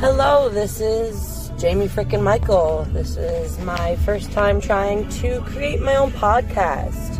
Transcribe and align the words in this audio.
Hello, 0.00 0.48
this 0.48 0.80
is 0.80 1.52
Jamie 1.58 1.86
Frickin' 1.86 2.22
Michael. 2.22 2.86
This 2.90 3.18
is 3.18 3.58
my 3.58 3.96
first 3.96 4.32
time 4.32 4.58
trying 4.58 5.06
to 5.20 5.42
create 5.42 5.82
my 5.82 5.94
own 5.94 6.10
podcast. 6.12 7.18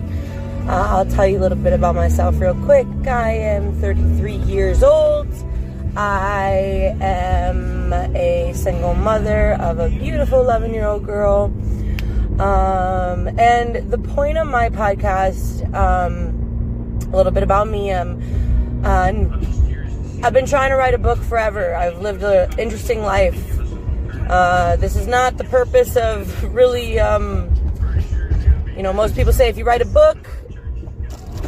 Uh, 0.66 0.86
I'll 0.88 1.04
tell 1.04 1.26
you 1.26 1.36
a 1.36 1.40
little 1.40 1.58
bit 1.58 1.74
about 1.74 1.94
myself 1.94 2.40
real 2.40 2.54
quick. 2.64 2.86
I 3.06 3.32
am 3.32 3.78
33 3.82 4.32
years 4.32 4.82
old. 4.82 5.28
I 5.94 6.96
am 7.02 7.92
a 7.92 8.54
single 8.54 8.94
mother 8.94 9.58
of 9.60 9.78
a 9.78 9.90
beautiful 9.90 10.40
11 10.40 10.72
year 10.72 10.86
old 10.86 11.04
girl. 11.04 11.52
Um, 12.40 13.28
and 13.38 13.90
the 13.90 13.98
point 13.98 14.38
of 14.38 14.46
my 14.46 14.70
podcast, 14.70 15.66
um, 15.74 17.08
a 17.12 17.14
little 17.14 17.32
bit 17.32 17.42
about 17.42 17.68
me. 17.68 17.92
Um, 17.92 18.22
uh, 18.84 19.12
I've 20.22 20.34
been 20.34 20.44
trying 20.44 20.68
to 20.68 20.76
write 20.76 20.92
a 20.92 20.98
book 20.98 21.18
forever. 21.18 21.74
I've 21.74 21.98
lived 21.98 22.22
an 22.22 22.58
interesting 22.58 23.00
life. 23.00 23.58
Uh, 24.28 24.76
this 24.76 24.94
is 24.94 25.06
not 25.06 25.38
the 25.38 25.44
purpose 25.44 25.96
of 25.96 26.54
really, 26.54 27.00
um, 27.00 27.48
you 28.76 28.82
know, 28.82 28.92
most 28.92 29.16
people 29.16 29.32
say 29.32 29.48
if 29.48 29.56
you 29.56 29.64
write 29.64 29.80
a 29.80 29.86
book, 29.86 30.18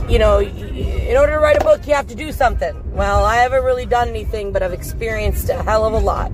you 0.09 0.19
know, 0.19 0.41
in 0.41 1.17
order 1.19 1.35
to 1.35 1.39
write 1.39 1.61
a 1.61 1.65
book, 1.65 1.87
you 1.87 1.93
have 1.93 2.07
to 2.07 2.15
do 2.15 2.33
something. 2.33 2.75
Well, 2.93 3.25
I 3.25 3.37
haven't 3.37 3.63
really 3.63 3.85
done 3.85 4.09
anything, 4.09 4.53
but 4.53 4.63
I've 4.63 4.73
experienced 4.73 5.51
a 5.51 5.63
hell 5.63 5.85
of 5.85 5.93
a 5.93 5.99
lot. 5.99 6.33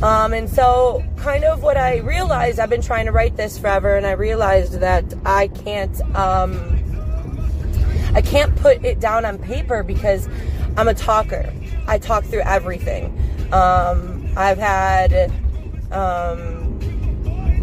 Um, 0.00 0.32
and 0.32 0.48
so, 0.48 1.04
kind 1.16 1.42
of 1.42 1.64
what 1.64 1.76
I 1.76 1.98
realized, 1.98 2.60
I've 2.60 2.70
been 2.70 2.82
trying 2.82 3.06
to 3.06 3.12
write 3.12 3.36
this 3.36 3.58
forever, 3.58 3.96
and 3.96 4.06
I 4.06 4.12
realized 4.12 4.74
that 4.74 5.12
I 5.26 5.48
can't, 5.48 6.00
um, 6.14 6.76
I 8.14 8.22
can't 8.22 8.54
put 8.54 8.84
it 8.84 9.00
down 9.00 9.24
on 9.24 9.38
paper 9.38 9.82
because 9.82 10.28
I'm 10.78 10.86
a 10.86 10.94
talker. 10.94 11.52
I 11.88 11.98
talk 11.98 12.22
through 12.22 12.42
everything. 12.42 13.06
Um, 13.52 14.32
I've 14.36 14.58
had 14.58 15.32
um, 15.90 16.78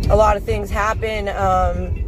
a 0.09 0.17
lot 0.17 0.35
of 0.35 0.44
things 0.44 0.69
happen. 0.69 1.30
Um, 1.30 2.02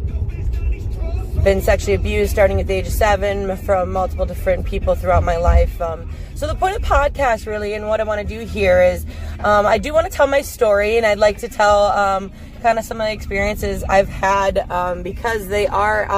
been 1.46 1.62
sexually 1.62 1.94
abused 1.94 2.34
starting 2.34 2.60
at 2.60 2.68
the 2.68 2.74
age 2.74 2.88
of 2.88 2.92
seven 2.92 3.56
from 3.56 3.94
multiple 3.94 4.26
different 4.26 4.66
people 4.66 4.96
throughout 4.96 5.24
my 5.24 5.38
life. 5.38 5.80
Um, 5.82 6.12
so 6.36 6.46
the 6.46 6.56
point 6.56 6.76
of 6.76 6.82
the 6.82 6.88
podcast, 6.90 7.48
really, 7.48 7.74
and 7.74 7.88
what 7.88 8.02
I 8.02 8.04
want 8.04 8.20
to 8.20 8.28
do 8.28 8.46
here 8.46 8.84
is, 8.84 9.06
um, 9.40 9.66
I 9.66 9.78
do 9.78 9.94
want 9.94 10.08
to 10.08 10.12
tell 10.12 10.28
my 10.28 10.42
story, 10.42 10.98
and 10.98 11.06
I'd 11.06 11.20
like 11.20 11.38
to 11.38 11.48
tell 11.48 11.84
um, 11.86 12.34
kind 12.62 12.78
of 12.78 12.84
some 12.84 13.00
of 13.00 13.08
the 13.08 13.14
experiences 13.14 13.82
I've 13.88 14.10
had 14.10 14.68
because 15.04 15.48
they 15.48 15.68
are 15.68 16.12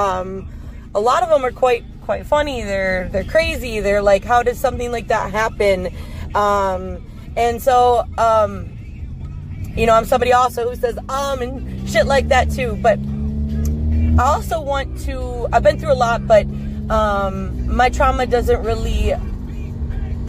a 0.96 1.00
lot 1.00 1.22
of 1.22 1.30
them 1.30 1.46
are 1.46 1.52
quite 1.52 1.84
quite 2.10 2.26
funny. 2.26 2.64
They're 2.64 3.08
they're 3.10 3.24
crazy. 3.24 3.82
They're 3.82 4.02
like, 4.02 4.24
how 4.24 4.42
does 4.42 4.60
something 4.60 4.92
like 4.92 5.10
that 5.10 5.32
happen? 5.32 5.96
Um, 6.34 7.06
and 7.38 7.62
so, 7.62 8.04
um, 8.18 8.68
you 9.76 9.86
know, 9.86 9.94
I'm 9.94 10.06
somebody 10.06 10.34
also 10.34 10.68
who 10.68 10.76
says 10.76 10.98
um 11.08 11.40
and 11.44 11.88
shit 11.88 12.08
like 12.08 12.30
that 12.30 12.50
too. 12.50 12.80
But 12.82 12.98
I 14.18 14.24
also 14.24 14.60
want 14.60 15.00
to. 15.02 15.48
I've 15.54 15.62
been 15.62 15.80
through 15.80 15.92
a 15.92 16.02
lot, 16.08 16.26
but 16.26 16.48
um, 16.90 17.76
my 17.76 17.90
trauma 17.90 18.26
doesn't 18.26 18.64
really 18.64 19.14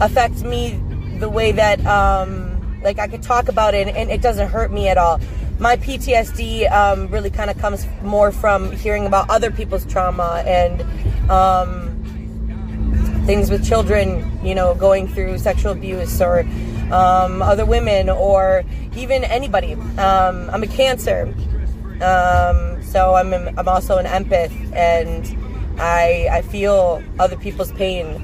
affect 0.01 0.43
me 0.43 0.79
the 1.17 1.29
way 1.29 1.51
that 1.51 1.83
um, 1.87 2.79
like 2.83 2.99
I 2.99 3.07
could 3.07 3.23
talk 3.23 3.47
about 3.47 3.73
it, 3.73 3.87
and 3.87 4.11
it 4.11 4.21
doesn't 4.21 4.49
hurt 4.49 4.71
me 4.71 4.87
at 4.87 4.99
all 4.99 5.19
my 5.61 5.77
PTSD 5.77 6.69
um, 6.71 7.07
really 7.09 7.29
kind 7.29 7.51
of 7.51 7.57
comes 7.59 7.85
more 8.01 8.31
from 8.31 8.71
hearing 8.71 9.05
about 9.05 9.29
other 9.29 9.51
people's 9.51 9.85
trauma 9.85 10.43
and 10.43 10.81
um, 11.29 11.87
things 13.27 13.51
with 13.51 13.63
children, 13.63 14.39
you 14.43 14.55
know, 14.55 14.73
going 14.73 15.07
through 15.07 15.37
sexual 15.37 15.71
abuse 15.71 16.19
or 16.19 16.39
um, 16.91 17.43
other 17.43 17.63
women 17.63 18.09
or 18.09 18.63
even 18.95 19.23
anybody. 19.23 19.73
Um, 19.99 20.49
I'm 20.49 20.63
a 20.63 20.67
cancer, 20.67 21.31
um, 22.01 22.81
so 22.81 23.13
I'm 23.13 23.31
I'm 23.31 23.67
also 23.67 23.99
an 23.99 24.07
empath, 24.07 24.51
and 24.73 25.79
I 25.79 26.27
I 26.31 26.41
feel 26.41 27.03
other 27.19 27.37
people's 27.37 27.71
pain 27.73 28.15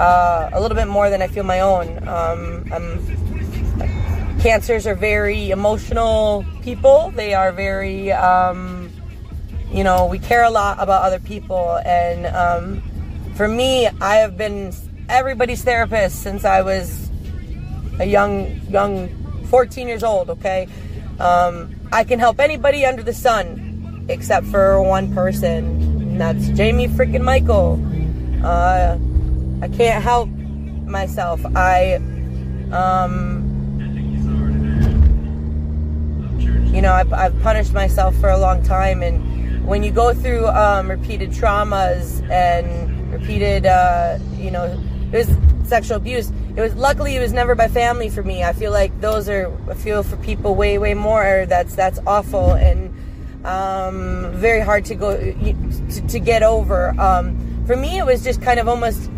uh, 0.00 0.50
a 0.52 0.60
little 0.60 0.76
bit 0.76 0.88
more 0.88 1.10
than 1.10 1.22
I 1.22 1.28
feel 1.28 1.44
my 1.44 1.60
own. 1.60 1.96
Um, 2.08 2.64
I'm 2.72 3.19
cancers 4.40 4.86
are 4.86 4.94
very 4.94 5.50
emotional 5.50 6.44
people. 6.62 7.12
They 7.14 7.34
are 7.34 7.52
very, 7.52 8.10
um, 8.10 8.90
you 9.70 9.84
know, 9.84 10.06
we 10.06 10.18
care 10.18 10.44
a 10.44 10.50
lot 10.50 10.78
about 10.80 11.02
other 11.02 11.20
people. 11.20 11.78
And 11.84 12.26
um, 12.34 12.82
for 13.34 13.46
me, 13.46 13.86
I 14.00 14.16
have 14.16 14.38
been 14.38 14.72
everybody's 15.08 15.62
therapist 15.62 16.22
since 16.22 16.44
I 16.44 16.62
was 16.62 17.10
a 17.98 18.06
young, 18.06 18.60
young 18.70 19.08
14 19.46 19.86
years 19.86 20.02
old, 20.02 20.30
okay? 20.30 20.68
Um, 21.18 21.74
I 21.92 22.04
can 22.04 22.18
help 22.18 22.40
anybody 22.40 22.86
under 22.86 23.02
the 23.02 23.12
sun 23.12 24.06
except 24.08 24.46
for 24.46 24.82
one 24.82 25.12
person, 25.14 25.64
and 26.02 26.20
that's 26.20 26.48
Jamie 26.48 26.88
freaking 26.88 27.22
Michael. 27.22 27.78
Uh, 28.42 28.98
I 29.60 29.68
can't 29.68 30.02
help 30.02 30.30
myself. 30.30 31.44
I, 31.54 31.96
um, 32.72 33.49
you 36.72 36.82
know, 36.82 36.92
I've, 36.92 37.12
I've 37.12 37.40
punished 37.42 37.72
myself 37.72 38.16
for 38.16 38.30
a 38.30 38.38
long 38.38 38.62
time. 38.62 39.02
And 39.02 39.66
when 39.66 39.82
you 39.82 39.90
go 39.90 40.14
through 40.14 40.46
um, 40.48 40.88
repeated 40.88 41.30
traumas 41.30 42.28
and 42.30 43.12
repeated, 43.12 43.66
uh, 43.66 44.18
you 44.36 44.50
know, 44.50 44.64
it 45.12 45.26
was 45.26 45.68
sexual 45.68 45.96
abuse. 45.96 46.30
It 46.56 46.60
was 46.60 46.74
luckily 46.74 47.16
it 47.16 47.20
was 47.20 47.32
never 47.32 47.54
by 47.54 47.68
family 47.68 48.08
for 48.08 48.22
me. 48.22 48.42
I 48.44 48.52
feel 48.52 48.72
like 48.72 49.00
those 49.00 49.28
are 49.28 49.52
I 49.70 49.74
feel 49.74 50.02
for 50.02 50.16
people 50.18 50.54
way 50.54 50.78
way 50.78 50.94
more. 50.94 51.46
That's 51.48 51.74
that's 51.74 51.98
awful 52.06 52.52
and 52.52 52.94
um, 53.44 54.32
very 54.34 54.60
hard 54.60 54.84
to 54.86 54.94
go 54.94 55.16
to, 55.16 56.08
to 56.08 56.20
get 56.20 56.42
over. 56.42 56.90
Um, 57.00 57.64
for 57.66 57.76
me, 57.76 57.98
it 57.98 58.04
was 58.04 58.22
just 58.22 58.42
kind 58.42 58.60
of 58.60 58.68
almost 58.68 59.10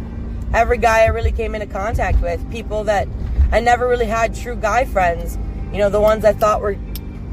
every 0.54 0.78
guy 0.78 1.02
I 1.02 1.06
really 1.06 1.32
came 1.32 1.54
into 1.54 1.66
contact 1.66 2.20
with. 2.20 2.38
People 2.50 2.84
that 2.84 3.08
I 3.50 3.60
never 3.60 3.88
really 3.88 4.06
had 4.06 4.34
true 4.34 4.56
guy 4.56 4.84
friends. 4.84 5.38
You 5.72 5.78
know, 5.78 5.88
the 5.88 6.00
ones 6.00 6.24
I 6.24 6.34
thought 6.34 6.60
were 6.60 6.76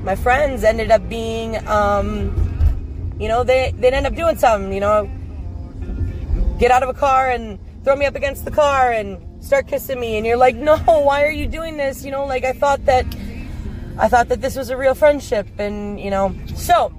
my 0.03 0.15
friends 0.15 0.63
ended 0.63 0.91
up 0.91 1.07
being, 1.09 1.55
um, 1.67 3.15
you 3.19 3.27
know, 3.27 3.43
they 3.43 3.73
they 3.77 3.91
end 3.91 4.07
up 4.07 4.15
doing 4.15 4.37
something. 4.37 4.71
You 4.73 4.79
know, 4.79 5.09
get 6.59 6.71
out 6.71 6.83
of 6.83 6.89
a 6.89 6.93
car 6.93 7.29
and 7.29 7.59
throw 7.83 7.95
me 7.95 8.05
up 8.05 8.15
against 8.15 8.45
the 8.45 8.51
car 8.51 8.91
and 8.91 9.17
start 9.43 9.67
kissing 9.67 9.99
me, 9.99 10.17
and 10.17 10.25
you're 10.25 10.37
like, 10.37 10.55
no, 10.69 10.77
why 10.77 11.23
are 11.23 11.31
you 11.31 11.47
doing 11.47 11.77
this? 11.77 12.05
You 12.05 12.11
know, 12.11 12.25
like 12.25 12.43
I 12.43 12.53
thought 12.53 12.85
that 12.85 13.05
I 13.97 14.07
thought 14.07 14.29
that 14.29 14.41
this 14.41 14.55
was 14.55 14.69
a 14.69 14.77
real 14.77 14.95
friendship, 14.95 15.47
and 15.57 15.99
you 15.99 16.09
know, 16.09 16.35
so. 16.55 16.93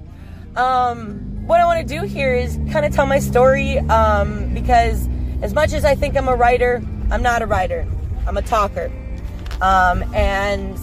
Um, 0.55 1.31
what 1.47 1.59
I 1.59 1.65
want 1.65 1.85
to 1.85 1.99
do 1.99 2.05
here 2.05 2.33
is 2.33 2.59
kind 2.71 2.85
of 2.85 2.93
tell 2.93 3.05
my 3.05 3.19
story 3.19 3.79
um, 3.79 4.53
because, 4.53 5.07
as 5.41 5.53
much 5.53 5.73
as 5.73 5.83
I 5.83 5.95
think 5.95 6.15
I'm 6.15 6.27
a 6.27 6.35
writer, 6.35 6.81
I'm 7.09 7.23
not 7.23 7.41
a 7.41 7.45
writer. 7.45 7.85
I'm 8.27 8.37
a 8.37 8.41
talker. 8.41 8.91
Um, 9.61 10.03
and 10.13 10.77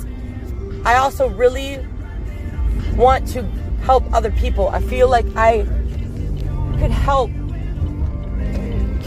I 0.86 0.96
also 0.96 1.28
really 1.28 1.78
want 2.98 3.26
to 3.28 3.42
help 3.86 4.04
other 4.12 4.30
people. 4.32 4.68
I 4.68 4.82
feel 4.82 5.08
like 5.08 5.24
I 5.36 5.64
could 6.78 6.90
help 6.90 7.30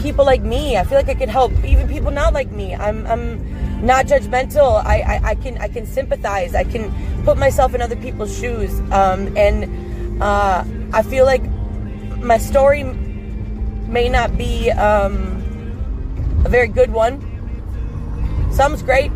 people 0.00 0.24
like 0.24 0.42
me. 0.42 0.76
I 0.76 0.84
feel 0.84 0.98
like 0.98 1.08
I 1.08 1.14
could 1.14 1.28
help 1.28 1.52
even 1.64 1.86
people 1.86 2.10
not 2.10 2.32
like 2.32 2.50
me. 2.50 2.74
I'm 2.74 3.06
I'm 3.06 3.86
not 3.86 4.06
judgmental. 4.06 4.84
I, 4.84 5.00
I, 5.00 5.20
I 5.30 5.34
can 5.36 5.58
I 5.58 5.68
can 5.68 5.86
sympathize. 5.86 6.54
I 6.54 6.64
can 6.64 6.92
put 7.24 7.36
myself 7.38 7.74
in 7.74 7.82
other 7.82 7.96
people's 7.96 8.36
shoes. 8.36 8.80
Um, 8.90 9.36
and 9.36 10.22
uh, 10.22 10.64
I 10.92 11.02
feel 11.02 11.24
like 11.24 11.42
my 12.18 12.38
story 12.38 12.84
may 12.84 14.08
not 14.08 14.36
be 14.38 14.70
um, 14.70 16.42
a 16.44 16.48
very 16.48 16.68
good 16.68 16.92
one. 16.92 17.20
Some's 18.52 18.82
great, 18.82 19.12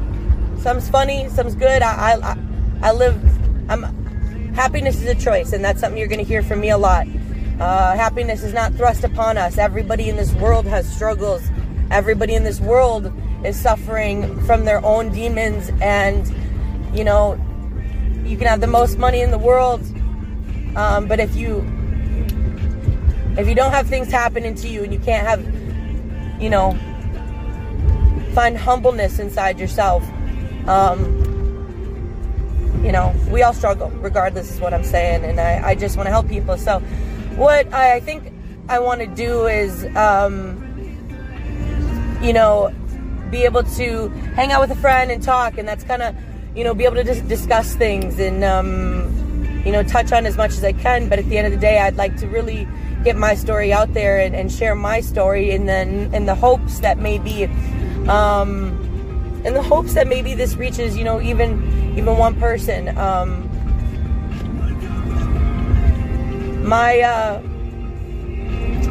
some's 0.59 0.89
funny, 0.89 1.29
some's 1.31 1.55
good. 1.55 1.83
I 1.83 2.19
I, 2.23 2.39
I 2.83 2.93
live. 2.93 3.17
I'm 3.69 3.96
happiness 4.57 5.03
is 5.03 5.07
a 5.07 5.15
choice, 5.15 5.53
and 5.53 5.63
that's 5.63 5.81
something 5.81 5.99
you're 5.99 6.09
going 6.09 6.19
to 6.19 6.25
hear 6.25 6.43
from 6.43 6.61
me 6.61 6.71
a 6.71 6.79
lot. 6.79 7.07
Uh, 7.61 7.95
happiness 7.95 8.43
is 8.43 8.55
not 8.55 8.73
thrust 8.75 9.05
upon 9.05 9.37
us. 9.37 9.59
Everybody 9.59 10.09
in 10.09 10.17
this 10.17 10.33
world 10.35 10.67
has 10.67 10.91
struggles. 10.91 11.43
Everybody 11.91 12.35
in 12.35 12.43
this 12.43 12.61
world 12.61 13.13
is 13.45 13.61
suffering 13.61 14.41
from 14.47 14.65
their 14.65 14.85
own 14.85 15.13
demons, 15.13 15.71
and 15.83 16.27
you 16.97 17.05
know, 17.05 17.39
you 18.25 18.37
can 18.39 18.47
have 18.47 18.61
the 18.63 18.67
most 18.67 18.99
money 18.99 19.21
in 19.21 19.31
the 19.31 19.39
world, 19.39 19.83
um, 20.75 21.07
but 21.07 21.21
if 21.21 21.37
you 21.37 21.65
if 23.39 23.47
you 23.47 23.55
don't 23.55 23.73
have 23.73 23.87
things 23.87 24.11
happening 24.11 24.55
to 24.55 24.69
you, 24.69 24.83
and 24.83 24.93
you 24.93 24.99
can't 24.99 25.27
have, 25.27 26.43
you 26.43 26.49
know, 26.49 26.73
find 28.35 28.57
humbleness 28.57 29.19
inside 29.19 29.61
yourself. 29.61 30.03
Um, 30.67 31.16
you 32.83 32.93
know, 32.93 33.15
we 33.31 33.43
all 33.43 33.53
struggle, 33.53 33.91
regardless, 33.91 34.51
is 34.53 34.61
what 34.61 34.73
I'm 34.73 34.85
saying. 34.85 35.25
And 35.25 35.41
I, 35.41 35.71
I 35.71 35.75
just 35.75 35.97
want 35.97 36.07
to 36.07 36.11
help 36.11 36.29
people. 36.29 36.57
So, 36.57 36.81
what 37.37 37.73
I 37.73 38.01
think 38.01 38.33
I 38.69 38.79
want 38.79 39.01
to 39.01 39.07
do 39.07 39.47
is, 39.47 39.85
um, 39.97 40.63
you 42.23 42.33
know, 42.33 42.75
be 43.31 43.43
able 43.43 43.63
to 43.63 44.09
hang 44.35 44.53
out 44.53 44.61
with 44.61 44.71
a 44.71 44.81
friend 44.81 45.11
and 45.11 45.23
talk, 45.23 45.59
and 45.59 45.69
that's 45.69 45.85
kind 45.85 46.03
of, 46.03 46.15
you 46.55 46.65
know, 46.65 46.75
be 46.75 46.85
able 46.85 46.97
to 46.97 47.05
just 47.05 47.27
discuss 47.29 47.75
things 47.75 48.19
and, 48.19 48.43
um, 48.45 49.63
you 49.65 49.73
know, 49.73 49.83
touch 49.83 50.13
on 50.13 50.27
as 50.27 50.37
much 50.37 50.53
as 50.53 50.65
I 50.65 50.73
can. 50.73 51.09
But 51.09 51.19
at 51.19 51.29
the 51.29 51.39
end 51.39 51.47
of 51.47 51.53
the 51.53 51.59
day, 51.59 51.79
I'd 51.79 51.97
like 51.97 52.17
to 52.19 52.29
really 52.29 52.67
get 53.05 53.17
my 53.17 53.35
story 53.35 53.73
out 53.73 53.95
there 53.95 54.19
and, 54.19 54.35
and 54.35 54.51
share 54.51 54.75
my 54.75 55.01
story, 55.01 55.53
and 55.53 55.69
then 55.69 56.15
in 56.15 56.27
the 56.27 56.35
hopes 56.35 56.81
that 56.81 56.99
maybe, 56.99 57.45
um, 58.09 58.76
in 59.47 59.55
the 59.55 59.63
hopes 59.63 59.95
that 59.95 60.07
maybe 60.09 60.35
this 60.35 60.57
reaches, 60.57 60.97
you 60.97 61.05
know, 61.05 61.21
even 61.21 61.95
even 61.97 62.19
one 62.19 62.35
person. 62.39 62.97
Um, 62.99 63.49
my 66.69 67.01
uh, 67.01 67.41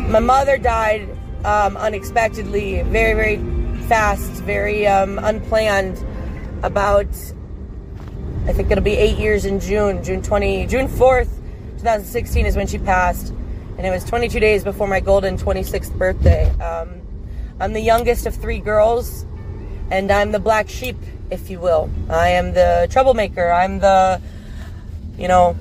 my 0.09 0.19
mother 0.19 0.57
died 0.57 1.09
um, 1.43 1.75
unexpectedly, 1.77 2.81
very 2.83 3.13
very 3.13 3.37
fast, 3.87 4.31
very 4.43 4.87
um, 4.87 5.19
unplanned. 5.19 6.03
About 6.63 7.05
I 8.47 8.53
think 8.53 8.71
it'll 8.71 8.83
be 8.83 8.95
eight 8.95 9.17
years 9.19 9.45
in 9.45 9.59
June, 9.59 10.03
June 10.03 10.21
twenty, 10.23 10.65
June 10.65 10.87
fourth, 10.87 11.39
two 11.77 11.83
thousand 11.83 12.07
sixteen 12.07 12.45
is 12.47 12.55
when 12.55 12.65
she 12.65 12.79
passed, 12.79 13.33
and 13.77 13.85
it 13.85 13.91
was 13.91 14.03
twenty 14.05 14.29
two 14.29 14.39
days 14.39 14.63
before 14.63 14.87
my 14.87 14.99
golden 15.01 15.37
twenty 15.37 15.61
sixth 15.61 15.93
birthday. 15.93 16.49
Um, 16.59 17.01
I'm 17.59 17.73
the 17.73 17.81
youngest 17.81 18.25
of 18.25 18.33
three 18.33 18.59
girls, 18.59 19.25
and 19.91 20.11
I'm 20.11 20.31
the 20.31 20.39
black 20.39 20.69
sheep, 20.69 20.97
if 21.29 21.49
you 21.49 21.59
will. 21.59 21.89
I 22.09 22.29
am 22.29 22.53
the 22.53 22.87
troublemaker. 22.89 23.51
I'm 23.51 23.79
the, 23.79 24.21
you 25.17 25.27
know, 25.27 25.55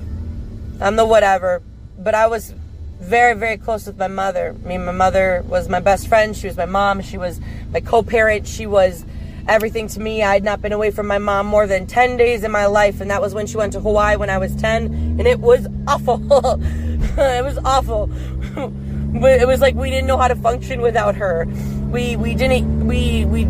I'm 0.81 0.95
the 0.95 1.05
whatever. 1.05 1.61
But 1.97 2.15
I 2.15 2.27
was 2.27 2.53
very, 2.99 3.35
very 3.35 3.57
close 3.57 3.85
with 3.85 3.97
my 3.97 4.07
mother. 4.07 4.55
I 4.63 4.67
mean, 4.67 4.85
my 4.85 4.91
mother 4.91 5.43
was 5.47 5.69
my 5.69 5.79
best 5.79 6.07
friend. 6.07 6.35
She 6.35 6.47
was 6.47 6.57
my 6.57 6.65
mom. 6.65 7.01
She 7.01 7.17
was 7.17 7.39
my 7.71 7.81
co 7.81 8.03
parent. 8.03 8.47
She 8.47 8.65
was 8.65 9.05
everything 9.47 9.87
to 9.89 9.99
me. 9.99 10.23
I 10.23 10.33
had 10.33 10.43
not 10.43 10.61
been 10.61 10.73
away 10.73 10.91
from 10.91 11.07
my 11.07 11.17
mom 11.17 11.45
more 11.45 11.67
than 11.67 11.87
10 11.87 12.17
days 12.17 12.43
in 12.43 12.51
my 12.51 12.65
life, 12.65 13.01
and 13.01 13.11
that 13.11 13.21
was 13.21 13.33
when 13.33 13.47
she 13.47 13.57
went 13.57 13.73
to 13.73 13.79
Hawaii 13.79 14.15
when 14.17 14.29
I 14.29 14.37
was 14.37 14.55
10, 14.55 14.85
and 14.85 15.27
it 15.27 15.39
was 15.39 15.67
awful. 15.87 16.19
it 16.61 17.43
was 17.43 17.57
awful. 17.59 18.09
it 19.23 19.47
was 19.47 19.61
like 19.61 19.75
we 19.75 19.89
didn't 19.89 20.07
know 20.07 20.17
how 20.17 20.27
to 20.27 20.35
function 20.35 20.81
without 20.81 21.15
her. 21.15 21.45
We 21.89 22.15
we 22.15 22.33
didn't 22.35 22.87
we 22.87 23.25
we 23.25 23.45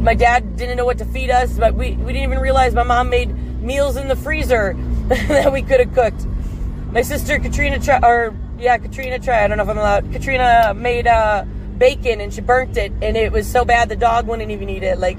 my 0.00 0.14
dad 0.14 0.56
didn't 0.56 0.76
know 0.76 0.84
what 0.84 0.98
to 0.98 1.04
feed 1.04 1.30
us, 1.30 1.52
but 1.58 1.74
we, 1.74 1.92
we 1.92 2.12
didn't 2.12 2.24
even 2.24 2.38
realize 2.38 2.74
my 2.74 2.82
mom 2.82 3.10
made 3.10 3.34
meals 3.60 3.96
in 3.96 4.08
the 4.08 4.16
freezer 4.16 4.74
that 5.08 5.52
we 5.52 5.62
could 5.62 5.80
have 5.80 5.92
cooked. 5.92 6.26
My 6.92 7.02
sister 7.02 7.38
Katrina 7.38 7.78
tried, 7.78 8.04
or 8.04 8.34
yeah, 8.58 8.78
Katrina 8.78 9.18
tried. 9.18 9.44
I 9.44 9.48
don't 9.48 9.58
know 9.58 9.64
if 9.64 9.68
I'm 9.68 9.78
allowed. 9.78 10.12
Katrina 10.12 10.72
made 10.74 11.06
uh, 11.06 11.44
bacon 11.76 12.20
and 12.20 12.32
she 12.32 12.40
burnt 12.40 12.76
it, 12.76 12.92
and 13.02 13.16
it 13.16 13.32
was 13.32 13.46
so 13.46 13.64
bad 13.64 13.88
the 13.88 13.96
dog 13.96 14.26
wouldn't 14.26 14.50
even 14.50 14.68
eat 14.68 14.82
it. 14.82 14.98
Like, 14.98 15.18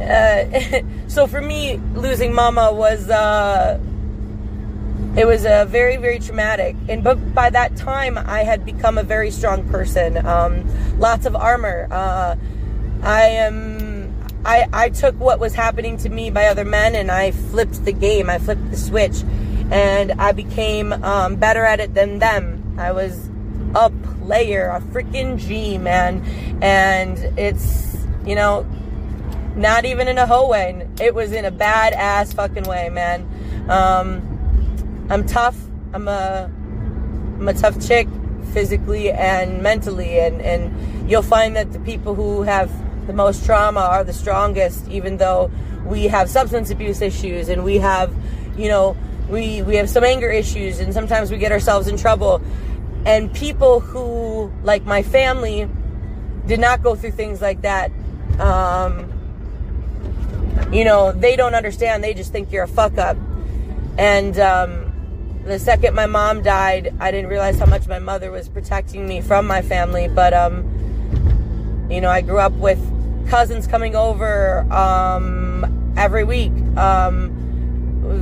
uh, 0.00 0.82
so 1.08 1.26
for 1.26 1.40
me, 1.40 1.78
losing 1.94 2.34
Mama 2.34 2.72
was 2.72 3.08
uh, 3.08 3.80
it 5.16 5.26
was 5.26 5.44
a 5.46 5.62
uh, 5.62 5.64
very 5.64 5.96
very 5.96 6.18
traumatic. 6.18 6.76
And 6.88 7.02
but 7.02 7.34
by 7.34 7.50
that 7.50 7.76
time, 7.76 8.18
I 8.18 8.42
had 8.42 8.66
become 8.66 8.98
a 8.98 9.02
very 9.02 9.30
strong 9.30 9.68
person. 9.68 10.24
Um, 10.26 10.98
lots 10.98 11.24
of 11.26 11.34
armor. 11.34 11.88
Uh, 11.90 12.36
I 13.02 13.22
am. 13.22 13.75
I, 14.46 14.68
I 14.72 14.88
took 14.90 15.18
what 15.18 15.40
was 15.40 15.54
happening 15.54 15.96
to 15.98 16.08
me 16.08 16.30
by 16.30 16.46
other 16.46 16.64
men 16.64 16.94
and 16.94 17.10
I 17.10 17.32
flipped 17.32 17.84
the 17.84 17.90
game. 17.92 18.30
I 18.30 18.38
flipped 18.38 18.70
the 18.70 18.76
switch 18.76 19.24
and 19.72 20.12
I 20.12 20.30
became 20.30 20.92
um, 20.92 21.34
better 21.34 21.64
at 21.64 21.80
it 21.80 21.94
than 21.94 22.20
them. 22.20 22.76
I 22.78 22.92
was 22.92 23.28
a 23.74 23.90
player, 23.90 24.68
a 24.68 24.80
freaking 24.80 25.36
G, 25.36 25.78
man. 25.78 26.24
And 26.62 27.18
it's, 27.36 28.06
you 28.24 28.36
know, 28.36 28.64
not 29.56 29.84
even 29.84 30.06
in 30.06 30.16
a 30.16 30.26
hoe 30.26 30.46
way. 30.46 30.86
It 31.00 31.12
was 31.12 31.32
in 31.32 31.44
a 31.44 31.50
badass 31.50 32.32
fucking 32.32 32.64
way, 32.64 32.88
man. 32.88 33.22
Um, 33.68 35.06
I'm 35.10 35.26
tough. 35.26 35.56
I'm 35.92 36.06
a, 36.06 36.48
I'm 37.38 37.48
a 37.48 37.54
tough 37.54 37.84
chick 37.84 38.06
physically 38.52 39.10
and 39.10 39.60
mentally. 39.60 40.20
And, 40.20 40.40
and 40.40 41.10
you'll 41.10 41.22
find 41.22 41.56
that 41.56 41.72
the 41.72 41.80
people 41.80 42.14
who 42.14 42.42
have 42.42 42.70
the 43.06 43.12
most 43.12 43.44
trauma 43.44 43.80
are 43.80 44.04
the 44.04 44.12
strongest, 44.12 44.88
even 44.88 45.16
though 45.16 45.50
we 45.84 46.04
have 46.08 46.28
substance 46.28 46.70
abuse 46.70 47.00
issues 47.00 47.48
and 47.48 47.64
we 47.64 47.78
have, 47.78 48.12
you 48.56 48.68
know, 48.68 48.96
we, 49.28 49.62
we 49.62 49.76
have 49.76 49.88
some 49.88 50.04
anger 50.04 50.30
issues 50.30 50.80
and 50.80 50.92
sometimes 50.92 51.30
we 51.30 51.38
get 51.38 51.52
ourselves 51.52 51.88
in 51.88 51.96
trouble. 51.96 52.42
And 53.04 53.32
people 53.32 53.80
who, 53.80 54.52
like 54.62 54.84
my 54.84 55.02
family, 55.02 55.68
did 56.46 56.60
not 56.60 56.82
go 56.82 56.94
through 56.94 57.12
things 57.12 57.40
like 57.40 57.62
that. 57.62 57.90
Um, 58.38 59.12
you 60.72 60.84
know, 60.84 61.12
they 61.12 61.36
don't 61.36 61.54
understand. 61.54 62.02
They 62.02 62.14
just 62.14 62.32
think 62.32 62.52
you're 62.52 62.64
a 62.64 62.68
fuck 62.68 62.98
up. 62.98 63.16
And 63.98 64.38
um, 64.38 65.42
the 65.44 65.58
second 65.58 65.94
my 65.94 66.06
mom 66.06 66.42
died, 66.42 66.94
I 66.98 67.10
didn't 67.10 67.30
realize 67.30 67.58
how 67.58 67.66
much 67.66 67.86
my 67.86 67.98
mother 67.98 68.30
was 68.30 68.48
protecting 68.48 69.06
me 69.06 69.20
from 69.20 69.46
my 69.46 69.62
family. 69.62 70.08
But, 70.08 70.34
um, 70.34 71.86
you 71.90 72.00
know, 72.00 72.10
I 72.10 72.20
grew 72.20 72.38
up 72.38 72.52
with 72.52 72.80
cousins 73.28 73.66
coming 73.66 73.94
over 73.96 74.60
um, 74.72 75.94
every 75.96 76.24
week. 76.24 76.52
Um, 76.76 77.32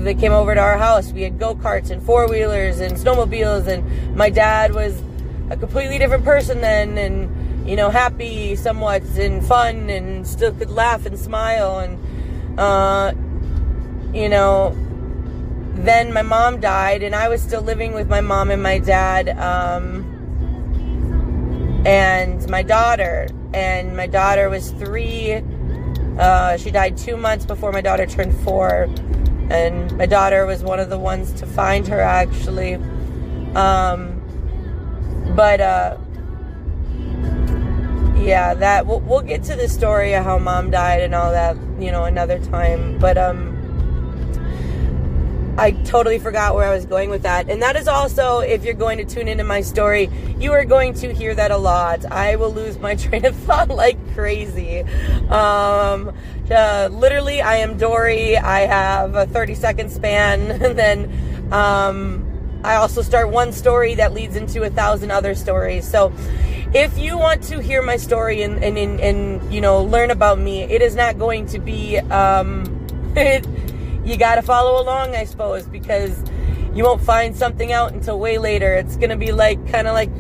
they 0.05 0.15
came 0.15 0.33
over 0.33 0.55
to 0.55 0.61
our 0.61 0.79
house. 0.79 1.13
We 1.13 1.23
had 1.23 1.39
go 1.39 1.55
karts 1.55 1.91
and 1.91 2.03
four 2.03 2.29
wheelers 2.29 2.81
and 2.81 2.97
snowmobiles, 2.97 3.67
and 3.67 4.17
my 4.17 4.31
dad 4.31 4.75
was 4.75 5.03
a 5.51 5.57
completely 5.57 5.99
different 5.99 6.25
person 6.25 6.61
then, 6.61 6.97
and 6.99 7.69
you 7.69 7.77
know, 7.77 7.91
happy 7.91 8.57
somewhat 8.57 9.03
and 9.17 9.45
fun, 9.45 9.91
and 9.91 10.27
still 10.27 10.53
could 10.53 10.71
laugh 10.71 11.07
and 11.07 11.19
smile, 11.19 11.79
and 11.79 12.59
uh, 12.59 13.13
you 14.13 14.29
know. 14.29 14.77
Then 15.77 16.13
my 16.13 16.23
mom 16.23 16.61
died, 16.61 17.03
and 17.03 17.17
I 17.17 17.29
was 17.29 17.43
still 17.43 17.61
living 17.61 17.95
with 17.95 18.09
my 18.09 18.21
mom 18.21 18.53
and 18.53 18.63
my 18.63 18.79
dad, 18.79 19.29
um, 19.31 20.05
and 21.85 22.49
my 22.49 22.63
daughter. 22.63 23.29
And 23.53 23.97
my 23.97 24.07
daughter 24.07 24.51
was 24.51 24.71
three. 24.73 25.43
Uh, 26.19 26.57
she 26.57 26.71
died 26.71 26.97
two 26.97 27.17
months 27.17 27.45
before 27.47 27.73
my 27.73 27.81
daughter 27.81 28.07
turned 28.07 28.35
four 28.41 28.89
and 29.51 29.97
my 29.99 30.07
daughter 30.07 30.47
was 30.47 30.63
one 30.63 30.81
of 30.81 30.89
the 30.89 30.99
ones 30.99 31.33
to 31.33 31.47
find 31.47 31.87
her 31.89 32.01
actually. 32.01 32.75
Um, 33.55 34.21
but 35.37 35.61
uh, 35.61 35.99
yeah, 38.17 38.55
that 38.55 38.87
we'll, 38.87 39.01
we'll 39.01 39.23
get 39.23 39.43
to 39.45 39.57
the 39.57 39.69
story 39.69 40.15
of 40.15 40.25
how 40.25 40.39
mom 40.39 40.71
died 40.71 41.03
and 41.03 41.15
all 41.15 41.31
that, 41.31 41.57
you 41.79 41.93
know, 41.93 42.05
another 42.05 42.39
time. 42.39 42.99
But 42.99 43.19
um, 43.19 43.54
I 45.57 45.71
totally 45.71 46.19
forgot 46.19 46.55
where 46.57 46.69
I 46.69 46.75
was 46.75 46.85
going 46.85 47.11
with 47.11 47.23
that. 47.23 47.49
And 47.49 47.63
that 47.63 47.77
is 47.77 47.87
also, 47.87 48.41
if 48.41 48.65
you're 48.65 48.75
going 48.75 48.99
to 48.99 49.05
tune 49.05 49.29
into 49.29 49.45
my 49.45 49.61
story, 49.61 50.11
you 50.39 50.53
are 50.53 50.65
going 50.65 50.95
to 50.95 51.15
hear 51.15 51.33
that 51.35 51.53
a 51.53 51.57
lot. 51.57 52.05
I 52.07 52.35
will 52.37 52.53
lose 52.53 52.79
my 52.79 52.95
train 52.97 53.25
of 53.25 53.37
thought 53.37 53.69
like 53.69 53.97
crazy. 54.15 54.81
Um, 55.31 56.13
uh, 56.51 56.89
literally, 56.91 57.41
I 57.41 57.57
am 57.57 57.79
Dory. 57.79 58.37
I 58.37 58.61
have 58.61 59.15
a 59.15 59.27
30 59.27 59.55
second 59.55 59.91
span. 59.91 60.63
And 60.65 60.79
then 60.79 61.53
um, 61.53 62.61
I 62.65 62.77
also 62.77 63.03
start 63.03 63.29
one 63.29 63.53
story 63.53 63.95
that 63.97 64.13
leads 64.13 64.35
into 64.35 64.63
a 64.63 64.71
thousand 64.71 65.11
other 65.11 65.35
stories. 65.35 65.89
So 65.89 66.13
if 66.73 66.99
you 66.99 67.17
want 67.19 67.43
to 67.45 67.61
hear 67.61 67.83
my 67.83 67.97
story 67.97 68.43
and, 68.43 68.65
and, 68.65 68.77
and, 68.77 68.99
and 68.99 69.55
you 69.55 69.61
know, 69.61 69.83
learn 69.83 70.11
about 70.11 70.39
me, 70.39 70.63
it 70.63 70.83
is 70.83 70.97
not 70.97 71.19
going 71.19 71.47
to 71.47 71.59
be. 71.59 71.99
Um, 71.99 72.65
you 74.05 74.17
got 74.17 74.37
to 74.37 74.43
follow 74.43 74.83
along, 74.83 75.15
I 75.15 75.25
suppose, 75.25 75.67
because 75.67 76.23
you 76.75 76.85
won't 76.85 77.01
find 77.01 77.37
something 77.37 77.73
out 77.73 77.93
until 77.93 78.19
way 78.19 78.39
later. 78.39 78.75
It's 78.75 78.97
going 78.97 79.11
to 79.11 79.17
be 79.17 79.33
like, 79.33 79.67
kind 79.71 79.87
of 79.87 79.95
like, 79.95 80.11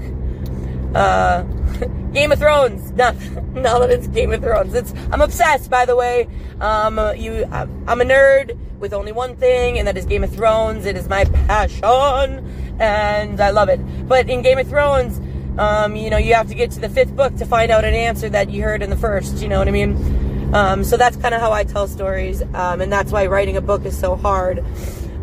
uh, 0.94 1.42
Game 2.12 2.32
of 2.32 2.38
Thrones. 2.38 2.90
Now, 2.94 3.10
now 3.54 3.78
that 3.80 3.90
it's 3.90 4.06
Game 4.06 4.32
of 4.32 4.40
Thrones, 4.40 4.72
it's 4.72 4.94
I'm 5.10 5.20
obsessed. 5.20 5.68
By 5.68 5.84
the 5.84 5.96
way, 5.96 6.28
um, 6.60 6.98
you, 7.16 7.44
I'm 7.50 8.00
a 8.00 8.04
nerd 8.04 8.56
with 8.78 8.92
only 8.92 9.10
one 9.10 9.34
thing, 9.34 9.78
and 9.78 9.88
that 9.88 9.96
is 9.96 10.06
Game 10.06 10.22
of 10.22 10.32
Thrones. 10.32 10.86
It 10.86 10.96
is 10.96 11.08
my 11.08 11.24
passion, 11.24 12.78
and 12.78 13.40
I 13.40 13.50
love 13.50 13.68
it. 13.68 13.80
But 14.06 14.30
in 14.30 14.42
Game 14.42 14.58
of 14.58 14.68
Thrones, 14.68 15.20
um, 15.58 15.96
you 15.96 16.08
know, 16.08 16.18
you 16.18 16.34
have 16.34 16.48
to 16.48 16.54
get 16.54 16.70
to 16.72 16.80
the 16.80 16.88
fifth 16.88 17.16
book 17.16 17.34
to 17.36 17.46
find 17.46 17.72
out 17.72 17.84
an 17.84 17.94
answer 17.94 18.28
that 18.28 18.50
you 18.50 18.62
heard 18.62 18.82
in 18.82 18.90
the 18.90 18.96
first. 18.96 19.38
You 19.38 19.48
know 19.48 19.58
what 19.58 19.66
I 19.66 19.72
mean? 19.72 20.23
Um, 20.54 20.84
so 20.84 20.96
that's 20.96 21.16
kind 21.16 21.34
of 21.34 21.40
how 21.40 21.50
I 21.50 21.64
tell 21.64 21.88
stories, 21.88 22.40
um, 22.54 22.80
and 22.80 22.92
that's 22.92 23.10
why 23.10 23.26
writing 23.26 23.56
a 23.56 23.60
book 23.60 23.84
is 23.84 23.98
so 23.98 24.14
hard. 24.14 24.64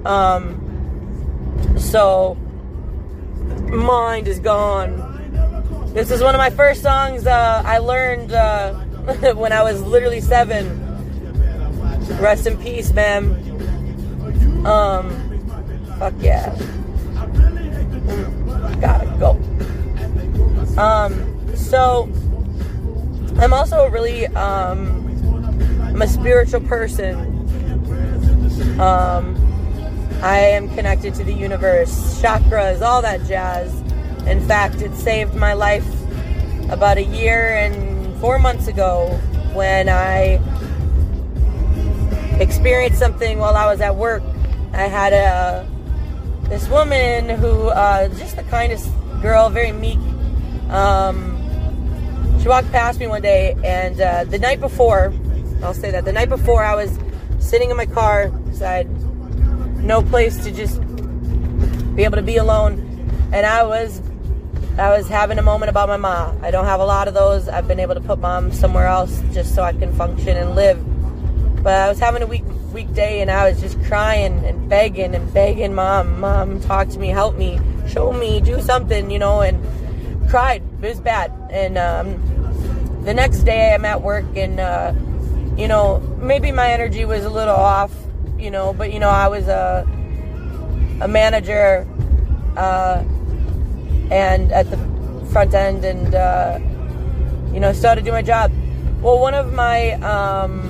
Um, 0.05 1.77
so, 1.79 2.35
mind 3.69 4.27
is 4.27 4.39
gone. 4.39 5.07
This 5.93 6.11
is 6.11 6.21
one 6.21 6.35
of 6.35 6.39
my 6.39 6.49
first 6.49 6.81
songs 6.81 7.25
uh, 7.25 7.63
I 7.65 7.77
learned 7.77 8.33
uh, 8.33 8.73
when 9.35 9.53
I 9.53 9.63
was 9.63 9.81
literally 9.81 10.19
seven. 10.19 10.87
Rest 12.19 12.45
in 12.45 12.57
peace, 12.57 12.91
man. 12.91 13.31
Um, 14.65 15.39
fuck 15.97 16.13
yeah. 16.19 16.53
Gotta 18.81 19.05
go. 19.17 19.39
Um, 20.77 21.55
so 21.55 22.09
I'm 23.37 23.53
also 23.53 23.89
really 23.89 24.27
um 24.27 25.10
I'm 25.91 26.01
a 26.01 26.07
spiritual 26.07 26.61
person. 26.61 27.15
Um, 28.79 29.35
I 30.23 30.37
am 30.37 30.73
connected 30.73 31.13
to 31.15 31.23
the 31.25 31.33
universe, 31.33 32.21
chakras, 32.21 32.81
all 32.81 33.01
that 33.01 33.25
jazz. 33.25 33.73
In 34.25 34.39
fact, 34.47 34.81
it 34.81 34.95
saved 34.95 35.35
my 35.35 35.51
life 35.51 35.85
about 36.69 36.97
a 36.97 37.03
year 37.03 37.57
and 37.57 38.17
four 38.21 38.39
months 38.39 38.67
ago 38.67 39.09
when 39.53 39.89
I 39.89 40.39
experienced 42.39 42.97
something 42.97 43.37
while 43.37 43.57
I 43.57 43.65
was 43.65 43.81
at 43.81 43.95
work. 43.95 44.23
I 44.71 44.83
had 44.83 45.11
a 45.11 45.67
this 46.47 46.69
woman 46.69 47.29
who 47.29 47.67
uh, 47.67 48.07
just 48.17 48.37
the 48.37 48.43
kindest 48.43 48.89
girl, 49.21 49.49
very 49.49 49.73
meek. 49.73 49.99
Um, 50.69 51.37
she 52.41 52.47
walked 52.47 52.71
past 52.71 52.99
me 52.99 53.07
one 53.07 53.21
day, 53.21 53.57
and 53.63 53.99
uh, 53.99 54.23
the 54.23 54.39
night 54.39 54.61
before, 54.61 55.13
I'll 55.63 55.73
say 55.73 55.91
that 55.91 56.05
the 56.05 56.11
night 56.11 56.29
before, 56.29 56.63
I 56.63 56.75
was 56.75 56.97
sitting 57.39 57.69
in 57.69 57.77
my 57.77 57.85
car 57.85 58.29
because 58.29 58.61
I 58.61 58.73
had 58.73 59.83
no 59.83 60.01
place 60.01 60.43
to 60.43 60.51
just 60.51 60.79
be 61.95 62.03
able 62.03 62.17
to 62.17 62.23
be 62.23 62.37
alone, 62.37 62.73
and 63.33 63.45
I 63.45 63.63
was 63.63 64.01
I 64.77 64.89
was 64.97 65.07
having 65.07 65.37
a 65.37 65.41
moment 65.41 65.69
about 65.69 65.89
my 65.89 65.97
mom. 65.97 66.39
I 66.43 66.49
don't 66.49 66.65
have 66.65 66.79
a 66.79 66.85
lot 66.85 67.07
of 67.07 67.13
those. 67.13 67.49
I've 67.49 67.67
been 67.67 67.79
able 67.79 67.93
to 67.93 68.01
put 68.01 68.19
mom 68.19 68.51
somewhere 68.51 68.87
else 68.87 69.21
just 69.33 69.53
so 69.53 69.63
I 69.63 69.73
can 69.73 69.93
function 69.95 70.37
and 70.37 70.55
live. 70.55 70.81
But 71.61 71.73
I 71.73 71.89
was 71.89 71.99
having 71.99 72.23
a 72.23 72.25
week 72.25 72.43
weekday 72.71 73.19
and 73.19 73.29
I 73.29 73.49
was 73.49 73.59
just 73.59 73.81
crying 73.83 74.45
and 74.45 74.69
begging 74.69 75.13
and 75.13 75.31
begging 75.33 75.73
mom, 75.73 76.21
mom, 76.21 76.61
talk 76.61 76.87
to 76.89 76.99
me, 76.99 77.09
help 77.09 77.35
me, 77.35 77.59
show 77.87 78.13
me, 78.13 78.39
do 78.39 78.61
something, 78.61 79.11
you 79.11 79.19
know, 79.19 79.41
and 79.41 79.61
cried. 80.29 80.63
It 80.81 80.87
was 80.87 80.99
bad. 81.01 81.31
And 81.51 81.77
um, 81.77 83.03
the 83.03 83.13
next 83.13 83.39
day 83.39 83.73
I'm 83.73 83.83
at 83.83 84.01
work 84.01 84.25
and, 84.35 84.59
uh, 84.59 84.93
you 85.57 85.67
know, 85.67 85.99
maybe 86.21 86.51
my 86.51 86.71
energy 86.71 87.05
was 87.05 87.25
a 87.25 87.29
little 87.29 87.55
off, 87.55 87.93
you 88.37 88.51
know, 88.51 88.73
but, 88.73 88.91
you 88.93 88.99
know, 88.99 89.09
I 89.09 89.27
was 89.27 89.47
a, 89.47 89.87
a 91.01 91.07
manager. 91.07 91.87
Uh, 92.55 93.03
and 94.11 94.51
at 94.51 94.69
the 94.69 94.77
front 95.31 95.53
end 95.53 95.85
and 95.85 96.13
uh, 96.13 96.59
you 97.53 97.59
know 97.59 97.71
started 97.71 98.03
doing 98.03 98.15
my 98.15 98.21
job 98.21 98.51
well 99.01 99.17
one 99.17 99.33
of 99.33 99.53
my 99.53 99.93
um, 100.01 100.61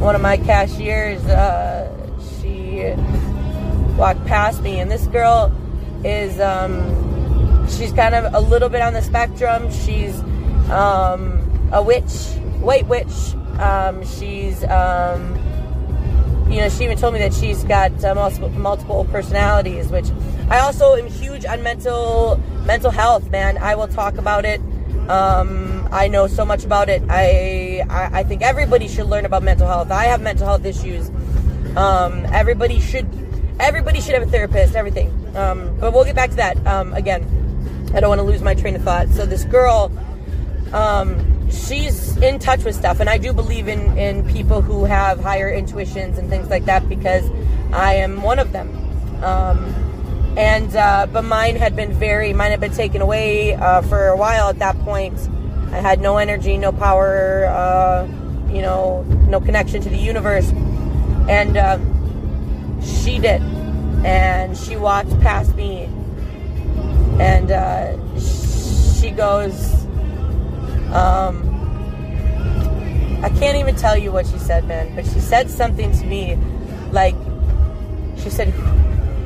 one 0.00 0.14
of 0.14 0.20
my 0.20 0.36
cashiers 0.36 1.24
uh, 1.26 1.88
she 2.40 2.92
walked 3.96 4.24
past 4.26 4.60
me 4.62 4.80
and 4.80 4.90
this 4.90 5.06
girl 5.06 5.56
is 6.04 6.40
um, 6.40 7.68
she's 7.68 7.92
kind 7.92 8.14
of 8.14 8.34
a 8.34 8.40
little 8.40 8.68
bit 8.68 8.82
on 8.82 8.92
the 8.92 9.02
spectrum 9.02 9.70
she's 9.70 10.18
um, 10.70 11.38
a 11.72 11.80
witch 11.80 12.34
white 12.60 12.86
witch 12.88 13.34
um, 13.60 14.04
she's 14.06 14.64
um, 14.64 15.38
you 16.50 16.56
know, 16.56 16.68
she 16.68 16.82
even 16.82 16.98
told 16.98 17.14
me 17.14 17.20
that 17.20 17.32
she's 17.32 17.62
got 17.62 18.04
uh, 18.04 18.14
multiple, 18.14 18.48
multiple 18.50 19.04
personalities, 19.12 19.88
which 19.88 20.06
I 20.48 20.58
also 20.58 20.96
am 20.96 21.06
huge 21.06 21.44
on 21.44 21.62
mental 21.62 22.42
mental 22.64 22.90
health. 22.90 23.30
Man, 23.30 23.56
I 23.58 23.76
will 23.76 23.86
talk 23.86 24.18
about 24.18 24.44
it. 24.44 24.60
Um, 25.08 25.88
I 25.92 26.08
know 26.08 26.26
so 26.26 26.44
much 26.44 26.64
about 26.64 26.88
it. 26.88 27.02
I, 27.08 27.84
I, 27.88 28.20
I 28.20 28.24
think 28.24 28.42
everybody 28.42 28.88
should 28.88 29.06
learn 29.06 29.24
about 29.24 29.44
mental 29.44 29.66
health. 29.66 29.92
I 29.92 30.04
have 30.06 30.20
mental 30.20 30.46
health 30.46 30.64
issues. 30.64 31.08
Um, 31.76 32.26
everybody 32.32 32.80
should 32.80 33.08
everybody 33.60 34.00
should 34.00 34.14
have 34.14 34.24
a 34.24 34.30
therapist. 34.30 34.74
Everything. 34.74 35.08
Um, 35.36 35.76
but 35.78 35.92
we'll 35.92 36.04
get 36.04 36.16
back 36.16 36.30
to 36.30 36.36
that 36.36 36.66
um, 36.66 36.92
again. 36.94 37.22
I 37.94 38.00
don't 38.00 38.08
want 38.08 38.18
to 38.18 38.24
lose 38.24 38.42
my 38.42 38.54
train 38.54 38.74
of 38.74 38.82
thought. 38.82 39.08
So 39.10 39.24
this 39.24 39.44
girl. 39.44 39.92
Um, 40.72 41.29
she's 41.50 42.16
in 42.18 42.38
touch 42.38 42.64
with 42.64 42.74
stuff, 42.74 43.00
and 43.00 43.08
I 43.08 43.18
do 43.18 43.32
believe 43.32 43.68
in 43.68 43.96
in 43.98 44.26
people 44.28 44.60
who 44.62 44.84
have 44.84 45.20
higher 45.20 45.50
intuitions 45.50 46.18
and 46.18 46.28
things 46.28 46.48
like 46.48 46.64
that 46.66 46.88
because 46.88 47.28
I 47.72 47.94
am 47.94 48.22
one 48.22 48.38
of 48.38 48.52
them. 48.52 48.68
Um, 49.22 49.74
and 50.36 50.74
uh, 50.76 51.06
but 51.12 51.22
mine 51.22 51.56
had 51.56 51.74
been 51.76 51.92
very 51.92 52.32
mine 52.32 52.50
had 52.50 52.60
been 52.60 52.72
taken 52.72 53.02
away 53.02 53.54
uh, 53.54 53.82
for 53.82 54.08
a 54.08 54.16
while 54.16 54.48
at 54.48 54.58
that 54.58 54.78
point. 54.80 55.18
I 55.72 55.80
had 55.80 56.00
no 56.00 56.16
energy, 56.16 56.56
no 56.56 56.72
power, 56.72 57.46
uh, 57.46 58.06
you 58.52 58.62
know, 58.62 59.02
no 59.28 59.40
connection 59.40 59.80
to 59.82 59.88
the 59.88 59.98
universe, 59.98 60.50
and 61.28 61.56
uh, 61.56 61.78
she 62.82 63.18
did, 63.18 63.42
and 64.04 64.56
she 64.56 64.76
walked 64.76 65.18
past 65.20 65.54
me, 65.54 65.84
and 67.20 67.52
uh, 67.52 67.96
she 68.18 69.10
goes 69.10 69.79
um, 70.92 71.46
I 73.22 73.28
can't 73.38 73.58
even 73.58 73.76
tell 73.76 73.96
you 73.96 74.12
what 74.12 74.26
she 74.26 74.38
said, 74.38 74.66
man, 74.66 74.94
but 74.94 75.04
she 75.04 75.20
said 75.20 75.50
something 75.50 75.92
to 75.92 76.06
me 76.06 76.36
like 76.90 77.14
she 78.16 78.30
said 78.30 78.52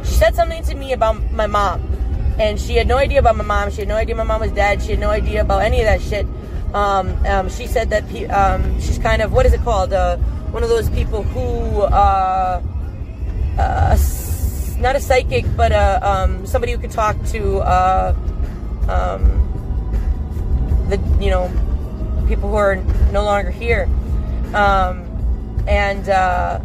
she 0.04 0.12
said 0.12 0.34
something 0.34 0.62
to 0.64 0.74
me 0.74 0.92
about 0.92 1.32
my 1.32 1.46
mom. 1.46 1.82
And 2.38 2.60
she 2.60 2.74
had 2.74 2.88
no 2.88 2.96
idea 2.98 3.20
about 3.20 3.36
my 3.36 3.44
mom. 3.44 3.70
She 3.70 3.80
had 3.80 3.88
no 3.88 3.94
idea 3.96 4.14
my 4.16 4.24
mom 4.24 4.40
was 4.40 4.52
dead. 4.52 4.82
She 4.82 4.90
had 4.90 5.00
no 5.00 5.10
idea 5.10 5.40
about 5.42 5.62
any 5.62 5.80
of 5.80 5.86
that 5.86 6.02
shit. 6.02 6.26
Um, 6.74 7.24
um, 7.26 7.48
she 7.48 7.66
said 7.66 7.90
that 7.90 8.08
pe- 8.08 8.26
um, 8.26 8.80
she's 8.80 8.98
kind 8.98 9.22
of 9.22 9.32
what 9.32 9.46
is 9.46 9.52
it 9.52 9.62
called? 9.62 9.92
Uh, 9.92 10.16
one 10.50 10.62
of 10.62 10.68
those 10.68 10.90
people 10.90 11.22
who 11.22 11.82
uh, 11.82 12.60
uh, 13.56 13.96
not 14.78 14.96
a 14.96 15.00
psychic, 15.00 15.44
but 15.56 15.70
uh, 15.72 16.00
um, 16.02 16.44
somebody 16.44 16.72
who 16.72 16.78
could 16.78 16.90
talk 16.90 17.16
to 17.26 17.58
uh, 17.58 18.14
um, 18.88 19.43
the 20.88 20.98
you 21.20 21.30
know 21.30 21.50
people 22.26 22.48
who 22.48 22.56
are 22.56 22.76
no 23.12 23.24
longer 23.24 23.50
here, 23.50 23.88
um, 24.54 25.04
and 25.66 26.08
uh, 26.08 26.60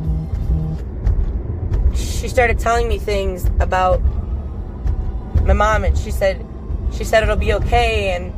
she 1.95 2.27
started 2.27 2.59
telling 2.59 2.88
me 2.88 2.97
things 2.97 3.45
about 3.59 4.01
my 5.43 5.53
mom, 5.53 5.83
and 5.83 5.97
she 5.97 6.11
said 6.11 6.45
she 6.91 7.03
said 7.03 7.23
it'll 7.23 7.35
be 7.35 7.53
okay, 7.53 8.11
and 8.11 8.33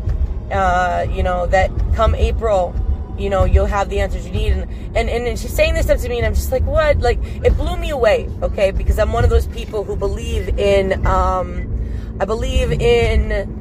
uh, 0.51 1.05
you 1.11 1.23
know 1.23 1.47
that 1.47 1.71
come 1.95 2.15
April, 2.15 2.75
you 3.17 3.29
know 3.29 3.45
you'll 3.45 3.65
have 3.65 3.89
the 3.89 3.99
answers 3.99 4.25
you 4.25 4.31
need, 4.31 4.53
and, 4.53 4.67
and 4.95 5.09
and 5.09 5.39
she's 5.39 5.53
saying 5.53 5.73
this 5.73 5.85
stuff 5.85 6.01
to 6.01 6.09
me, 6.09 6.17
and 6.17 6.25
I'm 6.25 6.33
just 6.33 6.51
like, 6.51 6.63
what? 6.63 6.99
Like 6.99 7.19
it 7.43 7.55
blew 7.57 7.77
me 7.77 7.89
away, 7.89 8.29
okay? 8.41 8.71
Because 8.71 8.99
I'm 8.99 9.13
one 9.13 9.23
of 9.23 9.29
those 9.29 9.47
people 9.47 9.83
who 9.83 9.95
believe 9.95 10.59
in, 10.59 11.05
um, 11.05 11.67
I 12.19 12.25
believe 12.25 12.71
in 12.71 13.60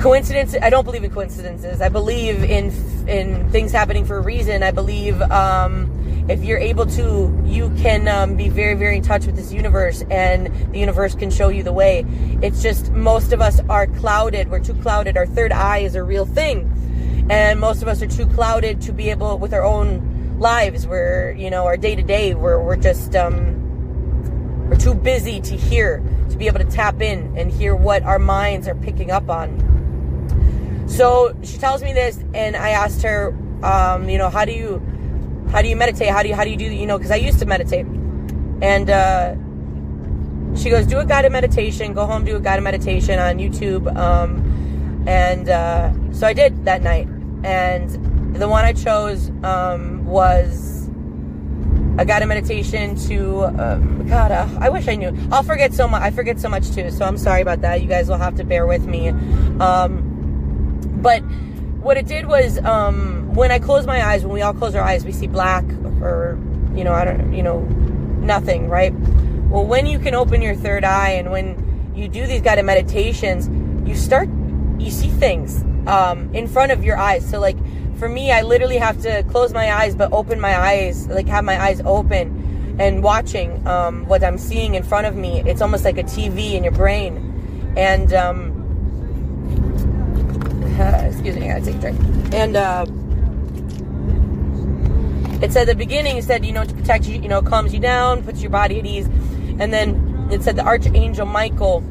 coincidence 0.00 0.56
i 0.62 0.70
don't 0.70 0.84
believe 0.84 1.04
in 1.04 1.10
coincidences. 1.10 1.80
I 1.80 1.88
believe 1.88 2.42
in 2.42 2.72
in 3.08 3.50
things 3.50 3.72
happening 3.72 4.04
for 4.04 4.16
a 4.16 4.20
reason. 4.20 4.62
I 4.62 4.70
believe 4.70 5.20
um, 5.22 5.90
if 6.28 6.42
you're 6.44 6.58
able 6.58 6.86
to 6.86 7.42
you 7.44 7.70
can 7.76 8.08
um, 8.08 8.36
be 8.36 8.48
very 8.48 8.74
very 8.74 8.96
in 8.96 9.02
touch 9.02 9.26
with 9.26 9.36
this 9.36 9.52
universe 9.52 10.02
and 10.10 10.46
the 10.72 10.78
universe 10.78 11.14
can 11.14 11.30
show 11.30 11.48
you 11.48 11.62
the 11.62 11.72
way. 11.72 12.04
It's 12.42 12.62
just 12.62 12.90
most 12.92 13.32
of 13.32 13.40
us 13.40 13.60
are 13.68 13.86
clouded. 13.86 14.50
We're 14.50 14.64
too 14.64 14.74
clouded. 14.74 15.16
Our 15.16 15.26
third 15.26 15.52
eye 15.52 15.78
is 15.78 15.94
a 15.94 16.02
real 16.02 16.24
thing. 16.24 16.76
And 17.30 17.60
most 17.60 17.80
of 17.82 17.88
us 17.88 18.02
are 18.02 18.08
too 18.08 18.26
clouded 18.26 18.80
to 18.82 18.92
be 18.92 19.10
able 19.10 19.38
with 19.38 19.54
our 19.54 19.64
own 19.64 20.38
lives 20.38 20.86
we're 20.86 21.32
you 21.32 21.50
know 21.50 21.66
our 21.66 21.76
day 21.76 21.94
to 21.94 22.02
day 22.02 22.34
we're, 22.34 22.58
we're 22.62 22.74
just 22.74 23.14
um, 23.14 24.68
we're 24.70 24.76
too 24.76 24.94
busy 24.94 25.38
to 25.38 25.54
hear 25.54 26.02
to 26.30 26.36
be 26.38 26.46
able 26.46 26.58
to 26.58 26.64
tap 26.64 27.02
in 27.02 27.36
and 27.36 27.52
hear 27.52 27.76
what 27.76 28.02
our 28.04 28.18
minds 28.18 28.66
are 28.66 28.74
picking 28.76 29.10
up 29.10 29.28
on 29.28 29.79
so 30.90 31.36
she 31.44 31.56
tells 31.56 31.82
me 31.82 31.92
this, 31.92 32.18
and 32.34 32.56
I 32.56 32.70
asked 32.70 33.02
her, 33.02 33.32
um, 33.62 34.08
you 34.08 34.18
know, 34.18 34.28
how 34.28 34.44
do 34.44 34.52
you, 34.52 34.82
how 35.50 35.62
do 35.62 35.68
you 35.68 35.76
meditate? 35.76 36.08
How 36.08 36.22
do 36.22 36.28
you, 36.28 36.34
how 36.34 36.42
do 36.42 36.50
you 36.50 36.56
do, 36.56 36.64
you 36.64 36.86
know, 36.86 36.98
because 36.98 37.12
I 37.12 37.16
used 37.16 37.38
to 37.38 37.46
meditate, 37.46 37.86
and 38.60 38.90
uh, 38.90 39.36
she 40.56 40.68
goes, 40.68 40.86
do 40.86 40.98
a 40.98 41.06
guided 41.06 41.30
meditation. 41.30 41.92
Go 41.92 42.06
home, 42.06 42.24
do 42.24 42.36
a 42.36 42.40
guided 42.40 42.64
meditation 42.64 43.20
on 43.20 43.38
YouTube, 43.38 43.94
um, 43.96 45.04
and 45.06 45.48
uh, 45.48 45.92
so 46.12 46.26
I 46.26 46.32
did 46.32 46.64
that 46.64 46.82
night, 46.82 47.06
and 47.44 48.34
the 48.34 48.48
one 48.48 48.64
I 48.64 48.72
chose 48.72 49.30
um, 49.44 50.04
was 50.04 50.88
a 51.98 52.04
guided 52.04 52.28
meditation 52.28 52.96
to 52.96 53.44
um, 53.62 54.08
God. 54.08 54.32
Uh, 54.32 54.48
I 54.58 54.70
wish 54.70 54.88
I 54.88 54.96
knew. 54.96 55.16
I'll 55.30 55.44
forget 55.44 55.72
so 55.72 55.86
much. 55.86 56.02
I 56.02 56.10
forget 56.10 56.40
so 56.40 56.48
much 56.48 56.70
too. 56.72 56.90
So 56.90 57.04
I'm 57.04 57.16
sorry 57.16 57.42
about 57.42 57.60
that. 57.60 57.80
You 57.80 57.88
guys 57.88 58.08
will 58.08 58.18
have 58.18 58.34
to 58.36 58.44
bear 58.44 58.66
with 58.66 58.86
me. 58.86 59.08
Um, 59.60 60.09
but 61.02 61.22
what 61.80 61.96
it 61.96 62.06
did 62.06 62.26
was 62.26 62.58
um, 62.58 63.34
when 63.34 63.50
I 63.50 63.58
close 63.58 63.86
my 63.86 64.04
eyes, 64.04 64.22
when 64.22 64.32
we 64.32 64.42
all 64.42 64.52
close 64.52 64.74
our 64.74 64.82
eyes, 64.82 65.04
we 65.04 65.12
see 65.12 65.26
black 65.26 65.64
or, 66.02 66.38
you 66.74 66.84
know, 66.84 66.92
I 66.92 67.04
don't, 67.04 67.32
you 67.32 67.42
know, 67.42 67.60
nothing, 67.60 68.68
right? 68.68 68.92
Well, 69.48 69.66
when 69.66 69.86
you 69.86 69.98
can 69.98 70.14
open 70.14 70.42
your 70.42 70.54
third 70.54 70.84
eye 70.84 71.10
and 71.10 71.30
when 71.30 71.92
you 71.94 72.06
do 72.06 72.26
these 72.26 72.42
guided 72.42 72.66
meditations, 72.66 73.48
you 73.88 73.96
start, 73.96 74.28
you 74.78 74.90
see 74.90 75.08
things 75.08 75.62
um, 75.86 76.32
in 76.34 76.46
front 76.46 76.70
of 76.70 76.84
your 76.84 76.96
eyes. 76.96 77.28
So, 77.28 77.40
like, 77.40 77.56
for 77.98 78.08
me, 78.08 78.30
I 78.30 78.42
literally 78.42 78.78
have 78.78 79.00
to 79.02 79.22
close 79.24 79.52
my 79.52 79.72
eyes, 79.72 79.94
but 79.94 80.12
open 80.12 80.38
my 80.38 80.56
eyes, 80.58 81.06
like, 81.08 81.26
have 81.28 81.44
my 81.44 81.60
eyes 81.60 81.80
open 81.84 82.76
and 82.78 83.02
watching 83.02 83.66
um, 83.66 84.06
what 84.06 84.22
I'm 84.22 84.38
seeing 84.38 84.74
in 84.74 84.82
front 84.82 85.06
of 85.06 85.16
me. 85.16 85.42
It's 85.46 85.60
almost 85.60 85.84
like 85.84 85.98
a 85.98 86.04
TV 86.04 86.52
in 86.52 86.62
your 86.62 86.72
brain. 86.72 87.72
And, 87.76 88.12
um, 88.12 88.49
excuse 91.06 91.36
me, 91.36 91.50
I 91.50 91.58
gotta 91.58 91.64
take 91.64 91.76
a 91.76 91.78
drink. 91.78 92.00
And 92.34 92.56
uh, 92.56 92.86
it 95.44 95.52
said 95.52 95.68
the 95.68 95.74
beginning, 95.74 96.16
it 96.16 96.24
said, 96.24 96.44
you 96.44 96.52
know, 96.52 96.64
to 96.64 96.74
protect 96.74 97.06
you, 97.06 97.20
you 97.20 97.28
know, 97.28 97.42
calms 97.42 97.72
you 97.74 97.80
down, 97.80 98.22
puts 98.22 98.40
your 98.40 98.50
body 98.50 98.78
at 98.78 98.86
ease. 98.86 99.06
And 99.58 99.72
then 99.72 100.28
it 100.30 100.42
said 100.42 100.56
the 100.56 100.64
Archangel 100.64 101.26
Michael, 101.26 101.84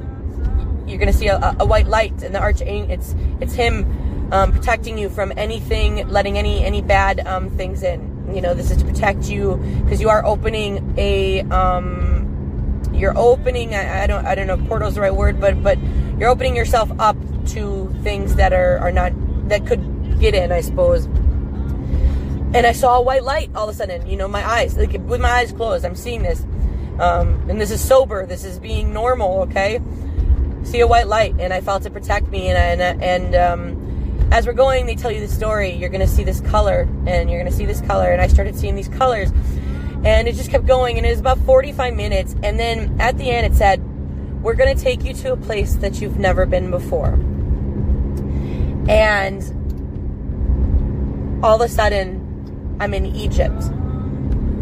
you're 0.88 0.98
to 1.08 1.13
see 1.13 1.27
a, 1.27 1.55
a, 1.60 1.65
white 1.65 1.88
light 1.88 2.24
and 2.24 2.34
the 2.34 2.39
Archangel, 2.39 2.91
it's, 2.91 3.15
it's 3.41 3.53
him 3.53 4.31
um, 4.31 4.51
protecting 4.51 4.98
you 4.98 5.10
from 5.10 5.34
anything, 5.38 6.08
letting 6.08 6.38
any, 6.38 6.63
any 6.63 6.81
bad 6.81 7.25
um, 7.27 7.50
things 7.51 7.84
in. 7.84 8.34
You 8.34 8.41
know, 8.41 8.53
this 8.53 8.72
is 8.72 8.77
to 8.77 8.86
protect 8.86 9.29
you 9.29 9.58
because 9.84 10.01
you 10.01 10.10
are 10.10 10.25
opening 10.25 10.93
a, 10.98 11.41
um, 11.50 12.81
you're 12.93 13.17
opening, 13.17 13.75
I, 13.75 14.03
I 14.03 14.08
don't, 14.08 14.25
I 14.25 14.36
don't 14.36 14.48
know 14.48 14.58
portal's 14.58 14.96
the 14.96 15.01
right 15.01 15.13
word, 15.13 15.39
but, 15.39 15.62
but 15.63 15.77
you're 16.19 16.29
opening 16.29 16.55
yourself 16.55 16.91
up 17.00 17.17
to 17.53 17.94
things 18.03 18.36
that 18.36 18.53
are, 18.53 18.77
are 18.79 18.91
not, 18.91 19.13
that 19.50 19.65
could 19.65 20.20
get 20.20 20.36
in, 20.36 20.51
I 20.51 20.62
suppose 20.62 21.08
and 22.53 22.65
I 22.65 22.72
saw 22.72 22.98
a 22.98 23.01
white 23.01 23.24
light 23.24 23.51
all 23.56 23.70
of 23.70 23.75
a 23.75 23.77
sudden. 23.77 24.08
You 24.08 24.18
know, 24.18 24.27
my 24.27 24.48
eyes, 24.48 24.75
like 24.75 24.94
with 24.94 25.22
my 25.22 25.29
eyes 25.29 25.51
closed, 25.51 25.86
I'm 25.86 25.96
seeing 25.96 26.24
this, 26.24 26.41
um, 27.00 27.48
and 27.50 27.62
this 27.62 27.72
is 27.72 27.84
sober. 27.84 28.25
This 28.25 28.44
is 28.44 28.60
being 28.60 28.91
normal. 28.91 29.41
Okay, 29.41 29.79
see 30.63 30.79
a 30.79 30.88
white 30.88 31.08
light, 31.08 31.36
and 31.39 31.53
I 31.53 31.62
felt 31.62 31.86
it 31.86 31.94
protect 31.94 32.29
me. 32.29 32.48
And 32.48 32.82
and 32.82 33.03
and 33.03 33.36
um, 33.36 34.29
as 34.32 34.48
we're 34.48 34.53
going, 34.53 34.88
they 34.88 34.96
tell 34.96 35.12
you 35.12 35.20
the 35.20 35.27
story. 35.27 35.72
You're 35.72 35.89
gonna 35.89 36.08
see 36.08 36.24
this 36.24 36.41
color, 36.41 36.88
and 37.06 37.29
you're 37.29 37.39
gonna 37.39 37.56
see 37.56 37.65
this 37.65 37.82
color. 37.82 38.12
And 38.12 38.22
I 38.22 38.27
started 38.27 38.56
seeing 38.56 38.75
these 38.75 38.89
colors, 38.89 39.29
and 40.03 40.27
it 40.27 40.34
just 40.34 40.50
kept 40.50 40.65
going. 40.65 40.98
And 40.98 41.06
it 41.06 41.12
was 41.12 41.20
about 41.20 41.38
45 41.39 41.94
minutes, 41.96 42.36
and 42.41 42.60
then 42.60 43.00
at 43.00 43.18
the 43.20 43.29
end, 43.29 43.46
it 43.46 43.56
said, 43.56 43.79
"We're 44.41 44.56
gonna 44.56 44.74
take 44.74 45.03
you 45.03 45.13
to 45.13 45.34
a 45.34 45.38
place 45.38 45.75
that 45.75 46.01
you've 46.01 46.18
never 46.18 46.48
been 46.48 46.72
before." 46.72 47.20
And 48.89 49.43
all 51.43 51.55
of 51.55 51.62
a 51.62 51.69
sudden 51.69 52.77
I'm 52.79 52.93
in 52.93 53.05
Egypt, 53.05 53.62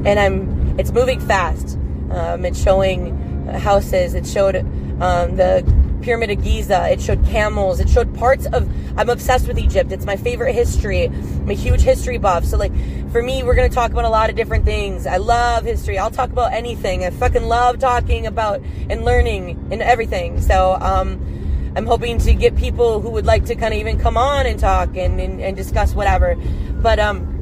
and 0.06 0.20
I'm. 0.20 0.80
It's 0.80 0.92
moving 0.92 1.20
fast. 1.20 1.78
Um, 2.12 2.46
it's 2.46 2.62
showing 2.62 3.48
houses. 3.48 4.14
It 4.14 4.28
showed 4.28 4.58
um, 5.02 5.38
the 5.38 5.64
Pyramid 6.02 6.32
of 6.32 6.44
Giza. 6.44 6.90
It 6.90 7.02
showed 7.02 7.26
camels. 7.26 7.80
It 7.80 7.90
showed 7.90 8.14
parts 8.16 8.46
of. 8.48 8.70
I'm 8.98 9.10
obsessed 9.10 9.48
with 9.48 9.58
Egypt. 9.58 9.92
It's 9.92 10.06
my 10.06 10.18
favorite 10.18 10.54
history. 10.54 11.06
I'm 11.06 11.50
a 11.50 11.54
huge 11.54 11.82
history 11.82 12.18
buff. 12.18 12.44
So 12.44 12.58
like, 12.58 12.74
for 13.12 13.22
me, 13.22 13.44
we're 13.44 13.56
gonna 13.56 13.70
talk 13.70 13.92
about 13.92 14.06
a 14.06 14.10
lot 14.10 14.30
of 14.30 14.36
different 14.36 14.66
things. 14.66 15.08
I 15.08 15.18
love 15.18 15.64
history. 15.64 15.98
I'll 15.98 16.12
talk 16.12 16.32
about 16.32 16.54
anything. 16.54 17.06
I 17.06 17.12
fucking 17.12 17.44
love 17.44 17.80
talking 17.80 18.26
about 18.26 18.62
and 18.90 19.06
learning 19.06 19.70
and 19.72 19.82
everything. 19.82 20.42
So 20.42 20.78
um, 20.82 21.37
I'm 21.78 21.86
hoping 21.86 22.18
to 22.20 22.34
get 22.34 22.56
people 22.56 23.00
who 23.02 23.12
would 23.12 23.26
like 23.26 23.46
to 23.46 23.56
kind 23.56 23.74
of 23.74 23.80
even 23.80 24.00
come 24.00 24.18
on 24.18 24.48
and 24.48 24.60
talk 24.60 24.98
and, 24.98 25.22
and, 25.22 25.40
and 25.40 25.56
discuss 25.56 25.94
whatever. 25.94 26.36
But 26.82 27.00
um 27.00 27.38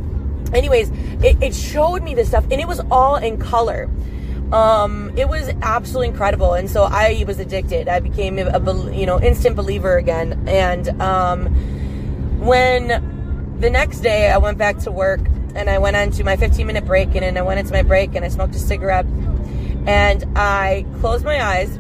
anyways 0.54 0.92
it, 1.24 1.42
it 1.42 1.56
showed 1.56 2.04
me 2.04 2.14
this 2.14 2.28
stuff 2.28 2.46
and 2.52 2.62
it 2.62 2.68
was 2.68 2.80
all 2.92 3.16
in 3.16 3.38
color 3.38 3.90
um, 4.52 5.12
it 5.18 5.28
was 5.28 5.50
absolutely 5.62 6.10
incredible 6.10 6.54
and 6.54 6.70
so 6.70 6.84
i 6.84 7.24
was 7.28 7.40
addicted 7.40 7.88
i 7.88 8.00
became 8.00 8.38
a, 8.38 8.92
you 8.92 9.06
know 9.06 9.20
instant 9.20 9.56
believer 9.56 9.98
again 9.98 10.48
and 10.48 10.90
um, 11.02 11.48
when 12.40 13.58
the 13.60 13.70
next 13.70 14.02
day 14.02 14.30
i 14.30 14.38
went 14.38 14.58
back 14.58 14.78
to 14.78 14.92
work 14.92 15.22
and 15.56 15.70
i 15.70 15.78
went 15.78 15.96
into 15.96 16.24
my 16.24 16.36
15 16.36 16.68
minute 16.68 16.86
break 16.86 17.08
and 17.10 17.24
then 17.24 17.38
i 17.38 17.42
went 17.42 17.60
into 17.60 17.74
my 17.74 17.82
break 17.82 18.14
and 18.16 18.24
i 18.24 18.28
smoked 18.28 18.56
a 18.56 18.60
cigarette 18.60 19.06
and 19.88 20.26
i 20.38 20.86
closed 21.00 21.26
my 21.26 21.44
eyes 21.44 21.76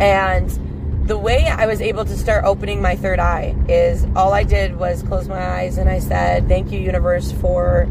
and 0.00 0.58
the 1.06 1.18
way 1.18 1.46
I 1.46 1.66
was 1.66 1.82
able 1.82 2.06
to 2.06 2.16
start 2.16 2.44
opening 2.44 2.80
my 2.80 2.96
third 2.96 3.18
eye 3.18 3.54
is 3.68 4.06
all 4.16 4.32
I 4.32 4.42
did 4.42 4.76
was 4.76 5.02
close 5.02 5.28
my 5.28 5.38
eyes 5.38 5.76
and 5.76 5.88
I 5.88 5.98
said, 5.98 6.48
Thank 6.48 6.72
you, 6.72 6.80
universe, 6.80 7.30
for, 7.30 7.82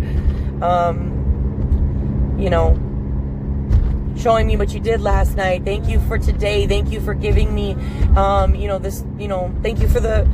um, 0.63 2.35
you 2.39 2.49
know, 2.49 2.73
showing 4.17 4.47
me 4.47 4.57
what 4.57 4.73
you 4.73 4.79
did 4.79 4.99
last 4.99 5.35
night. 5.35 5.63
Thank 5.63 5.87
you 5.87 5.99
for 6.01 6.17
today. 6.17 6.65
Thank 6.65 6.91
you 6.91 7.01
for 7.01 7.13
giving 7.13 7.53
me, 7.53 7.73
um, 8.15 8.55
you 8.55 8.67
know, 8.67 8.79
this, 8.79 9.03
you 9.19 9.27
know, 9.27 9.53
thank 9.61 9.79
you 9.79 9.87
for 9.87 9.99
the, 9.99 10.27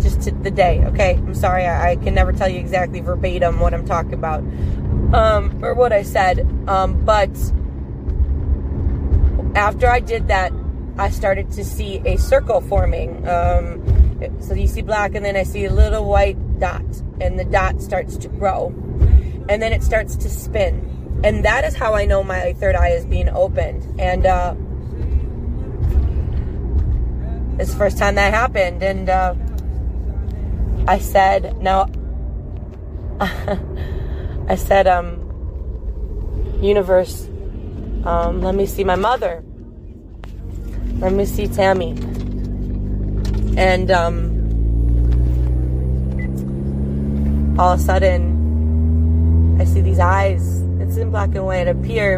just 0.00 0.20
the 0.42 0.50
day. 0.50 0.84
Okay. 0.84 1.14
I'm 1.14 1.34
sorry. 1.34 1.64
I, 1.64 1.92
I, 1.92 1.96
can 1.96 2.14
never 2.14 2.32
tell 2.32 2.48
you 2.48 2.58
exactly 2.58 3.00
verbatim 3.00 3.58
what 3.58 3.72
I'm 3.72 3.86
talking 3.86 4.14
about, 4.14 4.40
um, 5.14 5.58
or 5.62 5.74
what 5.74 5.94
I 5.94 6.02
said. 6.02 6.40
Um, 6.68 7.04
but 7.04 7.30
after 9.54 9.88
I 9.88 10.00
did 10.00 10.28
that, 10.28 10.52
I 10.98 11.10
started 11.10 11.50
to 11.52 11.64
see 11.64 12.02
a 12.04 12.16
circle 12.16 12.60
forming. 12.60 13.26
Um, 13.28 14.40
so 14.40 14.54
you 14.54 14.66
see 14.66 14.82
black, 14.82 15.14
and 15.14 15.24
then 15.24 15.36
I 15.36 15.44
see 15.44 15.64
a 15.64 15.72
little 15.72 16.04
white 16.04 16.58
dot, 16.58 16.84
and 17.20 17.38
the 17.38 17.44
dot 17.44 17.80
starts 17.80 18.16
to 18.16 18.28
grow, 18.28 18.74
and 19.48 19.62
then 19.62 19.72
it 19.72 19.84
starts 19.84 20.16
to 20.16 20.28
spin, 20.28 21.20
and 21.22 21.44
that 21.44 21.64
is 21.64 21.76
how 21.76 21.94
I 21.94 22.04
know 22.04 22.24
my 22.24 22.52
third 22.54 22.74
eye 22.74 22.90
is 22.90 23.06
being 23.06 23.28
opened. 23.28 24.00
And 24.00 24.26
uh, 24.26 24.56
it's 27.60 27.70
the 27.70 27.78
first 27.78 27.96
time 27.96 28.16
that 28.16 28.34
happened, 28.34 28.82
and 28.82 29.08
uh, 29.08 29.36
I 30.88 30.98
said, 30.98 31.62
"Now," 31.62 31.86
I 33.20 34.56
said, 34.56 34.88
"Um, 34.88 35.20
universe, 36.60 37.28
um, 38.02 38.40
let 38.40 38.56
me 38.56 38.66
see 38.66 38.82
my 38.82 38.96
mother." 38.96 39.44
Let 40.98 41.12
me 41.12 41.24
see 41.26 41.46
Tammy. 41.46 41.90
And 43.56 43.90
um, 43.90 44.38
all 47.58 47.72
of 47.72 47.80
a 47.80 47.82
sudden, 47.82 49.58
I 49.60 49.64
see 49.64 49.80
these 49.80 49.98
eyes. 50.00 50.60
It's 50.80 50.96
in 50.96 51.10
black 51.10 51.34
and 51.34 51.44
white 51.44 51.68
appear. 51.68 52.16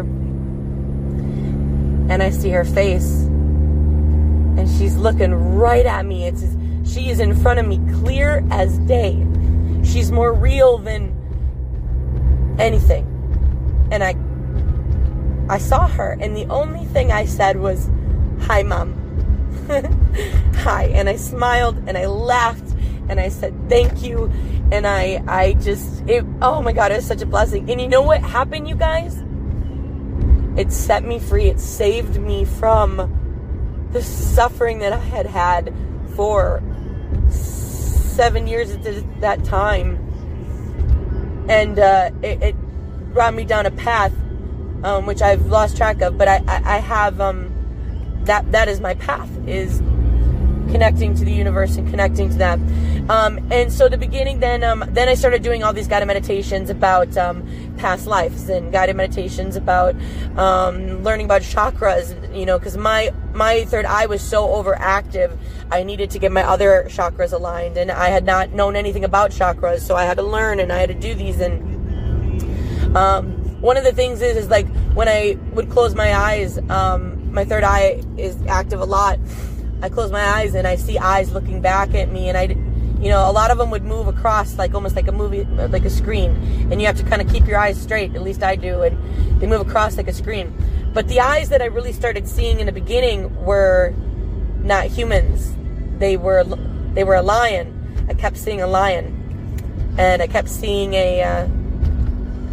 And 2.09 2.23
I 2.23 2.29
see 2.31 2.49
her 2.49 2.65
face. 2.65 3.21
And 3.21 4.69
she's 4.69 4.95
looking 4.97 5.33
right 5.33 5.85
at 5.85 6.05
me. 6.05 6.25
It's 6.27 6.43
she 6.83 7.09
is 7.09 7.19
in 7.19 7.35
front 7.35 7.59
of 7.59 7.67
me, 7.67 7.79
clear 8.01 8.43
as 8.51 8.77
day. 8.79 9.25
She's 9.83 10.11
more 10.11 10.33
real 10.33 10.77
than 10.79 11.15
anything. 12.59 13.07
And 13.91 14.03
I 14.03 14.15
I 15.49 15.57
saw 15.57 15.87
her, 15.87 16.17
and 16.19 16.35
the 16.35 16.45
only 16.45 16.85
thing 16.85 17.11
I 17.11 17.25
said 17.25 17.57
was, 17.59 17.89
Hi, 18.41 18.63
mom. 18.63 18.97
Hi. 20.57 20.85
And 20.93 21.07
I 21.07 21.15
smiled 21.15 21.77
and 21.87 21.97
I 21.97 22.07
laughed 22.07 22.73
and 23.07 23.19
I 23.19 23.29
said, 23.29 23.53
Thank 23.69 24.01
you. 24.01 24.31
And 24.71 24.87
I, 24.87 25.23
I 25.27 25.53
just, 25.53 26.01
it, 26.07 26.25
oh 26.41 26.61
my 26.61 26.71
God, 26.71 26.91
it 26.91 26.95
was 26.95 27.05
such 27.05 27.21
a 27.21 27.25
blessing. 27.25 27.69
And 27.69 27.79
you 27.79 27.87
know 27.87 28.01
what 28.01 28.21
happened, 28.21 28.67
you 28.67 28.75
guys? 28.75 29.23
It 30.57 30.71
set 30.71 31.03
me 31.03 31.19
free. 31.19 31.45
It 31.45 31.59
saved 31.59 32.19
me 32.19 32.45
from 32.45 33.89
the 33.91 34.01
suffering 34.01 34.79
that 34.79 34.91
I 34.91 34.97
had 34.97 35.25
had 35.25 35.73
for 36.15 36.63
seven 37.29 38.47
years 38.47 38.71
at 38.71 39.21
that 39.21 39.43
time. 39.43 39.97
And 41.47 41.79
uh, 41.79 42.11
it, 42.21 42.41
it, 42.41 42.55
brought 43.13 43.33
me 43.33 43.43
down 43.43 43.65
a 43.65 43.71
path 43.71 44.13
um, 44.85 45.05
which 45.05 45.21
I've 45.21 45.45
lost 45.47 45.75
track 45.75 46.01
of, 46.01 46.17
but 46.17 46.29
I, 46.29 46.41
I, 46.47 46.75
I 46.75 46.77
have. 46.77 47.19
Um, 47.19 47.50
that 48.25 48.51
that 48.51 48.67
is 48.67 48.79
my 48.79 48.93
path 48.95 49.29
is 49.47 49.81
connecting 50.71 51.13
to 51.15 51.25
the 51.25 51.31
universe 51.31 51.75
and 51.75 51.89
connecting 51.89 52.29
to 52.29 52.37
that. 52.37 52.59
Um, 53.09 53.39
and 53.51 53.71
so 53.71 53.89
the 53.89 53.97
beginning, 53.97 54.39
then 54.39 54.63
um, 54.63 54.83
then 54.89 55.09
I 55.09 55.15
started 55.15 55.43
doing 55.43 55.63
all 55.63 55.73
these 55.73 55.87
guided 55.87 56.07
meditations 56.07 56.69
about 56.69 57.15
um, 57.17 57.45
past 57.77 58.07
lives 58.07 58.49
and 58.49 58.71
guided 58.71 58.95
meditations 58.95 59.55
about 59.55 59.95
um, 60.37 61.03
learning 61.03 61.25
about 61.25 61.41
chakras. 61.41 62.15
You 62.35 62.45
know, 62.45 62.57
because 62.57 62.77
my 62.77 63.11
my 63.33 63.65
third 63.65 63.85
eye 63.85 64.05
was 64.05 64.21
so 64.21 64.47
overactive, 64.47 65.37
I 65.71 65.83
needed 65.83 66.09
to 66.11 66.19
get 66.19 66.31
my 66.31 66.43
other 66.43 66.85
chakras 66.87 67.33
aligned, 67.33 67.77
and 67.77 67.91
I 67.91 68.09
had 68.09 68.23
not 68.23 68.51
known 68.51 68.75
anything 68.75 69.03
about 69.03 69.31
chakras, 69.31 69.81
so 69.81 69.95
I 69.95 70.05
had 70.05 70.17
to 70.17 70.23
learn 70.23 70.59
and 70.59 70.71
I 70.71 70.79
had 70.79 70.89
to 70.89 70.95
do 70.95 71.13
these. 71.13 71.39
And 71.41 72.95
um, 72.95 73.61
one 73.61 73.77
of 73.77 73.83
the 73.83 73.93
things 73.93 74.21
is 74.21 74.37
is 74.37 74.49
like 74.49 74.67
when 74.93 75.09
I 75.09 75.37
would 75.53 75.69
close 75.69 75.95
my 75.95 76.15
eyes. 76.15 76.57
Um, 76.69 77.20
my 77.31 77.45
third 77.45 77.63
eye 77.63 78.03
is 78.17 78.37
active 78.47 78.81
a 78.81 78.85
lot. 78.85 79.19
I 79.81 79.89
close 79.89 80.11
my 80.11 80.23
eyes 80.23 80.53
and 80.53 80.67
I 80.67 80.75
see 80.75 80.97
eyes 80.97 81.31
looking 81.31 81.61
back 81.61 81.95
at 81.95 82.11
me, 82.11 82.29
and 82.29 82.37
I, 82.37 82.43
you 83.01 83.09
know, 83.09 83.29
a 83.29 83.31
lot 83.31 83.49
of 83.49 83.57
them 83.57 83.71
would 83.71 83.83
move 83.83 84.07
across 84.07 84.57
like 84.57 84.73
almost 84.73 84.95
like 84.95 85.07
a 85.07 85.11
movie, 85.11 85.45
like 85.45 85.85
a 85.85 85.89
screen, 85.89 86.31
and 86.71 86.79
you 86.81 86.87
have 86.87 86.97
to 86.97 87.03
kind 87.03 87.21
of 87.21 87.29
keep 87.29 87.47
your 87.47 87.57
eyes 87.57 87.81
straight. 87.81 88.15
At 88.15 88.21
least 88.21 88.43
I 88.43 88.55
do, 88.55 88.83
and 88.83 89.41
they 89.41 89.47
move 89.47 89.61
across 89.61 89.97
like 89.97 90.07
a 90.07 90.13
screen. 90.13 90.53
But 90.93 91.07
the 91.07 91.21
eyes 91.21 91.49
that 91.49 91.61
I 91.61 91.65
really 91.65 91.93
started 91.93 92.27
seeing 92.27 92.59
in 92.59 92.65
the 92.65 92.71
beginning 92.71 93.33
were 93.43 93.93
not 94.59 94.87
humans. 94.87 95.55
They 95.99 96.17
were 96.17 96.43
they 96.93 97.03
were 97.03 97.15
a 97.15 97.21
lion. 97.21 98.05
I 98.09 98.13
kept 98.13 98.37
seeing 98.37 98.61
a 98.61 98.67
lion, 98.67 99.95
and 99.97 100.21
I 100.21 100.27
kept 100.27 100.49
seeing 100.49 100.93
a. 100.93 101.23
Uh, 101.23 101.47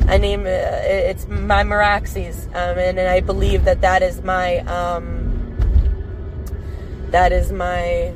I 0.09 0.17
name 0.17 0.47
it's 0.47 1.29
my 1.29 1.63
Meraxes, 1.63 2.47
um, 2.49 2.79
and, 2.79 2.99
and, 2.99 3.09
I 3.09 3.21
believe 3.21 3.65
that 3.65 3.83
that 3.83 4.03
is 4.03 4.23
my 4.23 4.61
um, 4.61 5.29
that 7.11 7.31
is 7.31 7.53
my 7.53 8.15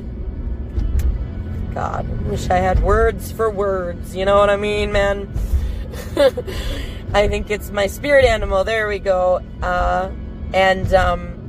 God. 1.73 2.07
Wish 2.25 2.49
I 2.49 2.57
had 2.57 2.81
words 2.81 3.31
for 3.31 3.49
words. 3.49 4.15
You 4.15 4.25
know 4.25 4.37
what 4.39 4.49
I 4.49 4.57
mean, 4.57 4.91
man? 4.91 5.31
I 7.13 7.27
think 7.27 7.51
it's 7.51 7.69
my 7.69 7.85
spirit 7.85 8.25
animal. 8.25 8.63
There 8.63 8.87
we 8.87 8.97
go. 8.97 9.41
Uh, 9.61 10.09
and 10.53 10.91
um, 10.95 11.39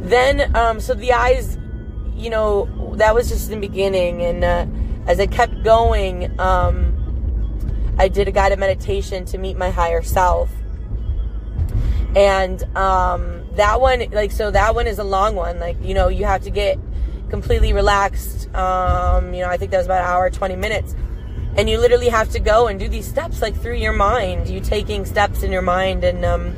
then, 0.00 0.54
um, 0.56 0.80
so 0.80 0.94
the 0.94 1.12
eyes, 1.12 1.56
you 2.14 2.30
know, 2.30 2.94
that 2.96 3.14
was 3.14 3.28
just 3.28 3.48
the 3.48 3.56
beginning. 3.56 4.22
And 4.22 4.44
uh, 4.44 4.66
as 5.06 5.20
I 5.20 5.26
kept 5.26 5.62
going, 5.62 6.38
um, 6.40 6.93
I 7.98 8.08
did 8.08 8.28
a 8.28 8.32
guided 8.32 8.58
meditation 8.58 9.24
to 9.26 9.38
meet 9.38 9.56
my 9.56 9.70
higher 9.70 10.02
self. 10.02 10.50
And 12.16 12.62
um, 12.76 13.44
that 13.54 13.80
one, 13.80 14.04
like, 14.10 14.32
so 14.32 14.50
that 14.50 14.74
one 14.74 14.86
is 14.86 14.98
a 14.98 15.04
long 15.04 15.34
one. 15.34 15.58
Like, 15.58 15.76
you 15.82 15.94
know, 15.94 16.08
you 16.08 16.24
have 16.24 16.42
to 16.42 16.50
get 16.50 16.78
completely 17.28 17.72
relaxed. 17.72 18.52
Um, 18.54 19.34
you 19.34 19.42
know, 19.42 19.48
I 19.48 19.56
think 19.56 19.70
that 19.72 19.78
was 19.78 19.86
about 19.86 20.02
an 20.02 20.10
hour, 20.10 20.30
20 20.30 20.56
minutes. 20.56 20.94
And 21.56 21.70
you 21.70 21.78
literally 21.78 22.08
have 22.08 22.30
to 22.30 22.40
go 22.40 22.66
and 22.66 22.80
do 22.80 22.88
these 22.88 23.06
steps, 23.06 23.40
like, 23.40 23.56
through 23.56 23.76
your 23.76 23.92
mind. 23.92 24.48
You 24.48 24.60
taking 24.60 25.04
steps 25.04 25.42
in 25.42 25.52
your 25.52 25.62
mind. 25.62 26.02
And 26.04 26.24
um, 26.24 26.56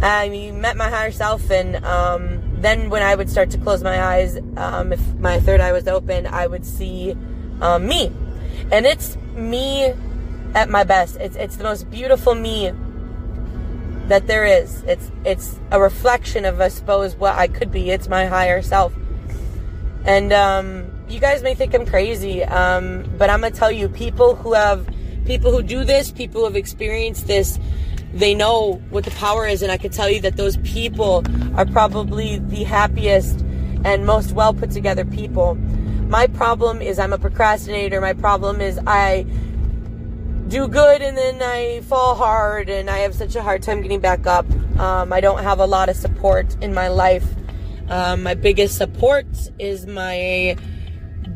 I 0.00 0.50
met 0.54 0.76
my 0.76 0.88
higher 0.88 1.12
self. 1.12 1.50
And 1.50 1.84
um, 1.84 2.40
then 2.60 2.88
when 2.88 3.02
I 3.02 3.14
would 3.14 3.30
start 3.30 3.50
to 3.50 3.58
close 3.58 3.82
my 3.82 4.02
eyes, 4.02 4.38
um, 4.56 4.92
if 4.92 5.14
my 5.14 5.40
third 5.40 5.60
eye 5.60 5.72
was 5.72 5.88
open, 5.88 6.26
I 6.26 6.46
would 6.46 6.64
see 6.64 7.16
um, 7.60 7.86
me. 7.86 8.12
And 8.70 8.86
it's 8.86 9.16
me 9.34 9.92
at 10.54 10.68
my 10.68 10.84
best. 10.84 11.16
It's, 11.16 11.36
it's 11.36 11.56
the 11.56 11.64
most 11.64 11.90
beautiful 11.90 12.34
me 12.34 12.72
that 14.06 14.26
there 14.26 14.44
is. 14.44 14.82
It's 14.82 15.10
it's 15.24 15.58
a 15.70 15.80
reflection 15.80 16.44
of 16.44 16.60
I 16.60 16.68
suppose 16.68 17.14
what 17.16 17.36
I 17.36 17.48
could 17.48 17.70
be. 17.70 17.90
It's 17.90 18.08
my 18.08 18.26
higher 18.26 18.62
self. 18.62 18.92
And 20.04 20.32
um, 20.32 20.90
you 21.08 21.20
guys 21.20 21.42
may 21.42 21.54
think 21.54 21.74
I'm 21.74 21.86
crazy, 21.86 22.42
um, 22.42 23.04
but 23.16 23.30
I'm 23.30 23.40
gonna 23.40 23.54
tell 23.54 23.70
you, 23.70 23.88
people 23.88 24.34
who 24.34 24.54
have 24.54 24.88
people 25.24 25.52
who 25.52 25.62
do 25.62 25.84
this, 25.84 26.10
people 26.10 26.40
who 26.40 26.46
have 26.46 26.56
experienced 26.56 27.26
this, 27.26 27.58
they 28.12 28.34
know 28.34 28.82
what 28.90 29.04
the 29.04 29.12
power 29.12 29.46
is, 29.46 29.62
and 29.62 29.70
I 29.70 29.78
can 29.78 29.92
tell 29.92 30.10
you 30.10 30.20
that 30.22 30.36
those 30.36 30.56
people 30.58 31.24
are 31.56 31.64
probably 31.64 32.38
the 32.38 32.64
happiest 32.64 33.40
and 33.84 34.04
most 34.04 34.32
well 34.32 34.52
put 34.52 34.70
together 34.70 35.04
people. 35.04 35.54
My 36.08 36.26
problem 36.26 36.82
is 36.82 36.98
I'm 36.98 37.12
a 37.12 37.18
procrastinator. 37.18 38.00
My 38.00 38.12
problem 38.12 38.60
is 38.60 38.78
I 38.86 39.24
do 40.52 40.68
good 40.68 41.00
and 41.00 41.16
then 41.16 41.40
I 41.40 41.80
fall 41.80 42.14
hard 42.14 42.68
and 42.68 42.90
I 42.90 42.98
have 42.98 43.14
such 43.14 43.36
a 43.36 43.42
hard 43.42 43.62
time 43.62 43.80
getting 43.80 44.00
back 44.00 44.26
up. 44.26 44.44
Um, 44.78 45.10
I 45.10 45.18
don't 45.22 45.42
have 45.42 45.60
a 45.60 45.66
lot 45.66 45.88
of 45.88 45.96
support 45.96 46.54
in 46.60 46.74
my 46.74 46.88
life. 46.88 47.24
Um, 47.88 48.22
my 48.22 48.34
biggest 48.34 48.76
support 48.76 49.26
is 49.58 49.86
my 49.86 50.58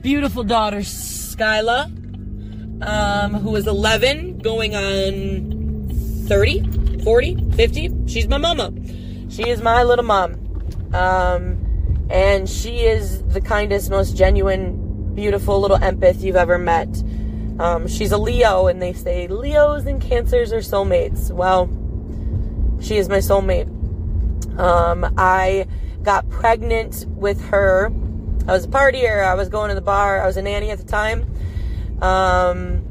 beautiful 0.02 0.44
daughter, 0.44 0.81
Skyla, 0.81 1.87
um, 2.87 3.33
who 3.33 3.57
is 3.57 3.66
11, 3.66 4.40
going 4.40 4.74
on 4.74 5.88
30, 6.29 7.00
40, 7.02 7.52
50. 7.52 7.92
She's 8.07 8.29
my 8.29 8.37
mama. 8.37 8.70
She 9.31 9.48
is 9.48 9.62
my 9.62 9.83
little 9.83 10.05
mom. 10.05 10.35
Um, 10.92 12.07
and 12.11 12.46
she 12.46 12.81
is 12.81 13.22
the 13.29 13.40
kindest, 13.40 13.88
most 13.88 14.14
genuine, 14.14 15.14
beautiful 15.14 15.59
little 15.59 15.79
empath 15.79 16.20
you've 16.20 16.37
ever 16.37 16.59
met. 16.59 17.02
Um, 17.59 17.87
she's 17.88 18.12
a 18.12 18.19
Leo, 18.19 18.66
and 18.66 18.81
they 18.81 18.92
say 18.92 19.29
Leos 19.29 19.87
and 19.87 20.01
Cancers 20.01 20.53
are 20.53 20.59
soulmates. 20.59 21.31
Well, 21.31 21.69
she 22.81 22.97
is 22.97 23.09
my 23.09 23.19
soulmate. 23.19 23.69
Um, 24.59 25.14
I 25.16 25.66
got 26.03 26.29
pregnant 26.29 27.07
with 27.09 27.42
her. 27.47 27.87
I 28.47 28.53
was 28.53 28.64
a 28.64 28.69
partier. 28.69 29.25
I 29.25 29.35
was 29.35 29.49
going 29.49 29.71
to 29.71 29.75
the 29.75 29.81
bar. 29.81 30.23
I 30.23 30.27
was 30.27 30.37
a 30.37 30.42
nanny 30.42 30.71
at 30.71 30.79
the 30.79 30.85
time. 30.85 31.27
Um, 32.03 32.85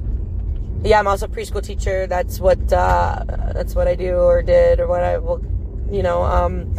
yeah, 0.83 0.99
I'm 0.99 1.07
also 1.07 1.27
a 1.27 1.29
preschool 1.29 1.63
teacher. 1.63 2.07
That's 2.07 2.39
what 2.39 2.73
uh, 2.73 3.23
that's 3.53 3.75
what 3.75 3.87
I 3.87 3.95
do 3.95 4.15
or 4.15 4.41
did 4.41 4.79
or 4.79 4.87
what 4.87 5.03
I 5.03 5.17
will, 5.17 5.43
you 5.89 6.03
know. 6.03 6.23
Um, 6.23 6.75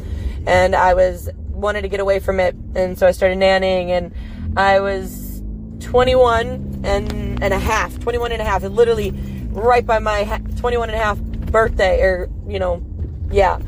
and 0.46 0.74
I 0.74 0.94
was 0.94 1.30
wanted 1.50 1.82
to 1.82 1.88
get 1.88 2.00
away 2.00 2.18
from 2.18 2.38
it, 2.38 2.54
and 2.74 2.98
so 2.98 3.06
I 3.06 3.12
started 3.12 3.38
nannying, 3.38 3.88
and 3.88 4.12
I 4.56 4.80
was 4.80 5.42
21 5.80 6.82
and, 6.84 7.12
and 7.40 7.52
a 7.52 7.58
half, 7.58 7.98
21 8.00 8.32
and 8.32 8.42
a 8.42 8.44
half, 8.44 8.62
literally 8.62 9.12
right 9.50 9.84
by 9.84 9.98
my 9.98 10.40
21 10.56 10.90
and 10.90 10.98
a 10.98 11.02
half 11.02 11.18
birthday, 11.18 12.00
or, 12.02 12.28
you 12.46 12.58
know, 12.58 12.84
yeah, 13.30 13.58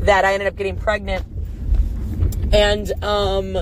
that 0.00 0.24
I 0.24 0.34
ended 0.34 0.48
up 0.48 0.56
getting 0.56 0.76
pregnant. 0.76 1.24
And, 2.52 2.92
um, 3.02 3.56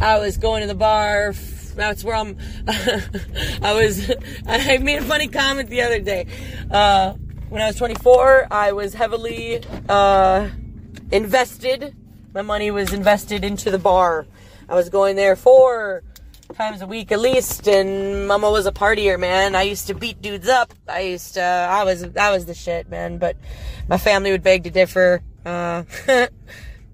I 0.00 0.18
was 0.18 0.36
going 0.36 0.62
to 0.62 0.66
the 0.66 0.74
bar. 0.74 1.34
That's 1.76 2.04
where 2.04 2.16
I'm. 2.16 2.36
I 3.62 3.72
was. 3.74 4.10
I 4.46 4.78
made 4.78 4.98
a 4.98 5.02
funny 5.02 5.28
comment 5.28 5.68
the 5.70 5.82
other 5.82 6.00
day. 6.00 6.26
Uh, 6.70 7.14
when 7.48 7.62
I 7.62 7.66
was 7.66 7.76
24, 7.76 8.48
I 8.50 8.72
was 8.72 8.94
heavily 8.94 9.62
uh, 9.88 10.48
invested. 11.12 11.94
My 12.32 12.42
money 12.42 12.70
was 12.70 12.92
invested 12.92 13.44
into 13.44 13.70
the 13.70 13.78
bar 13.78 14.26
I 14.68 14.74
was 14.74 14.88
going 14.88 15.16
there 15.16 15.36
four 15.36 16.02
times 16.44 16.82
a 16.82 16.86
week 16.86 17.12
at 17.12 17.20
least, 17.20 17.66
and 17.68 18.28
Mama 18.28 18.50
was 18.50 18.66
a 18.66 18.72
partier, 18.72 19.18
man. 19.18 19.54
I 19.54 19.62
used 19.62 19.86
to 19.88 19.94
beat 19.94 20.20
dudes 20.20 20.48
up. 20.48 20.72
I 20.88 21.00
used 21.00 21.34
to, 21.34 21.42
I 21.42 21.84
was, 21.84 22.04
I 22.16 22.30
was 22.30 22.46
the 22.46 22.54
shit, 22.54 22.88
man. 22.88 23.18
But 23.18 23.36
my 23.88 23.98
family 23.98 24.30
would 24.30 24.42
beg 24.42 24.64
to 24.64 24.70
differ. 24.70 25.22
Uh, 25.44 25.84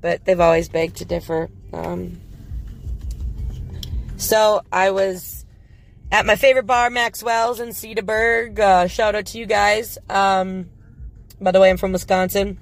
but 0.00 0.24
they've 0.24 0.40
always 0.40 0.68
begged 0.68 0.96
to 0.96 1.04
differ. 1.04 1.48
Um, 1.72 2.20
so 4.16 4.62
I 4.72 4.90
was 4.90 5.44
at 6.12 6.26
my 6.26 6.36
favorite 6.36 6.66
bar, 6.66 6.90
Maxwell's 6.90 7.60
in 7.60 7.68
Cedarburg. 7.68 8.58
Uh, 8.58 8.86
shout 8.88 9.14
out 9.14 9.26
to 9.26 9.38
you 9.38 9.46
guys. 9.46 9.98
Um, 10.08 10.68
by 11.40 11.52
the 11.52 11.60
way, 11.60 11.70
I'm 11.70 11.76
from 11.76 11.92
Wisconsin. 11.92 12.58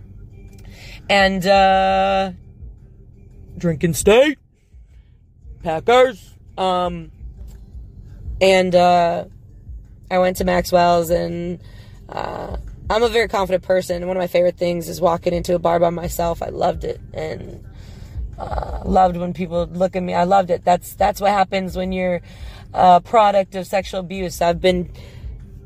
And, 1.08 1.46
uh, 1.46 2.32
drinking 3.56 3.94
state. 3.94 4.38
Packers. 5.62 6.37
Um, 6.58 7.12
and 8.40 8.74
uh, 8.74 9.24
I 10.10 10.18
went 10.18 10.36
to 10.38 10.44
Maxwell's, 10.44 11.10
and 11.10 11.60
uh, 12.08 12.56
I'm 12.90 13.02
a 13.02 13.08
very 13.08 13.28
confident 13.28 13.62
person. 13.62 14.06
One 14.06 14.16
of 14.16 14.20
my 14.20 14.26
favorite 14.26 14.56
things 14.56 14.88
is 14.88 15.00
walking 15.00 15.32
into 15.32 15.54
a 15.54 15.58
bar 15.58 15.78
by 15.78 15.90
myself. 15.90 16.42
I 16.42 16.48
loved 16.48 16.84
it, 16.84 17.00
and 17.14 17.64
uh, 18.38 18.82
loved 18.84 19.16
when 19.16 19.32
people 19.32 19.66
look 19.66 19.96
at 19.96 20.02
me. 20.02 20.14
I 20.14 20.24
loved 20.24 20.50
it. 20.50 20.64
That's 20.64 20.94
that's 20.94 21.20
what 21.20 21.30
happens 21.30 21.76
when 21.76 21.92
you're 21.92 22.20
a 22.74 23.00
product 23.00 23.54
of 23.54 23.66
sexual 23.66 24.00
abuse. 24.00 24.40
I've 24.40 24.60
been 24.60 24.90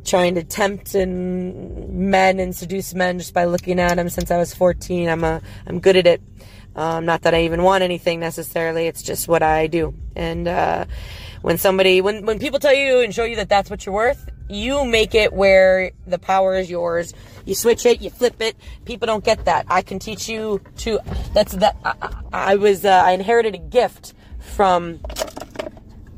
trying 0.05 0.35
to 0.35 0.42
tempt 0.42 0.94
and 0.94 1.88
men 1.88 2.40
and 2.40 2.55
seduce 2.55 2.92
men 2.92 3.18
just 3.18 3.33
by 3.33 3.44
looking 3.44 3.78
at 3.78 3.96
them 3.96 4.09
since 4.09 4.31
I 4.31 4.37
was 4.37 4.52
14. 4.55 5.09
I'm 5.09 5.24
a 5.24 5.40
I'm 5.66 5.81
good 5.81 5.96
at 5.96 6.07
it. 6.07 6.22
Um, 6.74 7.04
not 7.04 7.22
that 7.22 7.35
I 7.35 7.42
even 7.42 7.62
want 7.62 7.82
anything 7.82 8.20
necessarily. 8.20 8.87
It's 8.87 9.02
just 9.02 9.28
what 9.28 9.42
I 9.42 9.66
do. 9.66 9.94
And 10.16 10.48
uh, 10.48 10.87
when 11.42 11.58
somebody, 11.58 12.00
when 12.00 12.24
when 12.24 12.38
people 12.38 12.58
tell 12.58 12.74
you 12.74 13.00
and 13.00 13.14
show 13.14 13.24
you 13.24 13.37
that 13.37 13.48
that's 13.48 13.68
what 13.68 13.85
you're 13.85 13.94
worth, 13.94 14.28
you 14.48 14.85
make 14.85 15.14
it 15.14 15.32
where 15.32 15.92
the 16.06 16.18
power 16.18 16.54
is 16.54 16.70
yours. 16.70 17.12
You 17.44 17.54
switch 17.54 17.85
it, 17.85 18.00
you 18.00 18.11
flip 18.11 18.40
it. 18.40 18.56
People 18.85 19.06
don't 19.06 19.24
get 19.24 19.44
that. 19.44 19.66
I 19.68 19.82
can 19.82 19.98
teach 19.98 20.28
you 20.28 20.61
to. 20.78 21.00
That's 21.35 21.52
that. 21.52 21.76
I, 21.85 22.14
I 22.32 22.56
was. 22.56 22.85
Uh, 22.85 23.02
I 23.04 23.12
inherited 23.12 23.54
a 23.54 23.58
gift 23.58 24.14
from 24.38 25.00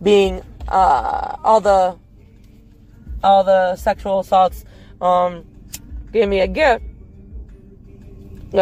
being 0.03 0.43
uh, 0.69 1.37
all 1.43 1.61
the 1.61 1.99
all 3.25 3.43
the 3.43 3.77
sexual 3.77 4.21
assaults. 4.21 4.65
Um, 5.01 5.45
gave 6.13 6.29
me 6.29 6.41
a 6.41 6.47
gift 6.47 6.85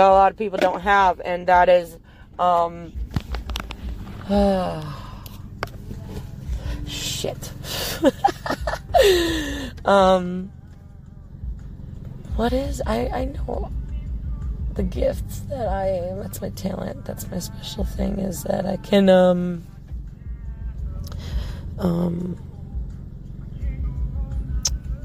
a 0.00 0.10
lot 0.10 0.32
of 0.32 0.38
people 0.38 0.58
don't 0.58 0.80
have, 0.80 1.20
and 1.20 1.46
that 1.46 1.68
is 1.68 1.98
um, 2.38 2.92
shit. 6.86 7.52
um, 9.84 10.50
what 12.36 12.52
is 12.52 12.82
I 12.86 13.06
I 13.08 13.24
know 13.26 13.70
the 14.74 14.82
gifts 14.82 15.40
that 15.40 15.68
I 15.68 15.88
am. 15.88 16.18
That's 16.18 16.40
my 16.40 16.50
talent. 16.50 17.04
That's 17.04 17.30
my 17.30 17.38
special 17.38 17.84
thing 17.84 18.18
is 18.18 18.42
that 18.44 18.66
I 18.66 18.76
can 18.76 19.08
um 19.08 19.66
um 21.78 22.38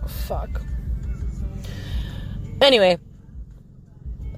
fuck. 0.08 0.62
Anyway, 2.62 2.97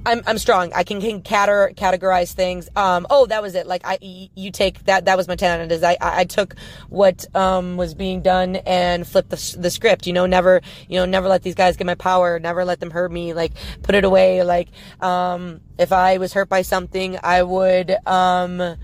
I'm, 0.10 0.24
I'm 0.26 0.38
strong. 0.40 0.74
I 0.74 0.84
can, 0.84 1.00
can 1.00 1.22
cater, 1.22 1.72
categorize 1.76 2.34
things. 2.34 2.68
Um, 2.76 3.06
oh, 3.10 3.28
that 3.28 3.42
was 3.42 3.54
it. 3.54 3.68
Like 3.68 3.82
I, 3.86 4.00
you 4.02 4.52
take 4.52 4.86
that, 4.86 5.06
that 5.06 5.16
was 5.18 5.28
my 5.28 5.36
talent 5.36 5.72
is 5.72 5.84
I, 5.84 5.98
I 6.02 6.24
took 6.24 6.56
what, 6.90 7.26
um, 7.36 7.78
was 7.78 7.94
being 7.94 8.22
done 8.22 8.56
and 8.58 9.08
flipped 9.08 9.30
the, 9.30 9.58
the 9.60 9.70
script, 9.70 10.08
you 10.08 10.14
know, 10.14 10.26
never, 10.26 10.62
you 10.88 10.98
know, 10.98 11.06
never 11.06 11.28
let 11.28 11.44
these 11.44 11.54
guys 11.54 11.78
get 11.78 11.86
my 11.86 11.96
power, 11.96 12.40
never 12.40 12.66
let 12.66 12.80
them 12.80 12.90
hurt 12.90 13.12
me, 13.12 13.34
like 13.34 13.52
put 13.84 13.94
it 13.94 14.04
away. 14.04 14.42
Like, 14.44 14.70
um, 15.00 15.62
if 15.78 15.92
I 15.92 16.18
was 16.18 16.34
hurt 16.34 16.50
by 16.50 16.64
something, 16.64 17.20
I 17.22 17.44
would, 17.44 17.96
um, 18.08 18.78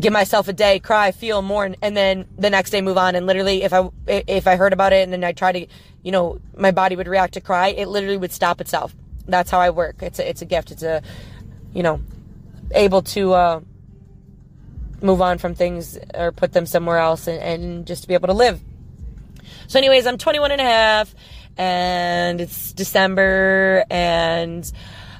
give 0.00 0.12
myself 0.12 0.48
a 0.48 0.52
day, 0.52 0.80
cry, 0.80 1.12
feel, 1.12 1.40
mourn, 1.40 1.76
and 1.80 1.96
then 1.96 2.26
the 2.36 2.50
next 2.50 2.70
day 2.70 2.80
move 2.80 2.98
on. 2.98 3.14
And 3.14 3.26
literally, 3.26 3.62
if 3.62 3.72
I 3.72 3.88
if 4.08 4.48
I 4.48 4.56
heard 4.56 4.72
about 4.72 4.92
it 4.92 5.04
and 5.04 5.12
then 5.12 5.22
I 5.22 5.30
try 5.30 5.52
to, 5.52 5.66
you 6.02 6.10
know, 6.10 6.40
my 6.56 6.72
body 6.72 6.96
would 6.96 7.06
react 7.06 7.34
to 7.34 7.40
cry, 7.40 7.68
it 7.68 7.86
literally 7.86 8.16
would 8.16 8.32
stop 8.32 8.60
itself. 8.60 8.92
That's 9.26 9.50
how 9.50 9.60
I 9.60 9.70
work. 9.70 10.02
It's 10.02 10.18
a, 10.18 10.28
it's 10.28 10.42
a 10.42 10.44
gift. 10.44 10.70
It's 10.70 10.82
a, 10.82 11.02
you 11.72 11.82
know, 11.82 12.00
able 12.72 13.02
to 13.02 13.32
uh, 13.32 13.60
move 15.00 15.20
on 15.20 15.38
from 15.38 15.54
things 15.54 15.98
or 16.14 16.32
put 16.32 16.52
them 16.52 16.66
somewhere 16.66 16.98
else 16.98 17.26
and, 17.26 17.42
and 17.42 17.86
just 17.86 18.02
to 18.02 18.08
be 18.08 18.14
able 18.14 18.28
to 18.28 18.34
live. 18.34 18.60
So, 19.66 19.78
anyways, 19.78 20.06
I'm 20.06 20.18
21 20.18 20.52
and 20.52 20.60
a 20.60 20.64
half, 20.64 21.14
and 21.56 22.40
it's 22.40 22.72
December, 22.72 23.84
and 23.90 24.70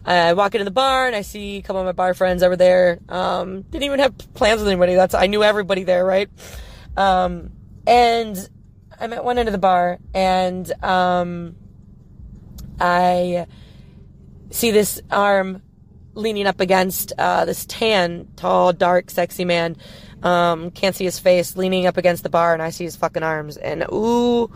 I 0.06 0.34
walk 0.34 0.54
into 0.54 0.64
the 0.64 0.70
bar 0.70 1.06
and 1.06 1.16
I 1.16 1.22
see 1.22 1.56
a 1.56 1.62
couple 1.62 1.80
of 1.80 1.86
my 1.86 1.92
bar 1.92 2.12
friends 2.12 2.42
over 2.42 2.56
there. 2.56 2.98
Um, 3.08 3.62
didn't 3.62 3.84
even 3.84 4.00
have 4.00 4.16
plans 4.34 4.60
with 4.60 4.68
anybody. 4.68 4.94
That's 4.94 5.14
I 5.14 5.28
knew 5.28 5.42
everybody 5.42 5.84
there, 5.84 6.04
right? 6.04 6.28
Um, 6.96 7.52
and 7.86 8.36
I'm 9.00 9.12
at 9.14 9.24
one 9.24 9.38
end 9.38 9.48
of 9.48 9.52
the 9.52 9.58
bar 9.58 9.98
and 10.12 10.70
um, 10.84 11.56
I 12.78 13.46
see 14.54 14.70
this 14.70 15.00
arm 15.10 15.62
leaning 16.14 16.46
up 16.46 16.60
against 16.60 17.12
uh, 17.18 17.44
this 17.44 17.66
tan, 17.66 18.28
tall, 18.36 18.72
dark, 18.72 19.10
sexy 19.10 19.44
man. 19.44 19.76
Um, 20.22 20.70
can't 20.70 20.94
see 20.94 21.04
his 21.04 21.18
face, 21.18 21.56
leaning 21.56 21.86
up 21.86 21.96
against 21.96 22.22
the 22.22 22.30
bar, 22.30 22.54
and 22.54 22.62
I 22.62 22.70
see 22.70 22.84
his 22.84 22.96
fucking 22.96 23.22
arms. 23.22 23.56
And 23.56 23.84
ooh 23.92 24.50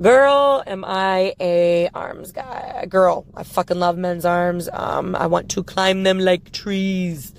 Girl, 0.00 0.62
am 0.66 0.84
I 0.84 1.34
a 1.40 1.88
arms 1.94 2.30
guy? 2.30 2.84
Girl, 2.86 3.24
I 3.34 3.44
fucking 3.44 3.78
love 3.78 3.96
men's 3.96 4.26
arms. 4.26 4.68
Um, 4.70 5.16
I 5.16 5.26
want 5.26 5.50
to 5.52 5.62
climb 5.62 6.02
them 6.02 6.18
like 6.18 6.52
trees. 6.52 7.32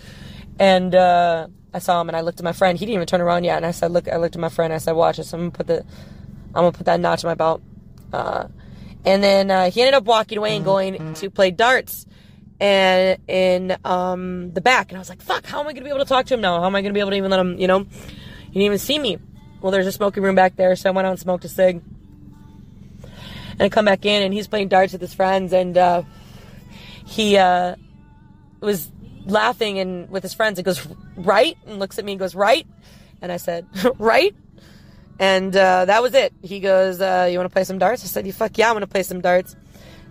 And 0.58 0.96
uh, 0.96 1.50
I 1.72 1.78
saw 1.78 2.02
him, 2.02 2.10
and 2.10 2.16
I 2.16 2.22
looked 2.22 2.40
at 2.40 2.44
my 2.44 2.54
friend. 2.54 2.80
He 2.80 2.86
didn't 2.86 2.96
even 2.96 3.06
turn 3.06 3.22
around 3.22 3.44
yet. 3.44 3.58
And 3.58 3.66
I 3.66 3.72
said, 3.72 3.92
"Look," 3.92 4.08
I 4.08 4.18
looked 4.18 4.36
at 4.36 4.42
my 4.42 4.50
friend. 4.50 4.74
I 4.74 4.80
said, 4.80 4.94
"Watch 4.94 5.18
this. 5.18 5.32
I'm 5.34 5.42
gonna 5.42 5.52
put 5.52 5.68
the, 5.68 5.86
I'm 6.48 6.64
gonna 6.64 6.72
put 6.72 6.88
that 6.88 7.00
notch 7.00 7.24
in 7.24 7.28
my 7.28 7.36
belt." 7.36 7.62
Uh, 8.12 8.48
and 9.06 9.24
then 9.24 9.52
uh, 9.52 9.70
he 9.70 9.82
ended 9.82 9.94
up 9.94 10.06
walking 10.06 10.38
away 10.38 10.56
and 10.56 10.66
going 10.66 11.14
to 11.16 11.30
play 11.30 11.52
darts 11.52 12.06
and 12.60 13.20
in 13.28 13.78
um, 13.86 14.52
the 14.54 14.62
back. 14.62 14.90
And 14.90 14.98
I 14.98 15.00
was 15.00 15.10
like, 15.10 15.22
"Fuck! 15.22 15.46
How 15.46 15.60
am 15.60 15.68
I 15.68 15.74
gonna 15.74 15.84
be 15.84 15.90
able 15.90 16.00
to 16.00 16.06
talk 16.06 16.26
to 16.28 16.34
him 16.34 16.42
now? 16.42 16.60
How 16.60 16.66
am 16.66 16.76
I 16.76 16.82
gonna 16.82 16.94
be 16.94 17.00
able 17.00 17.12
to 17.12 17.18
even 17.18 17.32
let 17.32 17.40
him? 17.40 17.58
You 17.60 17.68
know, 17.68 17.80
he 17.80 18.54
didn't 18.54 18.62
even 18.62 18.80
see 18.80 19.00
me." 19.00 19.20
Well, 19.62 19.72
there's 19.72 19.88
a 19.88 19.92
smoking 19.92 20.22
room 20.24 20.36
back 20.36 20.56
there, 20.56 20.76
so 20.76 20.90
I 20.90 20.92
went 20.92 21.08
out 21.08 21.12
and 21.12 21.20
smoked 21.20 21.44
a 21.46 21.50
cig 21.50 21.82
and 23.60 23.66
I 23.66 23.70
come 23.70 23.86
back 23.86 24.06
in 24.06 24.22
and 24.22 24.34
he's 24.34 24.48
playing 24.48 24.68
darts 24.68 24.94
with 24.94 25.02
his 25.02 25.14
friends 25.14 25.52
and 25.52 25.78
uh, 25.78 26.04
he 27.06 27.38
uh, 27.38 27.76
was 28.60 28.92
laughing 29.26 29.80
and 29.80 30.10
with 30.10 30.24
his 30.24 30.34
friends. 30.34 30.60
He 30.60 30.64
goes 30.64 30.86
right 31.16 31.58
and 31.66 31.80
looks 31.80 31.98
at 31.98 32.06
me 32.06 32.14
and 32.14 32.20
goes 32.20 32.36
right, 32.36 32.68
and 33.22 33.32
I 33.32 33.38
said 33.38 33.68
right, 33.98 34.36
and 35.20 35.56
uh, 35.56 35.86
that 35.86 36.02
was 36.02 36.14
it. 36.14 36.34
He 36.42 36.60
goes, 36.60 37.02
uh, 37.02 37.28
"You 37.32 37.38
want 37.38 37.50
to 37.50 37.54
play 37.54 37.64
some 37.64 37.80
darts?" 37.80 38.04
I 38.04 38.08
said, 38.08 38.28
"You 38.28 38.34
fuck 38.34 38.58
yeah, 38.58 38.70
I 38.70 38.72
want 38.72 38.84
to 38.84 38.88
play 38.88 39.04
some 39.04 39.22
darts." 39.22 39.56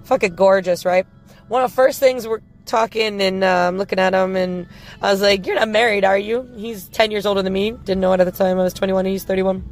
Fucking 0.05 0.35
gorgeous, 0.35 0.85
right? 0.85 1.07
One 1.49 1.63
of 1.63 1.71
the 1.71 1.75
first 1.75 2.01
things 2.01 2.27
we're 2.27 2.41
talking 2.65 3.23
and 3.23 3.45
uh, 3.45 3.69
I'm 3.69 3.79
looking 3.79 3.99
at 3.99 4.13
him 4.13 4.37
and 4.37 4.67
I 5.01 5.11
was 5.13 5.23
like, 5.23 5.47
"You're 5.47 5.57
not 5.57 5.69
married, 5.69 6.05
are 6.05 6.19
you?" 6.19 6.49
He's 6.57 6.89
ten 6.89 7.11
years 7.11 7.27
older 7.27 7.43
than 7.43 7.53
me. 7.53 7.71
Didn't 7.71 8.01
know 8.01 8.13
it 8.13 8.21
at 8.21 8.25
the 8.25 8.33
time. 8.33 8.59
I 8.59 8.65
was 8.65 8.75
21. 8.75 9.07
He's 9.07 9.25
31. 9.25 9.65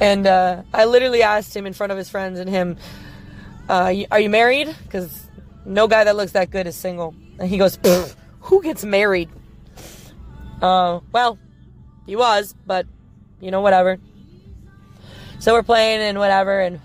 And 0.00 0.26
uh, 0.26 0.62
I 0.74 0.84
literally 0.84 1.22
asked 1.22 1.56
him 1.56 1.66
in 1.66 1.72
front 1.72 1.90
of 1.90 1.98
his 1.98 2.10
friends 2.10 2.38
and 2.38 2.50
him, 2.50 2.76
uh, 3.68 3.94
"Are 4.10 4.20
you 4.20 4.28
married?" 4.28 4.74
Because 4.84 5.26
no 5.64 5.88
guy 5.88 6.04
that 6.04 6.16
looks 6.16 6.32
that 6.32 6.50
good 6.50 6.66
is 6.66 6.76
single. 6.76 7.14
And 7.38 7.48
he 7.48 7.56
goes, 7.56 7.78
"Who 8.40 8.62
gets 8.62 8.84
married?" 8.84 9.30
Uh, 10.60 11.00
well, 11.12 11.38
he 12.06 12.16
was, 12.16 12.54
but 12.66 12.86
you 13.40 13.50
know, 13.50 13.60
whatever. 13.60 13.98
So 15.38 15.52
we're 15.52 15.62
playing 15.62 16.00
and 16.00 16.18
whatever, 16.18 16.60
and 16.60 16.80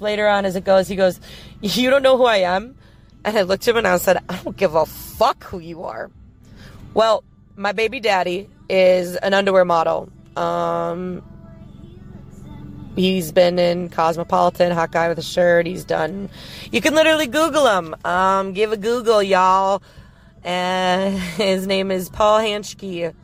later 0.00 0.28
on 0.28 0.44
as 0.44 0.56
it 0.56 0.64
goes, 0.64 0.88
he 0.88 0.96
goes, 0.96 1.20
"You 1.60 1.90
don't 1.90 2.02
know 2.02 2.16
who 2.16 2.24
I 2.24 2.38
am?" 2.38 2.76
And 3.24 3.38
I 3.38 3.42
looked 3.42 3.66
at 3.68 3.72
him 3.72 3.78
and 3.78 3.86
I 3.86 3.96
said, 3.98 4.18
"I 4.28 4.36
don't 4.42 4.56
give 4.56 4.74
a 4.74 4.86
fuck 4.86 5.44
who 5.44 5.58
you 5.58 5.84
are." 5.84 6.10
Well, 6.94 7.24
my 7.56 7.72
baby 7.72 8.00
daddy 8.00 8.48
is 8.68 9.16
an 9.16 9.34
underwear 9.34 9.64
model. 9.64 10.10
Um, 10.36 11.22
he's 12.96 13.32
been 13.32 13.58
in 13.58 13.88
Cosmopolitan, 13.88 14.72
Hot 14.72 14.90
Guy 14.92 15.08
with 15.08 15.18
a 15.18 15.22
Shirt. 15.22 15.66
He's 15.66 15.84
done. 15.84 16.28
You 16.70 16.80
can 16.80 16.94
literally 16.94 17.26
Google 17.26 17.66
him. 17.66 17.94
Um, 18.04 18.52
give 18.52 18.72
a 18.72 18.76
Google, 18.76 19.22
y'all. 19.22 19.82
And 20.44 21.18
his 21.36 21.66
name 21.66 21.90
is 21.90 22.08
Paul 22.08 22.40
Hanschke. 22.40 23.14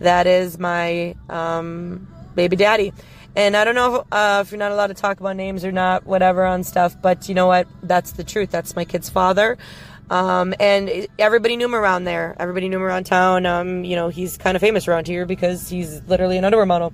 That 0.00 0.26
is 0.26 0.58
my 0.58 1.14
um, 1.28 2.08
baby 2.34 2.56
daddy. 2.56 2.92
And 3.34 3.56
I 3.56 3.64
don't 3.64 3.74
know 3.74 3.94
if, 3.96 4.06
uh, 4.12 4.42
if, 4.44 4.50
you're 4.50 4.58
not 4.58 4.72
allowed 4.72 4.88
to 4.88 4.94
talk 4.94 5.20
about 5.20 5.36
names 5.36 5.64
or 5.64 5.72
not, 5.72 6.06
whatever 6.06 6.44
on 6.44 6.64
stuff, 6.64 7.00
but 7.00 7.28
you 7.28 7.34
know 7.34 7.46
what? 7.46 7.66
That's 7.82 8.12
the 8.12 8.24
truth. 8.24 8.50
That's 8.50 8.76
my 8.76 8.84
kid's 8.84 9.08
father. 9.08 9.56
Um, 10.10 10.52
and 10.60 11.08
everybody 11.18 11.56
knew 11.56 11.64
him 11.64 11.74
around 11.74 12.04
there. 12.04 12.36
Everybody 12.38 12.68
knew 12.68 12.76
him 12.76 12.82
around 12.82 13.04
town. 13.04 13.46
Um, 13.46 13.84
you 13.84 13.96
know, 13.96 14.08
he's 14.10 14.36
kind 14.36 14.56
of 14.56 14.60
famous 14.60 14.86
around 14.86 15.06
here 15.06 15.24
because 15.24 15.68
he's 15.70 16.02
literally 16.02 16.36
an 16.36 16.44
underwear 16.44 16.66
model. 16.66 16.92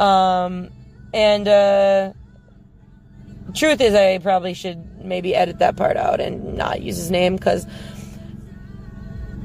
Um, 0.00 0.70
and 1.14 1.46
uh, 1.46 2.12
truth 3.54 3.80
is, 3.80 3.94
I 3.94 4.18
probably 4.18 4.54
should 4.54 5.04
maybe 5.04 5.34
edit 5.34 5.60
that 5.60 5.76
part 5.76 5.96
out 5.96 6.20
and 6.20 6.54
not 6.54 6.82
use 6.82 6.96
his 6.96 7.10
name 7.10 7.36
because 7.36 7.66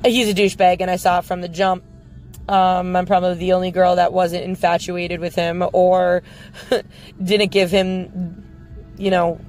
he's 0.03 0.29
a 0.29 0.33
douchebag, 0.33 0.77
and 0.79 0.89
I 0.89 0.95
saw 0.95 1.19
it 1.19 1.25
from 1.25 1.41
the 1.41 1.49
jump. 1.49 1.83
Um, 2.47 2.95
I'm 2.95 3.05
probably 3.05 3.35
the 3.35 3.53
only 3.53 3.71
girl 3.71 3.95
that 3.95 4.13
wasn't 4.13 4.43
infatuated 4.43 5.19
with 5.19 5.33
him 5.33 5.63
or 5.73 6.21
didn't 7.23 7.51
give 7.51 7.71
him, 7.71 8.43
you 8.97 9.09
know, 9.09 9.39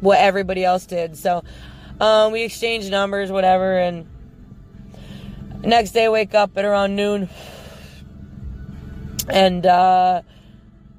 what 0.00 0.18
everybody 0.18 0.64
else 0.64 0.86
did. 0.86 1.16
So 1.16 1.44
um, 2.00 2.32
we 2.32 2.42
exchanged 2.42 2.90
numbers, 2.90 3.30
whatever, 3.30 3.78
and 3.78 4.06
next 5.62 5.92
day 5.92 6.08
wake 6.08 6.34
up 6.34 6.56
at 6.56 6.64
around 6.64 6.96
noon, 6.96 7.28
and 9.28 9.64
uh, 9.66 10.22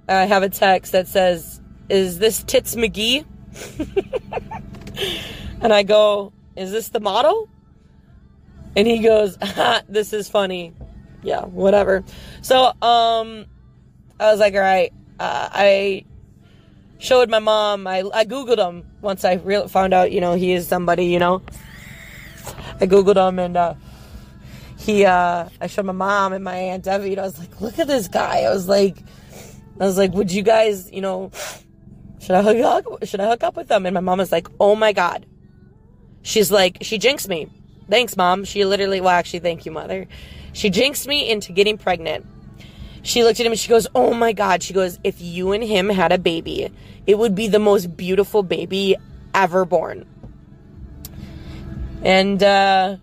I 0.08 0.26
have 0.26 0.44
a 0.44 0.50
text 0.50 0.92
that 0.92 1.08
says, 1.08 1.60
Is 1.90 2.20
this 2.20 2.44
Tits 2.44 2.76
McGee? 2.76 3.26
and 5.62 5.74
I 5.74 5.84
go, 5.84 6.32
Is 6.56 6.72
this 6.72 6.90
the 6.90 7.00
model? 7.00 7.50
And 8.76 8.88
he 8.88 9.00
goes, 9.00 9.38
This 9.90 10.14
is 10.14 10.30
funny. 10.30 10.74
Yeah, 11.24 11.46
whatever. 11.46 12.04
So, 12.42 12.66
um, 12.82 13.46
I 14.20 14.32
was 14.32 14.40
like, 14.40 14.54
All 14.54 14.60
right. 14.62 14.92
Uh, 15.20 15.50
I 15.52 16.06
showed 16.98 17.30
my 17.30 17.40
mom, 17.40 17.86
I, 17.86 18.04
I 18.14 18.26
Googled 18.26 18.58
him 18.58 18.86
once 19.02 19.24
I 19.24 19.34
re- 19.34 19.68
found 19.68 19.94
out, 19.94 20.12
you 20.12 20.20
know, 20.20 20.34
he 20.34 20.54
is 20.54 20.68
somebody, 20.68 21.06
you 21.06 21.20
know. 21.20 21.44
I 22.80 22.88
Googled 22.88 23.28
him 23.28 23.38
and, 23.38 23.58
uh, 23.58 23.74
he, 24.78 25.06
uh, 25.06 25.48
I 25.60 25.68
showed 25.68 25.86
my 25.86 25.94
mom 25.94 26.34
and 26.34 26.44
my 26.44 26.56
Aunt 26.56 26.84
Debbie, 26.84 27.12
and 27.12 27.20
I 27.20 27.24
was 27.24 27.38
like, 27.38 27.62
look 27.62 27.78
at 27.78 27.88
this 27.88 28.08
guy. 28.08 28.42
I 28.42 28.50
was 28.50 28.68
like, 28.68 28.98
I 29.80 29.86
was 29.86 29.96
like, 29.96 30.12
would 30.14 30.32
you 30.32 30.42
guys, 30.42 30.92
you 30.92 31.02
know, 31.02 31.30
should 32.20 32.36
I 32.36 32.42
hook 32.42 32.58
up? 32.88 33.06
Should 33.06 33.20
I 33.20 33.28
hook 33.28 33.44
up 33.44 33.56
with 33.56 33.68
them? 33.68 33.86
And 33.86 33.94
my 33.94 34.00
mom 34.00 34.18
was 34.18 34.32
like, 34.32 34.48
oh 34.60 34.76
my 34.76 34.92
God. 34.92 35.28
She's 36.24 36.52
like, 36.52 36.80
she 36.82 36.98
jinxed 36.98 37.28
me. 37.30 37.48
Thanks, 37.90 38.18
mom. 38.18 38.44
She 38.44 38.66
literally, 38.66 39.02
well, 39.02 39.10
actually, 39.10 39.40
thank 39.40 39.66
you, 39.66 39.72
mother. 39.72 40.08
She 40.54 40.70
jinxed 40.70 41.08
me 41.08 41.30
into 41.30 41.52
getting 41.52 41.78
pregnant. 41.78 42.26
She 43.04 43.24
looked 43.24 43.40
at 43.40 43.46
him 43.46 43.52
and 43.52 43.60
she 43.60 43.70
goes, 43.70 43.88
oh 43.96 44.14
my 44.14 44.34
God. 44.34 44.62
She 44.62 44.74
goes, 44.74 45.00
if 45.04 45.22
you 45.22 45.54
and 45.54 45.64
him 45.64 45.90
had 45.90 46.12
a 46.12 46.18
baby, 46.18 46.72
it 47.08 47.18
would 47.18 47.36
be 47.36 47.48
the 47.48 47.60
most 47.60 47.96
beautiful 47.98 48.44
baby 48.44 48.96
ever 49.34 49.66
born. 49.66 50.06
And, 52.04 52.42
uh, 52.42 52.98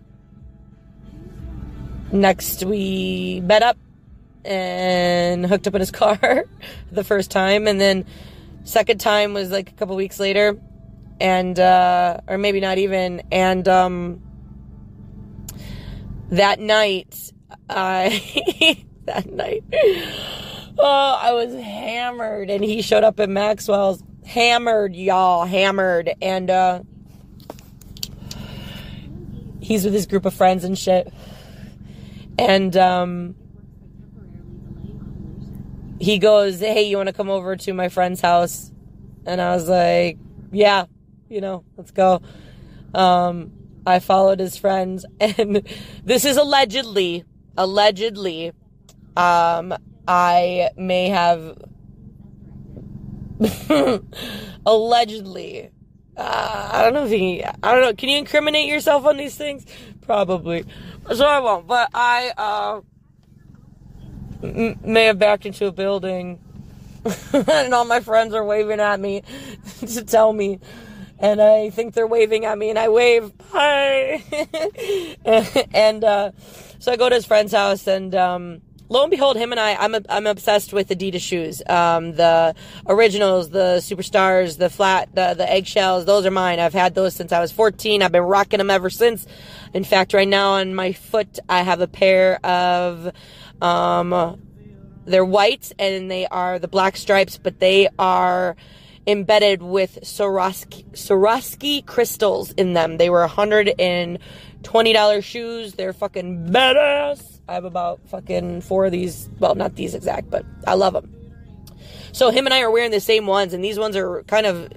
next 2.11 2.63
we 2.63 3.41
met 3.43 3.61
up 3.61 3.77
and 4.45 5.45
hooked 5.45 5.67
up 5.67 5.75
in 5.75 5.79
his 5.79 5.91
car 6.01 6.45
the 6.91 7.03
first 7.03 7.31
time 7.31 7.67
and 7.67 7.79
then 7.79 8.05
second 8.63 8.99
time 8.99 9.33
was 9.33 9.51
like 9.51 9.69
a 9.69 9.73
couple 9.73 9.95
weeks 9.95 10.19
later 10.19 10.59
and 11.19 11.59
uh 11.59 12.19
or 12.27 12.37
maybe 12.37 12.59
not 12.59 12.77
even 12.77 13.21
and 13.31 13.67
um 13.67 14.21
that 16.31 16.59
night 16.59 17.31
I 17.69 18.83
that 19.05 19.31
night 19.31 19.63
oh 20.77 21.19
I 21.21 21.33
was 21.33 21.53
hammered 21.53 22.49
and 22.49 22.63
he 22.63 22.81
showed 22.81 23.03
up 23.03 23.19
at 23.19 23.29
Maxwell's 23.29 24.03
hammered 24.25 24.95
y'all 24.95 25.45
hammered 25.45 26.11
and 26.21 26.49
uh 26.49 26.81
he's 29.59 29.83
with 29.83 29.93
his 29.93 30.05
group 30.05 30.25
of 30.25 30.33
friends 30.33 30.63
and 30.63 30.77
shit 30.77 31.11
and 32.37 32.75
um 32.77 33.35
he 35.99 36.17
goes, 36.17 36.59
Hey, 36.59 36.83
you 36.83 36.97
want 36.97 37.07
to 37.07 37.13
come 37.13 37.29
over 37.29 37.55
to 37.55 37.73
my 37.73 37.89
friend's 37.89 38.21
house? 38.21 38.71
And 39.25 39.41
I 39.41 39.53
was 39.55 39.67
like, 39.67 40.17
Yeah, 40.51 40.85
you 41.27 41.41
know, 41.41 41.63
let's 41.77 41.91
go. 41.91 42.21
Um, 42.93 43.51
I 43.85 43.99
followed 43.99 44.39
his 44.39 44.57
friends, 44.57 45.05
and 45.19 45.67
this 46.03 46.25
is 46.25 46.37
allegedly, 46.37 47.25
allegedly, 47.59 48.53
um, 49.17 49.75
I 50.07 50.69
may 50.77 51.09
have 51.09 51.57
allegedly. 54.65 55.69
Uh, 56.17 56.69
I 56.71 56.81
don't 56.83 56.93
know 56.93 57.05
if 57.05 57.11
he. 57.11 57.43
I 57.43 57.73
don't 57.73 57.81
know. 57.81 57.93
Can 57.93 58.09
you 58.09 58.17
incriminate 58.17 58.67
yourself 58.67 59.05
on 59.05 59.17
these 59.17 59.35
things? 59.35 59.65
Probably. 60.01 60.65
So 61.13 61.25
I 61.25 61.39
won't. 61.39 61.67
But 61.67 61.89
I 61.93 62.31
uh, 62.37 62.81
m- 64.43 64.79
may 64.83 65.05
have 65.05 65.19
backed 65.19 65.45
into 65.45 65.67
a 65.67 65.71
building, 65.71 66.39
and 67.33 67.73
all 67.73 67.85
my 67.85 67.99
friends 67.99 68.33
are 68.33 68.43
waving 68.43 68.79
at 68.79 68.99
me 68.99 69.23
to 69.79 70.03
tell 70.03 70.33
me. 70.33 70.59
And 71.21 71.41
I 71.41 71.69
think 71.69 71.93
they're 71.93 72.07
waving 72.07 72.45
at 72.45 72.57
me, 72.57 72.69
and 72.69 72.79
I 72.79 72.87
wave, 72.87 73.33
hi. 73.51 74.23
and 75.73 76.03
uh, 76.03 76.31
so 76.79 76.93
I 76.93 76.95
go 76.95 77.09
to 77.09 77.15
his 77.15 77.25
friend's 77.25 77.51
house, 77.51 77.87
and 77.87 78.15
um, 78.15 78.61
lo 78.87 79.03
and 79.03 79.11
behold, 79.11 79.35
him 79.35 79.51
and 79.51 79.59
I, 79.59 79.75
I'm, 79.75 79.95
I'm 80.07 80.27
obsessed 80.27 80.71
with 80.71 80.87
Adidas 80.87 81.19
shoes. 81.19 81.61
Um, 81.67 82.13
the 82.13 82.55
originals, 82.87 83.49
the 83.49 83.77
superstars, 83.81 84.57
the 84.57 84.69
flat, 84.69 85.13
the, 85.13 85.33
the 85.33 85.49
eggshells, 85.49 86.05
those 86.05 86.25
are 86.25 86.31
mine. 86.31 86.59
I've 86.59 86.73
had 86.73 86.95
those 86.95 87.15
since 87.15 87.33
I 87.33 87.41
was 87.41 87.51
14. 87.51 88.01
I've 88.01 88.13
been 88.13 88.23
rocking 88.23 88.59
them 88.59 88.69
ever 88.69 88.89
since. 88.89 89.27
In 89.73 89.83
fact, 89.83 90.13
right 90.13 90.27
now 90.27 90.53
on 90.53 90.73
my 90.73 90.93
foot, 90.93 91.39
I 91.49 91.63
have 91.63 91.81
a 91.81 91.87
pair 91.87 92.43
of, 92.45 93.11
um, 93.61 94.41
they're 95.05 95.25
white 95.25 95.71
and 95.77 96.09
they 96.09 96.27
are 96.27 96.59
the 96.59 96.67
black 96.67 96.95
stripes, 96.95 97.37
but 97.37 97.59
they 97.59 97.89
are, 97.97 98.55
embedded 99.09 99.61
with 99.63 99.99
Swarovski, 100.03 100.85
Swarovski 100.91 101.85
crystals 101.85 102.51
in 102.51 102.73
them. 102.73 102.97
They 102.97 103.09
were 103.09 103.27
$120 103.27 105.23
shoes. 105.23 105.73
They're 105.73 105.93
fucking 105.93 106.47
badass. 106.49 107.39
I 107.47 107.53
have 107.53 107.65
about 107.65 107.99
fucking 108.09 108.61
four 108.61 108.85
of 108.85 108.91
these. 108.91 109.29
Well, 109.39 109.55
not 109.55 109.75
these 109.75 109.95
exact, 109.95 110.29
but 110.29 110.45
I 110.67 110.75
love 110.75 110.93
them. 110.93 111.15
So 112.11 112.29
him 112.29 112.45
and 112.45 112.53
I 112.53 112.61
are 112.61 112.71
wearing 112.71 112.91
the 112.91 112.99
same 112.99 113.25
ones, 113.25 113.53
and 113.53 113.63
these 113.63 113.79
ones 113.79 113.95
are 113.95 114.23
kind 114.23 114.45
of 114.45 114.71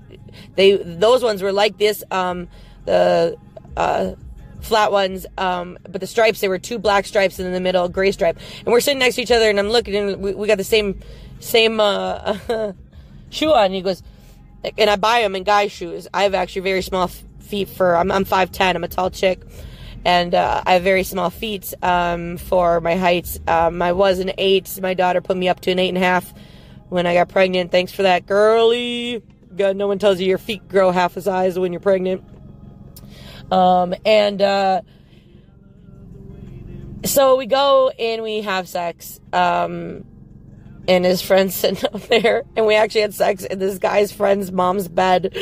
they. 0.54 0.76
Those 0.76 1.22
ones 1.22 1.42
were 1.42 1.52
like 1.52 1.76
this. 1.78 2.02
Um, 2.10 2.48
the 2.84 3.36
uh, 3.76 4.12
flat 4.60 4.92
ones, 4.92 5.26
um, 5.36 5.78
but 5.88 6.00
the 6.00 6.06
stripes 6.06 6.40
they 6.40 6.48
were 6.48 6.58
two 6.58 6.78
black 6.78 7.04
stripes 7.04 7.38
and 7.38 7.46
in 7.46 7.52
the 7.52 7.60
middle 7.60 7.88
gray 7.88 8.12
stripe. 8.12 8.38
And 8.64 8.68
we're 8.68 8.80
sitting 8.80 9.00
next 9.00 9.16
to 9.16 9.22
each 9.22 9.30
other, 9.30 9.50
and 9.50 9.58
I'm 9.58 9.68
looking, 9.68 9.94
and 9.94 10.22
we, 10.22 10.34
we 10.34 10.46
got 10.46 10.58
the 10.58 10.64
same 10.64 11.00
same 11.40 11.80
uh, 11.80 12.38
shoe 13.30 13.52
on. 13.52 13.66
And 13.66 13.74
he 13.74 13.82
goes, 13.82 14.02
and 14.78 14.90
I 14.90 14.96
buy 14.96 15.22
them 15.22 15.34
in 15.34 15.44
guy 15.44 15.68
shoes. 15.68 16.08
I 16.12 16.24
have 16.24 16.34
actually 16.34 16.62
very 16.62 16.82
small 16.82 17.08
feet 17.08 17.68
for. 17.68 17.96
I'm 17.96 18.10
I'm 18.10 18.24
five 18.24 18.52
ten. 18.52 18.76
I'm 18.76 18.84
a 18.84 18.88
tall 18.88 19.10
chick, 19.10 19.40
and 20.04 20.34
uh, 20.34 20.62
I 20.64 20.74
have 20.74 20.82
very 20.82 21.02
small 21.02 21.30
feet 21.30 21.74
um, 21.82 22.36
for 22.36 22.80
my 22.80 22.96
height. 22.96 23.38
Um, 23.46 23.82
I 23.82 23.92
was 23.92 24.18
an 24.18 24.32
eight. 24.38 24.78
My 24.80 24.94
daughter 24.94 25.20
put 25.20 25.36
me 25.36 25.48
up 25.48 25.60
to 25.60 25.70
an 25.70 25.78
eight 25.78 25.88
and 25.88 25.98
a 25.98 26.00
half 26.00 26.32
when 26.88 27.06
I 27.06 27.14
got 27.14 27.28
pregnant. 27.28 27.70
Thanks 27.70 27.92
for 27.92 28.02
that, 28.02 28.26
girly. 28.26 29.22
God, 29.54 29.76
no 29.76 29.86
one 29.86 29.98
tells 29.98 30.20
you 30.20 30.26
your 30.26 30.38
feet 30.38 30.66
grow 30.68 30.90
half 30.90 31.16
a 31.16 31.22
size 31.22 31.58
when 31.58 31.72
you're 31.72 31.80
pregnant. 31.80 32.24
Um, 33.50 33.94
and 34.06 34.40
uh, 34.40 34.80
so 37.04 37.36
we 37.36 37.46
go 37.46 37.90
and 37.90 38.22
we 38.22 38.40
have 38.40 38.66
sex. 38.66 39.20
Um, 39.32 40.04
and 40.88 41.04
his 41.04 41.22
friends 41.22 41.54
sitting 41.56 41.84
up 41.92 42.02
there, 42.02 42.44
and 42.56 42.66
we 42.66 42.74
actually 42.74 43.02
had 43.02 43.14
sex 43.14 43.44
in 43.44 43.58
this 43.58 43.78
guy's 43.78 44.12
friend's 44.12 44.52
mom's 44.52 44.88
bed. 44.88 45.36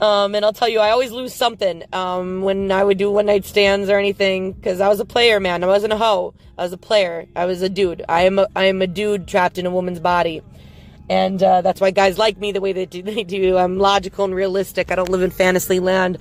Um, 0.00 0.34
and 0.34 0.44
I'll 0.44 0.52
tell 0.52 0.68
you, 0.68 0.80
I 0.80 0.90
always 0.90 1.12
lose 1.12 1.32
something 1.32 1.84
um, 1.92 2.42
when 2.42 2.72
I 2.72 2.82
would 2.82 2.98
do 2.98 3.08
one 3.08 3.26
night 3.26 3.44
stands 3.44 3.88
or 3.88 3.98
anything 3.98 4.50
because 4.52 4.80
I 4.80 4.88
was 4.88 4.98
a 4.98 5.04
player, 5.04 5.38
man. 5.38 5.62
I 5.62 5.68
wasn't 5.68 5.92
a 5.92 5.96
hoe. 5.96 6.34
I 6.58 6.64
was 6.64 6.72
a 6.72 6.76
player. 6.76 7.26
I 7.36 7.44
was 7.44 7.62
a 7.62 7.68
dude. 7.68 8.04
I 8.08 8.22
am 8.22 8.40
a, 8.40 8.48
I 8.56 8.64
am 8.64 8.82
a 8.82 8.88
dude 8.88 9.28
trapped 9.28 9.58
in 9.58 9.66
a 9.66 9.70
woman's 9.70 10.00
body, 10.00 10.42
and 11.08 11.40
uh, 11.40 11.60
that's 11.60 11.80
why 11.80 11.92
guys 11.92 12.18
like 12.18 12.36
me 12.38 12.50
the 12.50 12.60
way 12.60 12.72
they 12.72 12.86
do. 12.86 13.02
They 13.12 13.22
do. 13.22 13.56
I'm 13.56 13.78
logical 13.78 14.24
and 14.24 14.34
realistic. 14.34 14.90
I 14.90 14.96
don't 14.96 15.08
live 15.08 15.22
in 15.22 15.30
fantasy 15.30 15.78
land. 15.78 16.18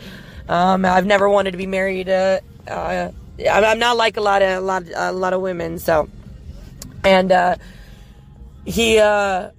Um, 0.47 0.85
I've 0.85 1.05
never 1.05 1.27
wanted 1.27 1.51
to 1.51 1.57
be 1.57 1.67
married. 1.67 2.07
Uh, 2.07 2.41
uh, 2.67 3.11
I'm 3.49 3.79
not 3.79 3.97
like 3.97 4.17
a 4.17 4.21
lot 4.21 4.43
of 4.43 4.57
a 4.57 4.61
lot 4.61 4.83
a 4.93 5.11
lot 5.11 5.33
of 5.33 5.41
women. 5.41 5.79
So, 5.79 6.07
and 7.03 7.31
uh, 7.31 7.55
he 8.65 8.99
uh 8.99 9.51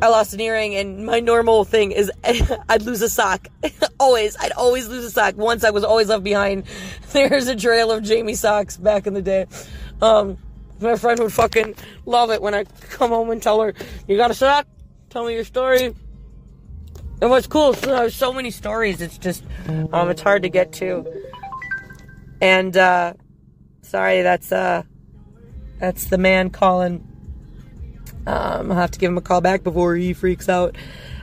I 0.00 0.08
lost 0.08 0.32
an 0.32 0.40
earring 0.40 0.76
and 0.76 1.04
my 1.04 1.20
normal 1.20 1.64
thing 1.64 1.92
is 1.92 2.10
I'd 2.68 2.82
lose 2.82 3.02
a 3.02 3.08
sock. 3.08 3.48
always. 4.00 4.36
I'd 4.38 4.52
always 4.52 4.88
lose 4.88 5.04
a 5.04 5.10
sock. 5.10 5.36
Once 5.36 5.64
I 5.64 5.70
was 5.70 5.84
always 5.84 6.08
left 6.08 6.24
behind. 6.24 6.64
There's 7.12 7.48
a 7.48 7.56
trail 7.56 7.90
of 7.90 8.02
Jamie 8.02 8.34
socks 8.34 8.76
back 8.76 9.06
in 9.06 9.14
the 9.14 9.22
day. 9.22 9.46
Um 10.00 10.38
my 10.80 10.94
friend 10.94 11.18
would 11.20 11.32
fucking 11.32 11.74
love 12.06 12.30
it 12.30 12.40
when 12.40 12.54
I 12.54 12.64
come 12.64 13.10
home 13.10 13.30
and 13.30 13.42
tell 13.42 13.60
her, 13.60 13.74
You 14.06 14.16
got 14.16 14.30
a 14.30 14.34
sock? 14.34 14.66
Tell 15.10 15.24
me 15.24 15.34
your 15.34 15.44
story. 15.44 15.94
And 17.20 17.30
what's 17.30 17.48
cool, 17.48 17.74
so 17.74 17.86
there's 17.86 18.14
so 18.14 18.32
many 18.32 18.52
stories, 18.52 19.00
it's 19.00 19.18
just 19.18 19.42
um 19.92 20.08
it's 20.10 20.22
hard 20.22 20.42
to 20.42 20.48
get 20.48 20.72
to. 20.74 21.04
And 22.40 22.76
uh 22.76 23.14
sorry, 23.82 24.22
that's 24.22 24.52
uh 24.52 24.84
that's 25.80 26.06
the 26.06 26.18
man 26.18 26.50
calling 26.50 27.07
um, 28.26 28.70
I'll 28.70 28.78
have 28.78 28.90
to 28.92 28.98
give 28.98 29.10
him 29.10 29.18
a 29.18 29.22
call 29.22 29.40
back 29.40 29.62
before 29.62 29.94
he 29.96 30.12
freaks 30.12 30.48
out. 30.48 30.76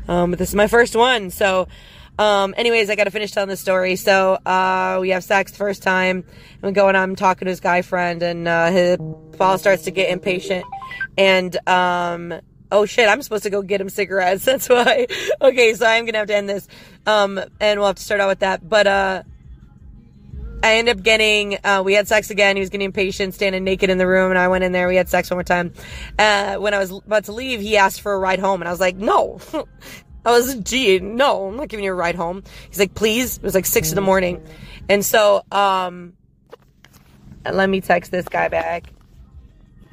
Um, 0.08 0.32
but 0.32 0.40
this 0.40 0.50
is 0.50 0.56
my 0.56 0.68
first 0.68 0.96
one. 0.96 1.30
So, 1.30 1.68
um, 2.18 2.54
anyways, 2.58 2.90
I 2.90 2.96
got 2.96 3.06
to 3.06 3.12
finish 3.12 3.32
telling 3.32 3.50
the 3.50 3.58
story. 3.58 3.96
So, 3.96 4.36
uh, 4.46 5.00
we 5.02 5.10
have 5.10 5.24
sex 5.24 5.52
the 5.52 5.58
first 5.58 5.84
time, 5.84 6.24
and 6.54 6.64
we 6.64 6.72
go 6.72 6.88
and 6.88 6.96
I'm 6.96 7.16
talking 7.16 7.46
to 7.46 7.50
his 7.50 7.60
guy 7.60 7.82
friend, 7.82 8.22
and 8.24 8.48
uh, 8.48 8.72
his 8.72 8.98
Paul 9.38 9.58
starts 9.58 9.84
to 9.84 9.92
get 9.92 10.10
impatient, 10.10 10.66
and 11.18 11.56
um, 11.68 12.34
oh 12.72 12.86
shit, 12.86 13.10
I'm 13.10 13.22
supposed 13.22 13.44
to 13.44 13.50
go 13.50 13.62
get 13.62 13.82
him 13.82 13.90
cigarettes. 13.90 14.46
That's 14.46 14.70
why. 14.70 15.08
okay, 15.42 15.74
so 15.74 15.86
I'm 15.86 16.06
gonna 16.06 16.20
have 16.20 16.28
to 16.28 16.36
end 16.36 16.50
this, 16.50 16.68
um, 17.06 17.40
and 17.60 17.80
we'll 17.80 17.88
have 17.88 17.98
to 17.98 18.04
start 18.04 18.22
out 18.22 18.30
with 18.30 18.40
that. 18.40 18.68
But 18.68 18.88
uh, 18.88 19.24
I 20.66 20.78
ended 20.78 20.98
up 20.98 21.04
getting, 21.04 21.60
uh, 21.64 21.84
we 21.86 21.94
had 21.94 22.08
sex 22.08 22.32
again. 22.32 22.56
He 22.56 22.60
was 22.60 22.72
getting 22.72 22.86
impatient, 22.86 23.36
standing 23.36 23.64
naked 23.64 23.92
in 23.92 24.00
the 24.00 24.08
room, 24.08 24.32
and 24.32 24.40
I 24.40 24.48
went 24.48 24.64
in 24.64 24.72
there. 24.72 24.88
We 24.88 24.96
had 24.96 25.08
sex 25.08 25.30
one 25.30 25.38
more 25.38 25.44
time. 25.44 25.72
Uh, 26.18 26.56
when 26.56 26.74
I 26.74 26.80
was 26.80 26.90
about 26.90 27.26
to 27.26 27.34
leave, 27.34 27.62
he 27.62 27.78
asked 27.78 28.02
for 28.02 28.14
a 28.14 28.18
ride 28.18 28.40
home, 28.40 28.64
and 28.64 28.68
I 28.68 28.72
was 28.72 28.80
like, 28.80 28.96
no. 28.96 29.40
I 30.26 30.32
was, 30.32 30.56
gee, 30.56 30.98
no, 30.98 31.50
I'm 31.50 31.56
not 31.56 31.68
giving 31.68 31.86
you 31.86 31.92
a 31.92 31.96
ride 31.96 32.16
home. 32.16 32.42
He's 32.68 32.80
like, 32.80 32.96
please. 32.96 33.38
It 33.38 33.44
was 33.44 33.54
like 33.54 33.68
six 33.68 33.90
in 33.90 33.96
the 33.96 34.02
morning. 34.02 34.44
And 34.90 35.06
so, 35.06 35.44
um, 35.52 36.14
let 37.46 37.70
me 37.70 37.80
text 37.80 38.10
this 38.10 38.28
guy 38.28 38.48
back. 38.48 38.92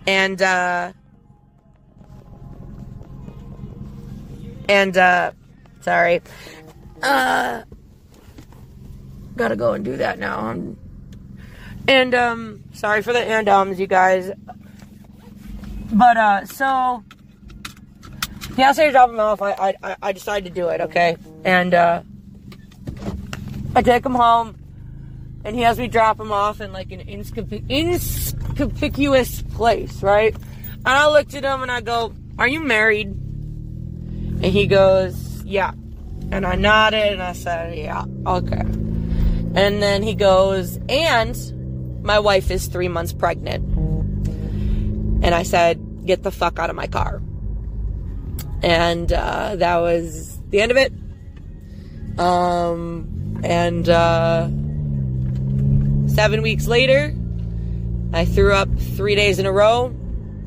And, 0.07 0.41
uh, 0.41 0.95
and, 4.71 4.97
uh, 4.97 5.33
sorry. 5.83 6.23
Uh, 7.03 7.65
gotta 9.37 9.57
go 9.57 9.73
and 9.73 9.85
do 9.85 9.97
that 9.97 10.19
now. 10.19 10.41
I'm, 10.41 10.77
and 11.89 12.15
um, 12.15 12.63
sorry 12.73 13.03
for 13.03 13.13
the 13.13 13.21
and 13.21 13.49
ums, 13.49 13.81
you 13.81 13.87
guys. 13.87 14.31
But 15.93 16.17
uh, 16.17 16.47
so 16.47 17.05
he 18.57 18.63
asked 18.63 18.79
me 18.79 18.87
to 18.87 18.93
drop 18.93 19.11
him 19.11 19.21
off. 19.21 19.43
I 19.43 19.75
I 19.83 19.97
I 20.03 20.13
decided 20.13 20.55
to 20.55 20.61
do 20.61 20.69
it. 20.69 20.81
Okay, 20.81 21.17
and 21.45 21.75
uh, 21.75 22.03
I 23.75 23.83
take 23.83 24.05
him 24.05 24.15
home, 24.15 24.57
and 25.45 25.57
he 25.57 25.63
has 25.63 25.79
me 25.79 25.89
drop 25.89 26.21
him 26.21 26.33
off 26.33 26.61
in 26.61 26.73
like 26.73 26.93
an 26.93 27.01
inconspicuous 27.01 29.43
place, 29.43 30.03
right? 30.03 30.35
And 30.35 30.89
I 30.89 31.11
looked 31.11 31.35
at 31.35 31.45
him 31.45 31.63
and 31.63 31.71
I 31.71 31.81
go, 31.81 32.13
"Are 32.39 32.49
you 32.49 32.61
married?" 32.61 33.09
And 33.09 34.45
he 34.45 34.67
goes, 34.67 35.43
"Yeah." 35.45 35.73
And 36.31 36.47
I 36.47 36.55
nodded 36.55 37.13
and 37.13 37.23
I 37.23 37.33
said, 37.33 37.77
"Yeah, 37.77 38.05
okay." 38.27 38.63
And 39.55 39.83
then 39.83 40.03
he 40.03 40.15
goes, 40.15 40.79
and 40.89 42.03
my 42.03 42.19
wife 42.19 42.51
is 42.51 42.67
three 42.67 42.89
months 42.89 43.13
pregnant. 43.13 43.65
And 45.25 45.35
I 45.35 45.43
said, 45.43 46.07
get 46.07 46.23
the 46.23 46.31
fuck 46.31 46.59
out 46.59 46.71
of 46.71 46.77
my 46.77 46.87
car. 46.87 47.23
And 48.63 49.13
uh, 49.13 49.57
that 49.57 49.77
was 49.79 50.39
the 50.49 50.61
end 50.61 50.71
of 50.71 50.79
it. 50.79 50.93
Um, 52.19 53.41
and 53.45 53.89
uh, 53.89 54.49
seven 56.09 56.43
weeks 56.43 56.67
later, 56.67 57.15
I 58.13 58.25
threw 58.25 58.53
up 58.53 58.69
three 58.79 59.15
days 59.15 59.39
in 59.39 59.47
a 59.47 59.53
row. 59.53 59.95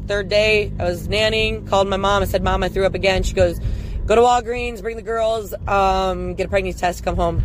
Third 0.08 0.30
day, 0.30 0.72
I 0.80 0.84
was 0.84 1.08
nannying, 1.08 1.68
called 1.68 1.88
my 1.88 1.97
mom, 1.97 2.22
I 2.22 2.26
said, 2.26 2.43
Mom, 2.43 2.64
I 2.64 2.70
threw 2.70 2.86
up 2.86 2.93
again. 2.93 3.24
She 3.24 3.34
goes, 3.34 3.60
Go 4.06 4.14
to 4.14 4.22
Walgreens, 4.22 4.84
bring 4.84 4.97
the 4.97 5.01
girls, 5.01 5.51
um, 5.68 6.36
get 6.36 6.45
a 6.45 6.49
pregnancy 6.49 6.80
test, 6.80 7.03
come 7.03 7.16
home. 7.16 7.43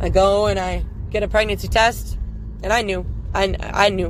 I 0.00 0.08
go 0.08 0.46
and 0.46 0.58
I 0.58 0.84
get 1.10 1.22
a 1.22 1.28
pregnancy 1.28 1.68
test, 1.68 2.18
and 2.62 2.72
I 2.72 2.82
knew, 2.82 3.06
I, 3.34 3.54
I 3.60 3.88
knew, 3.88 4.08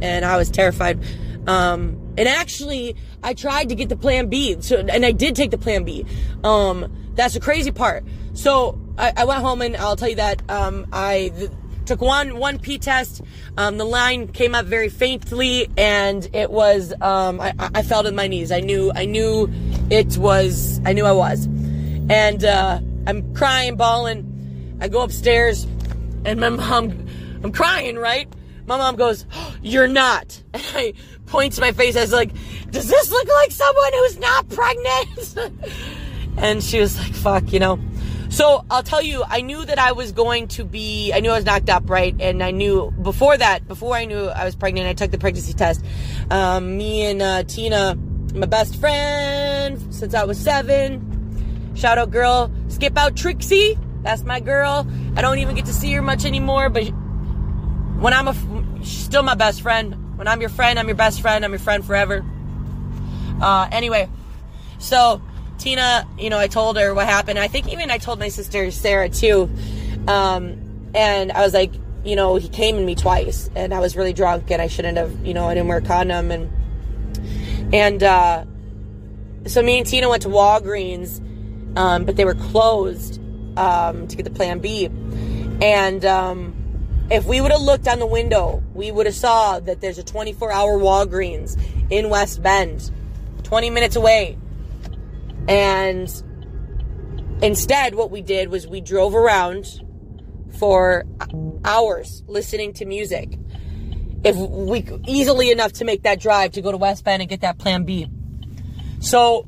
and 0.00 0.24
I 0.24 0.36
was 0.36 0.50
terrified. 0.50 1.02
Um, 1.46 2.14
and 2.18 2.28
actually, 2.28 2.96
I 3.22 3.34
tried 3.34 3.68
to 3.70 3.74
get 3.74 3.88
the 3.88 3.96
plan 3.96 4.28
B, 4.28 4.60
so, 4.60 4.78
and 4.78 5.04
I 5.04 5.12
did 5.12 5.36
take 5.36 5.50
the 5.50 5.58
plan 5.58 5.84
B. 5.84 6.04
Um, 6.44 6.92
that's 7.14 7.34
the 7.34 7.40
crazy 7.40 7.70
part. 7.70 8.04
So 8.34 8.80
I, 8.98 9.12
I 9.16 9.24
went 9.24 9.40
home, 9.40 9.62
and 9.62 9.76
I'll 9.76 9.96
tell 9.96 10.08
you 10.08 10.16
that 10.16 10.42
um, 10.50 10.86
I. 10.92 11.32
The, 11.34 11.50
took 11.86 12.00
one 12.00 12.36
one 12.36 12.60
P 12.60 12.78
test. 12.78 13.20
Um, 13.56 13.76
the 13.76 13.84
line 13.84 14.28
came 14.28 14.54
up 14.54 14.64
very 14.66 14.88
faintly, 14.88 15.68
and 15.76 16.28
it 16.32 16.48
was 16.48 16.92
um, 17.00 17.40
I, 17.40 17.52
I 17.58 17.82
fell 17.82 18.04
to 18.04 18.12
my 18.12 18.28
knees. 18.28 18.52
I 18.52 18.60
knew 18.60 18.92
I 18.94 19.06
knew 19.06 19.50
it 19.90 20.16
was 20.16 20.80
I 20.84 20.92
knew 20.92 21.04
I 21.04 21.10
was, 21.10 21.46
and 21.46 22.44
uh, 22.44 22.80
I'm 23.08 23.34
crying, 23.34 23.74
bawling. 23.74 24.29
I 24.80 24.88
go 24.88 25.02
upstairs, 25.02 25.64
and 26.24 26.40
my 26.40 26.48
mom, 26.48 27.06
I'm 27.42 27.52
crying, 27.52 27.96
right? 27.96 28.28
My 28.66 28.76
mom 28.76 28.96
goes, 28.96 29.26
oh, 29.34 29.56
"You're 29.62 29.88
not," 29.88 30.42
and 30.54 30.62
I 30.74 30.94
point 31.26 31.54
to 31.54 31.60
my 31.60 31.72
face. 31.72 31.96
I 31.96 32.02
was 32.02 32.12
like, 32.12 32.30
"Does 32.70 32.88
this 32.88 33.10
look 33.10 33.28
like 33.28 33.50
someone 33.50 33.92
who's 33.92 34.18
not 34.18 34.48
pregnant?" 34.48 35.52
and 36.36 36.62
she 36.62 36.80
was 36.80 36.98
like, 36.98 37.12
"Fuck," 37.14 37.52
you 37.52 37.58
know. 37.58 37.78
So 38.30 38.64
I'll 38.70 38.84
tell 38.84 39.02
you, 39.02 39.24
I 39.26 39.40
knew 39.40 39.64
that 39.64 39.80
I 39.80 39.90
was 39.90 40.12
going 40.12 40.46
to 40.48 40.64
be, 40.64 41.12
I 41.12 41.18
knew 41.18 41.30
I 41.32 41.34
was 41.34 41.44
knocked 41.44 41.68
up, 41.68 41.90
right? 41.90 42.14
And 42.20 42.44
I 42.44 42.52
knew 42.52 42.92
before 43.02 43.36
that, 43.36 43.66
before 43.66 43.96
I 43.96 44.04
knew 44.04 44.26
I 44.26 44.44
was 44.44 44.54
pregnant, 44.54 44.86
I 44.86 44.92
took 44.92 45.10
the 45.10 45.18
pregnancy 45.18 45.52
test. 45.52 45.84
Um, 46.30 46.76
me 46.76 47.02
and 47.06 47.20
uh, 47.20 47.42
Tina, 47.42 47.96
my 48.32 48.46
best 48.46 48.76
friend 48.76 49.92
since 49.92 50.14
I 50.14 50.22
was 50.22 50.38
seven. 50.38 51.72
Shout 51.74 51.98
out, 51.98 52.12
girl. 52.12 52.52
Skip 52.68 52.96
out 52.96 53.16
Trixie. 53.16 53.76
That's 54.02 54.22
my 54.24 54.40
girl. 54.40 54.86
I 55.16 55.22
don't 55.22 55.38
even 55.38 55.54
get 55.54 55.66
to 55.66 55.72
see 55.72 55.92
her 55.92 56.02
much 56.02 56.24
anymore, 56.24 56.70
but 56.70 56.84
when 58.00 58.14
I'm 58.14 58.28
a, 58.28 58.84
still 58.84 59.22
my 59.22 59.34
best 59.34 59.62
friend. 59.62 60.18
When 60.18 60.28
I'm 60.28 60.40
your 60.40 60.50
friend, 60.50 60.78
I'm 60.78 60.86
your 60.86 60.96
best 60.96 61.20
friend. 61.20 61.44
I'm 61.44 61.52
your 61.52 61.60
friend 61.60 61.84
forever. 61.84 62.24
Uh, 63.40 63.68
anyway, 63.70 64.08
so 64.78 65.22
Tina, 65.58 66.06
you 66.18 66.30
know, 66.30 66.38
I 66.38 66.48
told 66.48 66.78
her 66.78 66.94
what 66.94 67.06
happened. 67.06 67.38
I 67.38 67.48
think 67.48 67.68
even 67.72 67.90
I 67.90 67.98
told 67.98 68.18
my 68.18 68.28
sister 68.28 68.70
Sarah 68.70 69.08
too. 69.08 69.50
Um, 70.08 70.90
and 70.94 71.30
I 71.32 71.42
was 71.42 71.54
like, 71.54 71.72
you 72.04 72.16
know, 72.16 72.36
he 72.36 72.48
came 72.48 72.76
in 72.76 72.86
me 72.86 72.94
twice, 72.94 73.50
and 73.54 73.74
I 73.74 73.80
was 73.80 73.96
really 73.96 74.14
drunk, 74.14 74.50
and 74.50 74.62
I 74.62 74.66
shouldn't 74.68 74.96
have, 74.96 75.26
you 75.26 75.34
know, 75.34 75.46
I 75.46 75.54
didn't 75.54 75.68
wear 75.68 75.78
a 75.78 75.82
condom, 75.82 76.30
and 76.30 77.74
and 77.74 78.02
uh, 78.02 78.44
so 79.46 79.62
me 79.62 79.78
and 79.78 79.86
Tina 79.86 80.08
went 80.08 80.22
to 80.22 80.28
Walgreens, 80.28 81.20
um, 81.76 82.06
but 82.06 82.16
they 82.16 82.24
were 82.24 82.34
closed 82.34 83.19
um, 83.56 84.08
to 84.08 84.16
get 84.16 84.24
the 84.24 84.30
Plan 84.30 84.58
B, 84.60 84.86
and 85.62 86.04
um, 86.04 87.06
if 87.10 87.24
we 87.24 87.40
would 87.40 87.52
have 87.52 87.60
looked 87.60 87.88
on 87.88 87.98
the 87.98 88.06
window, 88.06 88.62
we 88.74 88.90
would 88.90 89.06
have 89.06 89.14
saw 89.14 89.60
that 89.60 89.80
there's 89.80 89.98
a 89.98 90.04
24 90.04 90.52
hour 90.52 90.78
Walgreens 90.78 91.60
in 91.90 92.08
West 92.08 92.42
Bend, 92.42 92.90
20 93.42 93.70
minutes 93.70 93.96
away 93.96 94.36
and 95.48 96.08
instead, 97.42 97.94
what 97.94 98.10
we 98.10 98.22
did 98.22 98.50
was 98.50 98.68
we 98.68 98.80
drove 98.80 99.14
around 99.14 99.66
for 100.58 101.04
hours 101.64 102.22
listening 102.26 102.72
to 102.74 102.84
music. 102.84 103.36
If 104.22 104.36
we 104.36 104.86
easily 105.06 105.50
enough 105.50 105.72
to 105.74 105.84
make 105.84 106.02
that 106.02 106.20
drive 106.20 106.52
to 106.52 106.62
go 106.62 106.70
to 106.70 106.76
West 106.76 107.04
Bend 107.04 107.22
and 107.22 107.28
get 107.28 107.40
that 107.40 107.58
plan 107.58 107.84
B. 107.84 108.08
So 109.00 109.46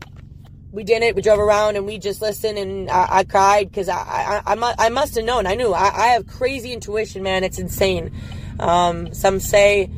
we 0.72 0.84
did 0.84 1.02
it. 1.02 1.14
We 1.14 1.22
drove 1.22 1.38
around 1.38 1.76
and 1.76 1.86
we 1.86 1.98
just 1.98 2.20
listened 2.22 2.58
and 2.58 2.90
I, 2.90 3.06
I 3.10 3.24
cried 3.24 3.70
because 3.70 3.88
I, 3.88 3.96
I, 3.96 4.42
I, 4.46 4.74
I, 4.78 4.88
must 4.88 5.14
have 5.16 5.24
known. 5.24 5.46
I 5.46 5.54
knew. 5.54 5.72
I, 5.72 5.90
I 5.94 6.06
have 6.08 6.26
crazy 6.26 6.72
intuition, 6.72 7.22
man. 7.22 7.44
It's 7.44 7.58
insane. 7.58 8.10
Um, 8.58 9.12
some 9.12 9.38
say, 9.38 9.90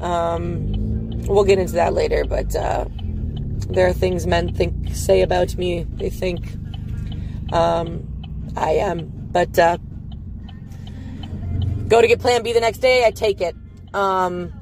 um, 0.00 1.10
we'll 1.26 1.44
get 1.44 1.58
into 1.58 1.74
that 1.74 1.92
later, 1.92 2.24
but, 2.24 2.54
uh, 2.54 2.86
there 3.68 3.86
are 3.86 3.92
things 3.92 4.26
men 4.26 4.54
think 4.54 4.94
say 4.94 5.22
about 5.22 5.56
me. 5.56 5.84
They 5.94 6.10
think 6.10 6.46
um, 7.52 8.06
I 8.56 8.72
am, 8.72 9.10
but 9.32 9.58
uh, 9.58 9.78
go 11.88 12.00
to 12.00 12.06
get 12.06 12.20
Plan 12.20 12.42
B 12.42 12.52
the 12.52 12.60
next 12.60 12.78
day. 12.78 13.04
I 13.04 13.10
take 13.10 13.40
it. 13.40 13.56
Um, 13.92 14.52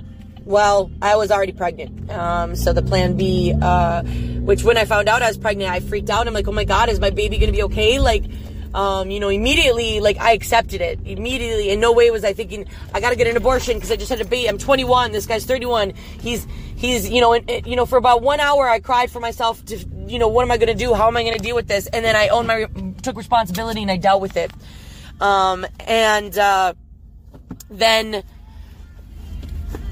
well, 0.44 0.90
I 1.00 1.16
was 1.16 1.30
already 1.30 1.52
pregnant, 1.52 2.10
um, 2.10 2.54
so 2.56 2.72
the 2.72 2.82
Plan 2.82 3.16
B, 3.16 3.54
uh, 3.60 4.02
which 4.02 4.64
when 4.64 4.76
I 4.76 4.84
found 4.84 5.08
out 5.08 5.22
I 5.22 5.28
was 5.28 5.38
pregnant, 5.38 5.70
I 5.70 5.80
freaked 5.80 6.10
out. 6.10 6.26
I'm 6.26 6.34
like, 6.34 6.48
oh 6.48 6.52
my 6.52 6.64
god, 6.64 6.88
is 6.88 7.00
my 7.00 7.10
baby 7.10 7.38
gonna 7.38 7.52
be 7.52 7.62
okay? 7.64 7.98
Like 7.98 8.24
um, 8.74 9.10
you 9.10 9.20
know, 9.20 9.28
immediately, 9.28 10.00
like, 10.00 10.18
I 10.18 10.32
accepted 10.32 10.80
it. 10.80 10.98
Immediately, 11.04 11.70
in 11.70 11.80
no 11.80 11.92
way 11.92 12.10
was 12.10 12.24
I 12.24 12.32
thinking, 12.32 12.66
I 12.94 13.00
gotta 13.00 13.16
get 13.16 13.26
an 13.26 13.36
abortion 13.36 13.74
because 13.74 13.90
I 13.90 13.96
just 13.96 14.08
had 14.08 14.20
a 14.20 14.24
baby. 14.24 14.48
I'm 14.48 14.58
21, 14.58 15.12
this 15.12 15.26
guy's 15.26 15.44
31. 15.44 15.92
He's, 16.20 16.46
he's, 16.76 17.08
you 17.08 17.20
know, 17.20 17.34
and, 17.34 17.66
you 17.66 17.76
know, 17.76 17.84
for 17.84 17.98
about 17.98 18.22
one 18.22 18.40
hour, 18.40 18.68
I 18.68 18.80
cried 18.80 19.10
for 19.10 19.20
myself 19.20 19.62
to, 19.66 19.76
you 20.06 20.18
know, 20.18 20.28
what 20.28 20.42
am 20.42 20.50
I 20.50 20.56
gonna 20.56 20.74
do? 20.74 20.94
How 20.94 21.08
am 21.08 21.16
I 21.16 21.24
gonna 21.24 21.38
deal 21.38 21.54
with 21.54 21.68
this? 21.68 21.86
And 21.88 22.04
then 22.04 22.16
I 22.16 22.28
owned 22.28 22.48
my, 22.48 22.66
took 23.02 23.16
responsibility 23.16 23.82
and 23.82 23.90
I 23.90 23.98
dealt 23.98 24.22
with 24.22 24.36
it. 24.36 24.50
Um, 25.20 25.66
and, 25.80 26.36
uh, 26.38 26.72
then 27.68 28.22